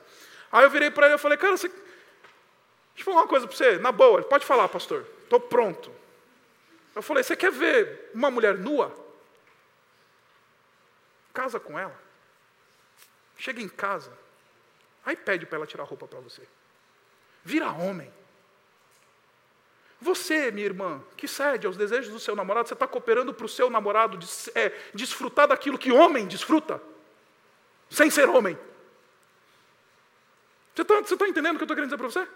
Aí 0.51 0.63
eu 0.63 0.69
virei 0.69 0.89
para 0.89 1.07
ele 1.07 1.15
e 1.15 1.19
falei, 1.19 1.37
cara, 1.37 1.57
você... 1.57 1.67
deixa 1.67 1.83
eu 2.99 3.03
falar 3.03 3.21
uma 3.21 3.27
coisa 3.27 3.47
para 3.47 3.55
você, 3.55 3.77
na 3.77 3.91
boa, 3.91 4.21
pode 4.23 4.45
falar, 4.45 4.67
pastor, 4.69 5.05
estou 5.23 5.39
pronto. 5.39 5.91
Eu 6.95 7.01
falei, 7.01 7.23
você 7.23 7.35
quer 7.35 7.51
ver 7.51 8.11
uma 8.13 8.31
mulher 8.31 8.57
nua? 8.57 8.95
Casa 11.33 11.59
com 11.59 11.77
ela. 11.77 11.95
Chega 13.37 13.61
em 13.61 13.69
casa, 13.69 14.11
Aí 15.07 15.15
pede 15.15 15.45
para 15.45 15.55
ela 15.55 15.65
tirar 15.65 15.83
a 15.83 15.85
roupa 15.85 16.05
para 16.05 16.19
você. 16.19 16.41
Vira 17.41 17.71
homem. 17.71 18.11
Você, 19.99 20.51
minha 20.51 20.65
irmã, 20.65 21.01
que 21.15 21.27
cede 21.27 21.65
aos 21.65 21.75
desejos 21.75 22.13
do 22.13 22.19
seu 22.19 22.35
namorado, 22.35 22.67
você 22.67 22.75
está 22.75 22.87
cooperando 22.87 23.33
para 23.33 23.45
o 23.45 23.49
seu 23.49 23.69
namorado 23.69 24.19
é, 24.53 24.69
desfrutar 24.93 25.47
daquilo 25.47 25.77
que 25.77 25.91
homem 25.91 26.27
desfruta, 26.27 26.81
sem 27.89 28.09
ser 28.09 28.29
homem. 28.29 28.57
Você 30.75 30.83
está 30.83 31.17
tá 31.17 31.27
entendendo 31.27 31.55
o 31.55 31.57
que 31.57 31.63
eu 31.63 31.65
estou 31.65 31.75
querendo 31.75 31.89
dizer 31.89 31.97
para 31.97 32.07
você? 32.07 32.27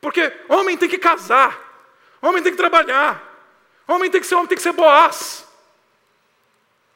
Porque 0.00 0.32
homem 0.48 0.78
tem 0.78 0.88
que 0.88 0.98
casar, 0.98 1.58
homem 2.22 2.40
tem 2.40 2.52
que 2.52 2.58
trabalhar, 2.58 3.20
homem 3.88 4.08
tem 4.08 4.20
que 4.20 4.26
ser 4.26 4.36
homem, 4.36 4.46
tem 4.46 4.56
que 4.56 4.62
ser 4.62 4.72
boaz, 4.72 5.44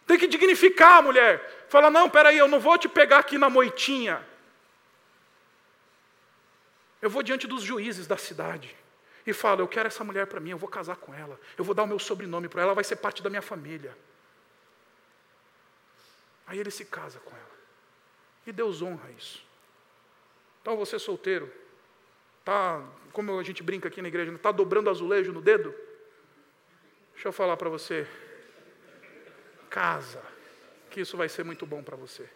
tem 0.07 0.17
que 0.17 0.29
dignificar 0.29 0.99
a 0.99 1.03
mulher. 1.03 1.67
Fala, 1.69 1.91
não, 1.91 2.09
peraí, 2.09 2.39
eu 2.39 2.47
não 2.47 2.61
vou 2.61 2.79
te 2.79 2.89
pegar 2.89 3.19
aqui 3.19 3.37
na 3.39 3.51
moitinha. 3.51 4.25
Eu 7.01 7.11
vou 7.11 7.25
diante 7.25 7.49
dos 7.49 7.65
juízes 7.65 8.07
da 8.07 8.17
cidade 8.17 8.82
e 9.27 9.33
falo: 9.33 9.63
Eu 9.63 9.69
quero 9.69 9.87
essa 9.87 10.05
mulher 10.05 10.27
para 10.27 10.41
mim, 10.41 10.51
eu 10.51 10.59
vou 10.59 10.69
casar 10.69 10.97
com 10.97 11.15
ela, 11.15 11.39
eu 11.57 11.65
vou 11.65 11.75
dar 11.75 11.85
o 11.85 11.87
meu 11.87 11.99
sobrenome 11.99 12.49
para 12.49 12.63
ela, 12.63 12.69
ela 12.69 12.75
vai 12.75 12.85
ser 12.85 12.97
parte 12.97 13.23
da 13.23 13.31
minha 13.31 13.43
família. 13.43 13.97
Aí 16.47 16.59
ele 16.59 16.71
se 16.71 16.85
casa 16.85 17.19
com 17.21 17.35
ela. 17.35 17.53
E 18.47 18.53
Deus 18.53 18.83
honra 18.83 19.11
isso. 19.13 19.45
Então 20.61 20.77
você 20.77 20.99
solteiro, 20.99 21.53
tá, 22.45 22.83
como 23.13 23.39
a 23.39 23.43
gente 23.43 23.63
brinca 23.63 23.89
aqui 23.89 24.03
na 24.03 24.09
igreja, 24.09 24.33
está 24.33 24.53
dobrando 24.53 24.91
azulejo 24.91 25.33
no 25.33 25.41
dedo? 25.41 25.75
Deixa 27.13 27.29
eu 27.29 27.33
falar 27.33 27.57
para 27.57 27.69
você. 27.69 28.07
Casa, 29.71 30.23
que 30.91 31.01
isso 31.01 31.17
vai 31.17 31.29
ser 31.29 31.45
muito 31.45 31.65
bom 31.65 31.83
para 31.83 31.97
você. 31.97 32.29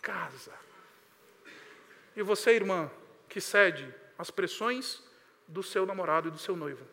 Casa. 0.00 0.52
E 2.16 2.22
você, 2.22 2.52
irmã, 2.52 2.90
que 3.28 3.40
cede 3.40 3.94
as 4.16 4.30
pressões 4.30 5.02
do 5.48 5.62
seu 5.62 5.86
namorado 5.86 6.28
e 6.28 6.30
do 6.30 6.38
seu 6.38 6.54
noivo. 6.54 6.86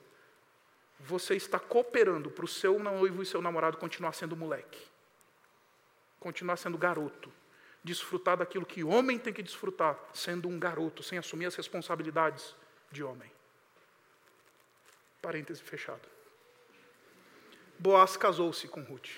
Você 1.02 1.36
está 1.36 1.60
cooperando 1.60 2.32
para 2.32 2.46
o 2.46 2.48
seu 2.48 2.80
noivo 2.80 3.22
e 3.22 3.26
seu 3.26 3.42
namorado 3.42 3.78
continuar 3.78 4.14
sendo 4.14 4.36
moleque, 4.36 4.82
continuar 6.20 6.56
sendo 6.56 6.78
garoto, 6.78 7.32
desfrutar 7.84 8.38
daquilo 8.38 8.66
que 8.66 8.84
homem 8.84 9.20
tem 9.20 9.34
que 9.34 9.44
desfrutar, 9.44 10.00
sendo 10.14 10.48
um 10.48 10.58
garoto, 10.58 11.04
sem 11.04 11.20
assumir 11.20 11.46
as 11.46 11.56
responsabilidades 11.56 12.56
de 12.92 13.04
homem. 13.04 13.30
Parêntese 15.22 15.62
fechado. 15.62 16.08
Boaz 17.78 18.16
casou-se 18.16 18.68
com 18.70 18.82
Ruth, 18.82 19.10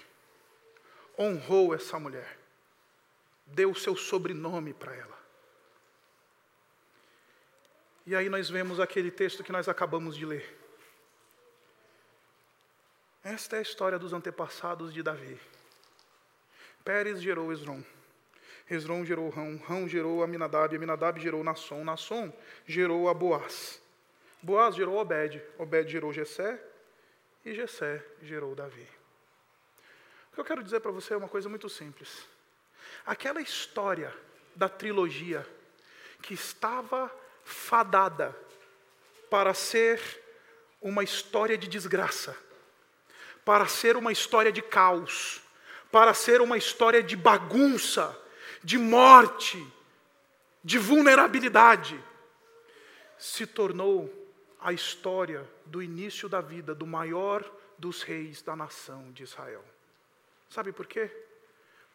honrou 1.17 1.75
essa 1.75 1.99
mulher, 1.99 2.39
deu 3.45 3.71
o 3.71 3.75
seu 3.75 3.95
sobrenome 3.95 4.73
para 4.73 4.95
ela. 4.95 5.16
E 8.08 8.16
aí 8.16 8.30
nós 8.30 8.49
vemos 8.49 8.80
aquele 8.80 9.12
texto 9.12 9.43
que 9.43 9.51
nós 9.51 9.68
acabamos 9.68 10.16
de 10.16 10.26
ler. 10.26 10.58
Esta 13.22 13.58
é 13.58 13.60
a 13.60 13.62
história 13.62 13.99
dos 13.99 14.14
antepassados 14.14 14.93
de 14.93 15.03
Davi. 15.03 15.38
Pérez 16.86 17.22
gerou 17.22 17.51
Esron. 17.51 17.84
Esron 18.72 19.03
gerou 19.03 19.28
Rão. 19.28 19.58
Rão 19.58 19.89
gerou 19.89 20.24
Aminadab. 20.24 20.74
Aminadab 20.74 21.20
gerou 21.20 21.43
Nasson. 21.43 21.84
Nasson 21.84 22.32
gerou 22.66 23.10
a 23.10 23.14
Boaz. 23.14 23.82
Boaz 24.41 24.76
gerou 24.76 24.95
Obed. 24.95 25.43
Obed 25.58 25.91
gerou 25.91 26.14
Jessé. 26.14 26.64
E 27.43 27.53
Jessé 27.53 28.01
gerou 28.22 28.55
Davi. 28.55 28.88
O 30.32 30.36
que 30.36 30.39
eu 30.39 30.45
quero 30.45 30.64
dizer 30.64 30.80
para 30.80 30.91
você 30.91 31.14
é 31.14 31.18
uma 31.18 31.28
coisa 31.28 31.49
muito 31.49 31.68
simples. 31.68 32.26
Aquela 33.05 33.41
história 33.41 34.16
da 34.55 34.70
trilogia 34.70 35.45
que 36.22 36.34
estava 36.34 37.14
fadada 37.47 38.37
para 39.29 39.53
ser 39.53 40.01
uma 40.81 41.03
história 41.03 41.57
de 41.57 41.67
desgraça, 41.67 42.37
para 43.45 43.65
ser 43.67 43.95
uma 43.95 44.11
história 44.11 44.51
de 44.51 44.61
caos, 44.61 45.41
para 45.89 46.13
ser 46.13 46.41
uma 46.41 46.57
história 46.57 47.01
de 47.01 47.15
bagunça, 47.15 48.15
de 48.61 48.77
morte, 48.77 49.65
de 50.61 50.77
vulnerabilidade, 50.77 52.03
se 53.17 53.47
tornou 53.47 54.13
a 54.59 54.73
história 54.73 55.49
do 55.65 55.81
início 55.81 56.27
da 56.27 56.41
vida 56.41 56.75
do 56.75 56.85
maior 56.85 57.49
dos 57.77 58.03
reis 58.03 58.41
da 58.41 58.55
nação 58.55 59.11
de 59.13 59.23
Israel. 59.23 59.63
Sabe 60.49 60.73
por 60.73 60.85
quê? 60.85 61.09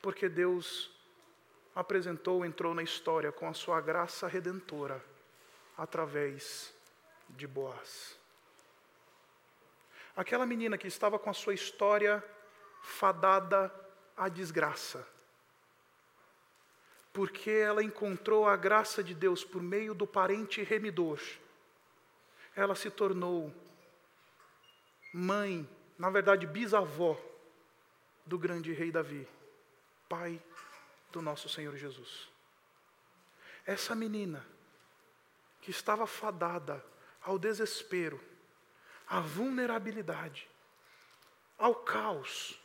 Porque 0.00 0.28
Deus 0.28 0.90
apresentou, 1.74 2.44
entrou 2.44 2.74
na 2.74 2.82
história 2.82 3.30
com 3.30 3.46
a 3.46 3.54
sua 3.54 3.80
graça 3.80 4.26
redentora 4.26 5.11
através 5.76 6.72
de 7.30 7.46
Boaz. 7.46 8.18
Aquela 10.14 10.44
menina 10.44 10.76
que 10.76 10.86
estava 10.86 11.18
com 11.18 11.30
a 11.30 11.34
sua 11.34 11.54
história 11.54 12.22
fadada 12.82 13.72
à 14.16 14.28
desgraça, 14.28 15.06
porque 17.12 17.50
ela 17.50 17.82
encontrou 17.82 18.46
a 18.46 18.56
graça 18.56 19.02
de 19.02 19.14
Deus 19.14 19.44
por 19.44 19.62
meio 19.62 19.94
do 19.94 20.06
parente 20.06 20.62
remidor, 20.62 21.20
ela 22.54 22.74
se 22.74 22.90
tornou 22.90 23.52
mãe, 25.12 25.68
na 25.98 26.10
verdade 26.10 26.46
bisavó, 26.46 27.18
do 28.24 28.38
grande 28.38 28.72
rei 28.72 28.92
Davi, 28.92 29.26
pai 30.08 30.40
do 31.10 31.20
nosso 31.20 31.48
Senhor 31.48 31.76
Jesus. 31.76 32.28
Essa 33.66 33.94
menina, 33.94 34.44
que 35.62 35.70
estava 35.70 36.06
fadada 36.06 36.84
ao 37.22 37.38
desespero, 37.38 38.20
à 39.06 39.20
vulnerabilidade, 39.20 40.48
ao 41.56 41.74
caos, 41.76 42.60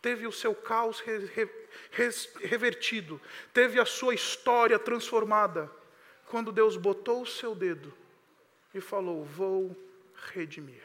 teve 0.00 0.26
o 0.26 0.32
seu 0.32 0.54
caos 0.54 1.00
re, 1.00 1.18
re, 1.90 2.10
revertido, 2.44 3.20
teve 3.52 3.80
a 3.80 3.86
sua 3.86 4.14
história 4.14 4.78
transformada, 4.78 5.70
quando 6.26 6.52
Deus 6.52 6.76
botou 6.76 7.22
o 7.22 7.26
seu 7.26 7.54
dedo 7.54 7.92
e 8.74 8.80
falou: 8.80 9.24
Vou 9.24 9.74
redimir. 10.32 10.84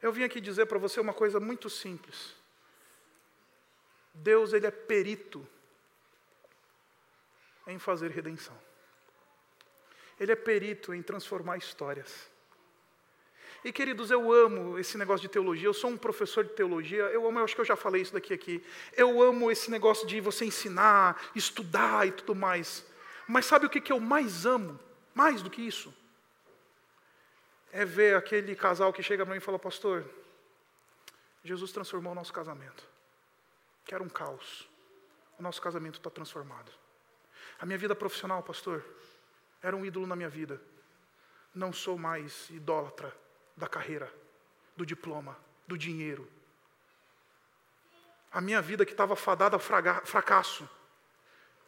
Eu 0.00 0.12
vim 0.12 0.22
aqui 0.22 0.40
dizer 0.40 0.66
para 0.66 0.78
você 0.78 1.00
uma 1.00 1.12
coisa 1.12 1.40
muito 1.40 1.68
simples. 1.68 2.34
Deus 4.14 4.52
ele 4.52 4.66
é 4.66 4.70
perito 4.70 5.46
em 7.66 7.78
fazer 7.78 8.10
redenção. 8.10 8.56
Ele 10.18 10.32
é 10.32 10.36
perito 10.36 10.94
em 10.94 11.02
transformar 11.02 11.56
histórias. 11.56 12.30
E 13.64 13.72
queridos, 13.72 14.10
eu 14.10 14.32
amo 14.32 14.78
esse 14.78 14.98
negócio 14.98 15.22
de 15.22 15.28
teologia. 15.28 15.68
Eu 15.68 15.74
sou 15.74 15.90
um 15.90 15.96
professor 15.96 16.42
de 16.44 16.50
teologia. 16.50 17.04
Eu 17.04 17.26
amo, 17.26 17.38
eu 17.38 17.44
acho 17.44 17.54
que 17.54 17.60
eu 17.60 17.64
já 17.64 17.76
falei 17.76 18.02
isso 18.02 18.12
daqui 18.12 18.34
aqui. 18.34 18.64
Eu 18.92 19.22
amo 19.22 19.50
esse 19.50 19.70
negócio 19.70 20.06
de 20.06 20.20
você 20.20 20.44
ensinar, 20.44 21.30
estudar 21.34 22.06
e 22.06 22.12
tudo 22.12 22.34
mais. 22.34 22.84
Mas 23.26 23.46
sabe 23.46 23.66
o 23.66 23.70
que, 23.70 23.80
que 23.80 23.92
eu 23.92 24.00
mais 24.00 24.44
amo? 24.44 24.78
Mais 25.14 25.42
do 25.42 25.50
que 25.50 25.62
isso? 25.62 25.94
É 27.70 27.84
ver 27.84 28.16
aquele 28.16 28.56
casal 28.56 28.92
que 28.92 29.02
chega 29.02 29.24
para 29.24 29.32
mim 29.32 29.38
e 29.38 29.44
fala, 29.44 29.58
pastor, 29.58 30.04
Jesus 31.44 31.70
transformou 31.70 32.12
o 32.12 32.16
nosso 32.16 32.32
casamento. 32.32 32.84
Que 33.84 33.94
era 33.94 34.02
um 34.02 34.08
caos. 34.08 34.68
O 35.38 35.42
nosso 35.42 35.62
casamento 35.62 35.98
está 35.98 36.10
transformado. 36.10 36.70
A 37.62 37.64
minha 37.64 37.78
vida 37.78 37.94
profissional, 37.94 38.42
pastor, 38.42 38.84
era 39.62 39.76
um 39.76 39.86
ídolo 39.86 40.04
na 40.04 40.16
minha 40.16 40.28
vida. 40.28 40.60
Não 41.54 41.72
sou 41.72 41.96
mais 41.96 42.50
idólatra 42.50 43.16
da 43.56 43.68
carreira, 43.68 44.12
do 44.76 44.84
diploma, 44.84 45.38
do 45.64 45.78
dinheiro. 45.78 46.28
A 48.32 48.40
minha 48.40 48.60
vida 48.60 48.84
que 48.84 48.90
estava 48.90 49.14
fadada 49.14 49.56
a 49.56 49.60
fracasso, 49.60 50.68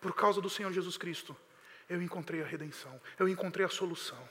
por 0.01 0.13
causa 0.13 0.41
do 0.41 0.51
Senhor 0.51 0.73
Jesus 0.73 0.97
Cristo, 0.97 1.37
eu 1.89 2.03
encontrei 2.03 2.43
a 2.43 2.45
redenção, 2.45 3.01
eu 3.17 3.29
encontrei 3.29 3.65
a 3.65 3.69
solução, 3.69 4.29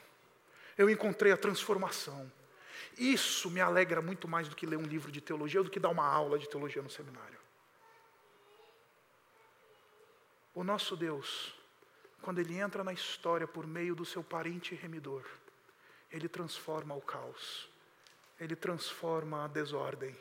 eu 0.78 0.90
encontrei 0.90 1.32
a 1.32 1.38
transformação. 1.38 2.30
Isso 2.98 3.50
me 3.50 3.62
alegra 3.62 4.02
muito 4.02 4.28
mais 4.28 4.50
do 4.50 4.56
que 4.56 4.66
ler 4.66 4.76
um 4.76 4.86
livro 4.86 5.10
de 5.10 5.22
teologia 5.22 5.62
ou 5.62 5.64
do 5.64 5.72
que 5.72 5.80
dar 5.80 5.90
uma 5.90 6.06
aula 6.06 6.38
de 6.38 6.50
teologia 6.50 6.82
no 6.82 6.90
seminário. 6.90 7.43
O 10.54 10.64
nosso 10.64 10.96
Deus, 10.96 11.54
quando 12.22 12.40
Ele 12.40 12.60
entra 12.60 12.84
na 12.84 12.94
história 12.94 13.48
por 13.48 13.66
meio 13.66 13.96
do 13.96 14.06
seu 14.06 14.24
parente 14.24 14.76
remidor, 14.76 15.24
Ele 16.12 16.30
transforma 16.30 16.94
o 16.94 17.02
caos, 17.02 17.70
Ele 18.40 18.56
transforma 18.56 19.46
a 19.46 19.48
desordem 19.48 20.16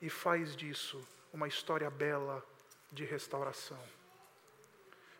e 0.00 0.08
faz 0.08 0.54
disso 0.54 1.04
uma 1.32 1.48
história 1.48 1.90
bela 1.90 2.44
de 2.92 3.04
restauração. 3.04 3.82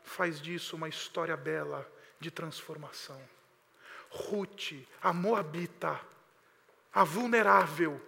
Faz 0.04 0.40
disso 0.40 0.76
uma 0.76 0.88
história 0.88 1.36
bela 1.36 1.86
de 2.20 2.30
transformação. 2.30 3.20
Ruth, 4.10 4.72
a 5.02 5.12
moabita, 5.12 6.00
a 6.92 7.04
vulnerável, 7.04 8.00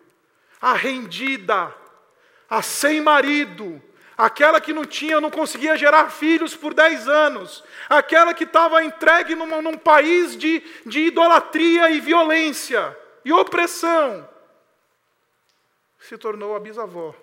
a 0.61 0.75
rendida, 0.75 1.75
a 2.49 2.63
sem 2.63 3.01
marido, 3.01 3.83
aquela 4.21 4.61
que 4.61 4.73
não 4.73 4.85
tinha, 4.85 5.21
não 5.21 5.31
conseguia 5.31 5.77
gerar 5.77 6.11
filhos 6.11 6.55
por 6.55 6.75
10 6.75 7.09
anos, 7.09 7.65
aquela 7.89 8.35
que 8.35 8.45
estava 8.45 8.85
entregue 8.85 9.35
num 9.35 9.79
país 9.79 10.37
de, 10.37 10.61
de 10.85 11.07
idolatria 11.07 11.91
e 11.91 12.01
violência 12.01 12.97
e 13.25 13.33
opressão, 13.33 14.29
se 15.99 16.19
tornou 16.19 16.55
a 16.55 16.61
bisavó 16.61 17.15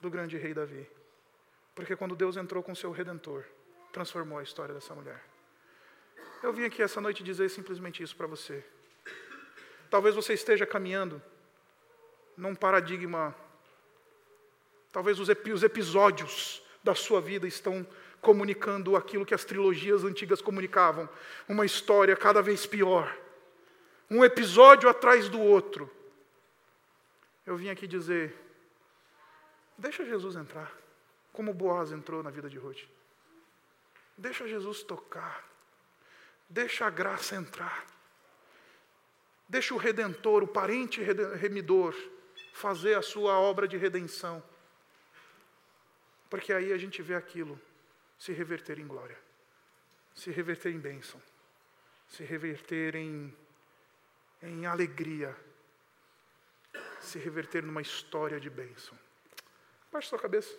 do 0.00 0.08
grande 0.08 0.36
rei 0.38 0.54
Davi. 0.54 0.88
Porque 1.74 1.94
quando 1.94 2.16
Deus 2.16 2.36
entrou 2.36 2.62
com 2.62 2.74
seu 2.74 2.90
redentor, 2.90 3.44
transformou 3.92 4.38
a 4.38 4.42
história 4.42 4.74
dessa 4.74 4.94
mulher. 4.94 5.22
Eu 6.42 6.52
vim 6.52 6.64
aqui 6.64 6.82
essa 6.82 7.00
noite 7.00 7.22
dizer 7.22 7.50
simplesmente 7.50 8.02
isso 8.02 8.16
para 8.16 8.26
você. 8.26 8.64
Talvez 9.90 10.14
você 10.14 10.32
esteja 10.32 10.64
caminhando 10.64 11.22
num 12.36 12.54
paradigma 12.54 13.34
Talvez 14.94 15.18
os, 15.18 15.28
episódios 15.28 16.62
da 16.84 16.94
sua 16.94 17.20
vida 17.20 17.48
estão 17.48 17.84
comunicando 18.20 18.94
aquilo 18.94 19.26
que 19.26 19.34
as 19.34 19.44
trilogias 19.44 20.04
antigas 20.04 20.40
comunicavam, 20.40 21.08
uma 21.48 21.66
história 21.66 22.14
cada 22.14 22.40
vez 22.40 22.64
pior, 22.64 23.12
um 24.08 24.24
episódio 24.24 24.88
atrás 24.88 25.28
do 25.28 25.40
outro. 25.40 25.90
Eu 27.44 27.56
vim 27.56 27.70
aqui 27.70 27.88
dizer: 27.88 28.36
deixa 29.76 30.04
Jesus 30.04 30.36
entrar, 30.36 30.72
como 31.32 31.52
Boaz 31.52 31.90
entrou 31.90 32.22
na 32.22 32.30
vida 32.30 32.48
de 32.48 32.56
Ruth. 32.56 32.84
Deixa 34.16 34.46
Jesus 34.46 34.84
tocar, 34.84 35.44
deixa 36.48 36.86
a 36.86 36.90
graça 36.90 37.34
entrar, 37.34 37.84
deixa 39.48 39.74
o 39.74 39.76
redentor, 39.76 40.44
o 40.44 40.46
parente 40.46 41.02
remidor, 41.02 41.96
fazer 42.52 42.94
a 42.94 43.02
sua 43.02 43.40
obra 43.40 43.66
de 43.66 43.76
redenção. 43.76 44.40
Porque 46.34 46.52
aí 46.52 46.72
a 46.72 46.76
gente 46.76 47.00
vê 47.00 47.14
aquilo 47.14 47.60
se 48.18 48.32
reverter 48.32 48.80
em 48.80 48.88
glória, 48.88 49.16
se 50.12 50.32
reverter 50.32 50.70
em 50.70 50.80
bênção, 50.80 51.22
se 52.08 52.24
reverter 52.24 52.96
em, 52.96 53.32
em 54.42 54.66
alegria, 54.66 55.32
se 57.00 57.20
reverter 57.20 57.62
numa 57.62 57.80
história 57.80 58.40
de 58.40 58.50
bênção. 58.50 58.98
Baixe 59.92 60.08
sua 60.08 60.18
cabeça. 60.18 60.52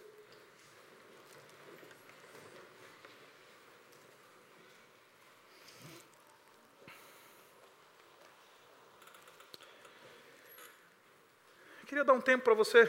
Eu 11.81 11.85
queria 11.85 12.05
dar 12.05 12.13
um 12.13 12.21
tempo 12.21 12.45
para 12.45 12.53
você 12.53 12.85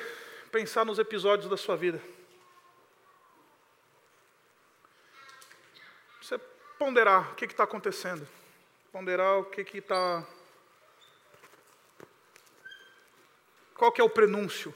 pensar 0.53 0.85
nos 0.85 1.01
episódios 1.01 1.51
da 1.51 1.57
sua 1.57 1.77
vida. 1.77 2.01
Ponderar 6.79 7.33
o 7.33 7.35
que 7.35 7.45
está 7.45 7.65
acontecendo, 7.65 8.27
ponderar 8.93 9.39
o 9.39 9.45
que 9.45 9.79
está. 9.79 10.27
Qual 13.75 13.93
que 13.93 14.01
é 14.01 14.05
o 14.05 14.11
prenúncio? 14.11 14.75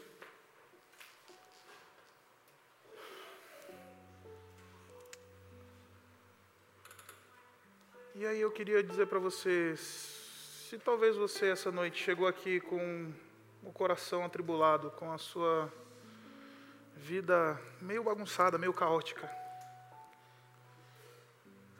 E 8.15 8.27
aí 8.27 8.41
eu 8.41 8.51
queria 8.51 8.83
dizer 8.83 9.07
para 9.07 9.19
você, 9.19 9.75
se 9.77 10.79
talvez 10.79 11.17
você 11.17 11.47
essa 11.47 11.73
noite 11.73 12.03
chegou 12.03 12.27
aqui 12.27 12.61
com 12.61 13.11
o 13.63 13.73
coração 13.73 14.25
atribulado, 14.25 14.91
com 14.91 15.11
a 15.11 15.17
sua 15.17 15.73
vida 16.95 17.59
meio 17.81 18.05
bagunçada, 18.05 18.59
meio 18.59 18.75
caótica, 18.75 19.27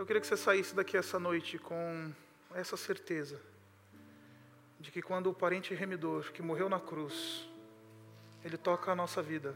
eu 0.01 0.07
queria 0.07 0.19
que 0.19 0.27
você 0.27 0.37
saísse 0.37 0.75
daqui 0.75 0.97
essa 0.97 1.19
noite 1.19 1.59
com 1.59 2.11
essa 2.55 2.75
certeza 2.75 3.39
de 4.81 4.91
que 4.91 5.03
quando 5.03 5.29
o 5.29 5.35
parente 5.35 5.75
remidor 5.75 6.33
que 6.33 6.41
morreu 6.41 6.71
na 6.71 6.81
cruz, 6.81 7.47
ele 8.43 8.57
toca 8.57 8.91
a 8.91 8.97
nossa 8.97 9.21
vida, 9.21 9.55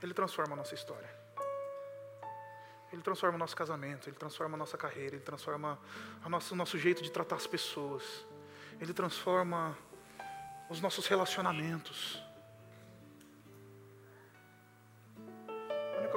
ele 0.00 0.14
transforma 0.14 0.52
a 0.52 0.56
nossa 0.56 0.72
história. 0.72 1.10
Ele 2.92 3.02
transforma 3.02 3.34
o 3.34 3.38
nosso 3.38 3.56
casamento, 3.56 4.08
ele 4.08 4.14
transforma 4.14 4.54
a 4.54 4.58
nossa 4.58 4.78
carreira, 4.78 5.16
ele 5.16 5.24
transforma 5.24 5.80
o 6.24 6.28
nosso, 6.28 6.54
o 6.54 6.56
nosso 6.56 6.78
jeito 6.78 7.02
de 7.02 7.10
tratar 7.10 7.34
as 7.34 7.46
pessoas. 7.48 8.24
Ele 8.80 8.94
transforma 8.94 9.76
os 10.70 10.80
nossos 10.80 11.08
relacionamentos. 11.08 12.22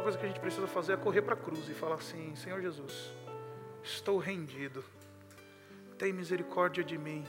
Coisa 0.08 0.18
que 0.18 0.24
a 0.24 0.30
gente 0.30 0.40
precisa 0.40 0.68
fazer 0.68 0.94
é 0.94 0.96
correr 0.96 1.22
para 1.22 1.34
a 1.34 1.38
cruz 1.38 1.68
e 1.68 1.74
falar 1.74 1.96
assim: 1.96 2.34
Senhor 2.34 2.62
Jesus, 2.62 3.12
estou 3.84 4.18
rendido, 4.20 4.82
tem 5.98 6.14
misericórdia 6.14 6.82
de 6.82 6.98
mim, 6.98 7.26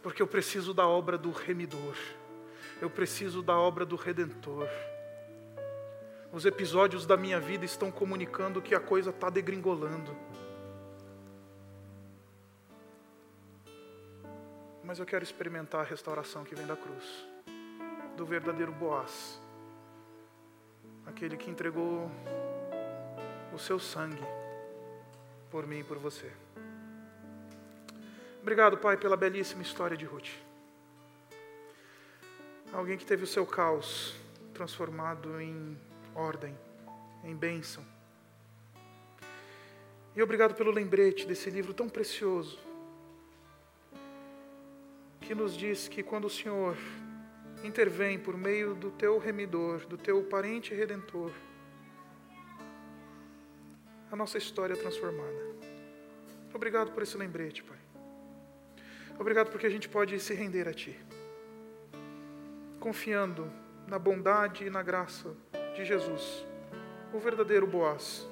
porque 0.00 0.22
eu 0.22 0.28
preciso 0.28 0.72
da 0.72 0.86
obra 0.86 1.18
do 1.18 1.32
remidor, 1.32 1.96
eu 2.80 2.88
preciso 2.88 3.42
da 3.42 3.58
obra 3.58 3.84
do 3.84 3.96
redentor. 3.96 4.68
Os 6.32 6.46
episódios 6.46 7.04
da 7.04 7.16
minha 7.16 7.40
vida 7.40 7.64
estão 7.64 7.90
comunicando 7.90 8.62
que 8.62 8.72
a 8.72 8.78
coisa 8.78 9.10
está 9.10 9.28
degringolando. 9.28 10.16
Mas 14.84 15.00
eu 15.00 15.04
quero 15.04 15.24
experimentar 15.24 15.80
a 15.80 15.84
restauração 15.84 16.44
que 16.44 16.54
vem 16.54 16.64
da 16.64 16.76
cruz, 16.76 17.26
do 18.16 18.24
verdadeiro 18.24 18.70
Boaz, 18.70 19.40
aquele 21.06 21.36
que 21.36 21.50
entregou 21.50 22.10
o 23.52 23.58
seu 23.58 23.78
sangue 23.78 24.22
por 25.50 25.66
mim 25.66 25.78
e 25.78 25.84
por 25.84 25.98
você. 25.98 26.30
Obrigado, 28.42 28.76
Pai, 28.78 28.96
pela 28.96 29.16
belíssima 29.16 29.62
história 29.62 29.96
de 29.96 30.04
Ruth. 30.04 30.28
Alguém 32.72 32.98
que 32.98 33.06
teve 33.06 33.24
o 33.24 33.26
seu 33.26 33.46
caos 33.46 34.14
transformado 34.52 35.40
em 35.40 35.78
ordem, 36.14 36.56
em 37.24 37.34
bênção. 37.34 37.84
E 40.14 40.22
obrigado 40.22 40.54
pelo 40.54 40.70
lembrete 40.70 41.26
desse 41.26 41.50
livro 41.50 41.74
tão 41.74 41.88
precioso, 41.88 42.58
que 45.20 45.34
nos 45.34 45.56
diz 45.56 45.88
que 45.88 46.02
quando 46.02 46.26
o 46.26 46.30
Senhor 46.30 46.76
intervém 47.64 48.18
por 48.18 48.36
meio 48.36 48.74
do 48.74 48.90
teu 48.90 49.18
remidor, 49.18 49.86
do 49.86 49.96
teu 49.96 50.22
parente 50.24 50.74
redentor, 50.74 51.30
a 54.10 54.16
nossa 54.16 54.38
história 54.38 54.74
é 54.74 54.76
transformada. 54.76 55.46
Obrigado 56.54 56.92
por 56.92 57.02
esse 57.02 57.16
lembrete, 57.16 57.62
Pai. 57.62 57.78
Obrigado 59.18 59.50
porque 59.50 59.66
a 59.66 59.70
gente 59.70 59.88
pode 59.88 60.18
se 60.20 60.34
render 60.34 60.68
a 60.68 60.72
Ti, 60.72 60.98
confiando 62.78 63.50
na 63.86 63.98
bondade 63.98 64.64
e 64.64 64.70
na 64.70 64.82
graça 64.82 65.34
de 65.74 65.84
Jesus, 65.84 66.46
o 67.12 67.18
verdadeiro 67.18 67.66
Boaz, 67.66 68.28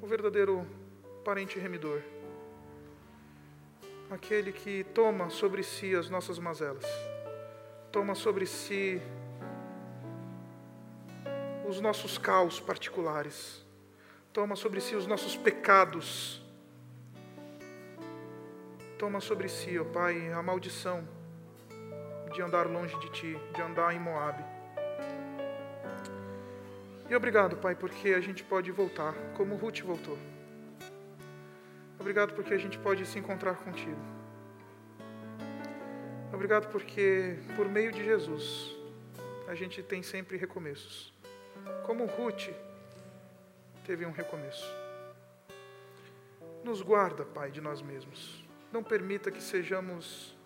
o 0.00 0.06
verdadeiro 0.06 0.66
parente 1.24 1.58
remidor, 1.58 2.00
aquele 4.10 4.52
que 4.52 4.84
toma 4.94 5.30
sobre 5.30 5.62
si 5.62 5.94
as 5.94 6.08
nossas 6.08 6.38
mazelas, 6.38 6.84
toma 7.92 8.14
sobre 8.14 8.46
si 8.46 9.02
os 11.68 11.78
nossos 11.78 12.16
caos 12.16 12.58
particulares, 12.58 13.62
toma 14.32 14.56
sobre 14.56 14.80
si 14.80 14.96
os 14.96 15.06
nossos 15.06 15.36
pecados, 15.36 16.42
toma 18.98 19.20
sobre 19.20 19.46
si, 19.46 19.78
ó 19.78 19.84
Pai, 19.84 20.32
a 20.32 20.42
maldição 20.42 21.06
de 22.32 22.40
andar 22.40 22.66
longe 22.66 22.98
de 22.98 23.10
Ti, 23.10 23.38
de 23.54 23.60
andar 23.60 23.94
em 23.94 24.00
Moabe. 24.00 24.42
E 27.10 27.14
obrigado, 27.14 27.58
Pai, 27.58 27.74
porque 27.74 28.14
a 28.14 28.20
gente 28.20 28.42
pode 28.42 28.72
voltar 28.72 29.12
como 29.36 29.54
Ruth 29.56 29.80
voltou. 29.80 30.16
Obrigado 32.00 32.32
porque 32.32 32.54
a 32.54 32.58
gente 32.58 32.78
pode 32.78 33.04
se 33.04 33.18
encontrar 33.18 33.56
contigo. 33.56 34.21
Obrigado 36.42 36.72
porque, 36.72 37.36
por 37.54 37.68
meio 37.68 37.92
de 37.92 38.02
Jesus, 38.04 38.74
a 39.46 39.54
gente 39.54 39.80
tem 39.80 40.02
sempre 40.02 40.36
recomeços. 40.36 41.14
Como 41.86 42.04
Ruth 42.04 42.48
teve 43.86 44.04
um 44.04 44.10
recomeço. 44.10 44.66
Nos 46.64 46.82
guarda, 46.82 47.24
Pai, 47.24 47.52
de 47.52 47.60
nós 47.60 47.80
mesmos. 47.80 48.44
Não 48.72 48.82
permita 48.82 49.30
que 49.30 49.40
sejamos 49.40 50.36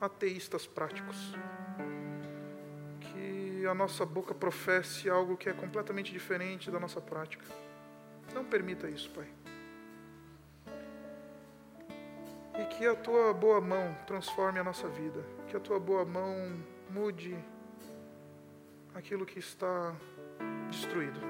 ateístas 0.00 0.66
práticos 0.66 1.34
a 3.66 3.74
nossa 3.74 4.04
boca 4.04 4.34
professe 4.34 5.08
algo 5.08 5.36
que 5.36 5.48
é 5.48 5.52
completamente 5.52 6.12
diferente 6.12 6.70
da 6.70 6.78
nossa 6.78 7.00
prática. 7.00 7.44
Não 8.34 8.44
permita 8.44 8.88
isso, 8.88 9.10
Pai. 9.10 9.26
E 12.58 12.64
que 12.66 12.86
a 12.86 12.94
tua 12.94 13.32
boa 13.32 13.60
mão 13.60 13.96
transforme 14.06 14.58
a 14.58 14.64
nossa 14.64 14.88
vida. 14.88 15.24
Que 15.48 15.56
a 15.56 15.60
tua 15.60 15.80
boa 15.80 16.04
mão 16.04 16.34
mude 16.90 17.36
aquilo 18.94 19.26
que 19.26 19.38
está 19.38 19.94
destruído. 20.70 21.20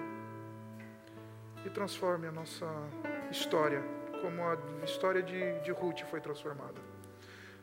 E 1.64 1.70
transforme 1.70 2.26
a 2.26 2.32
nossa 2.32 2.66
história, 3.30 3.82
como 4.20 4.42
a 4.42 4.84
história 4.84 5.22
de, 5.22 5.60
de 5.60 5.70
Ruth 5.70 6.02
foi 6.10 6.20
transformada. 6.20 6.80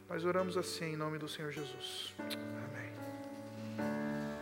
Nós 0.10 0.26
oramos 0.26 0.58
assim 0.58 0.94
em 0.94 0.98
nome 0.98 1.18
do 1.18 1.28
Senhor 1.28 1.52
Jesus. 1.52 2.16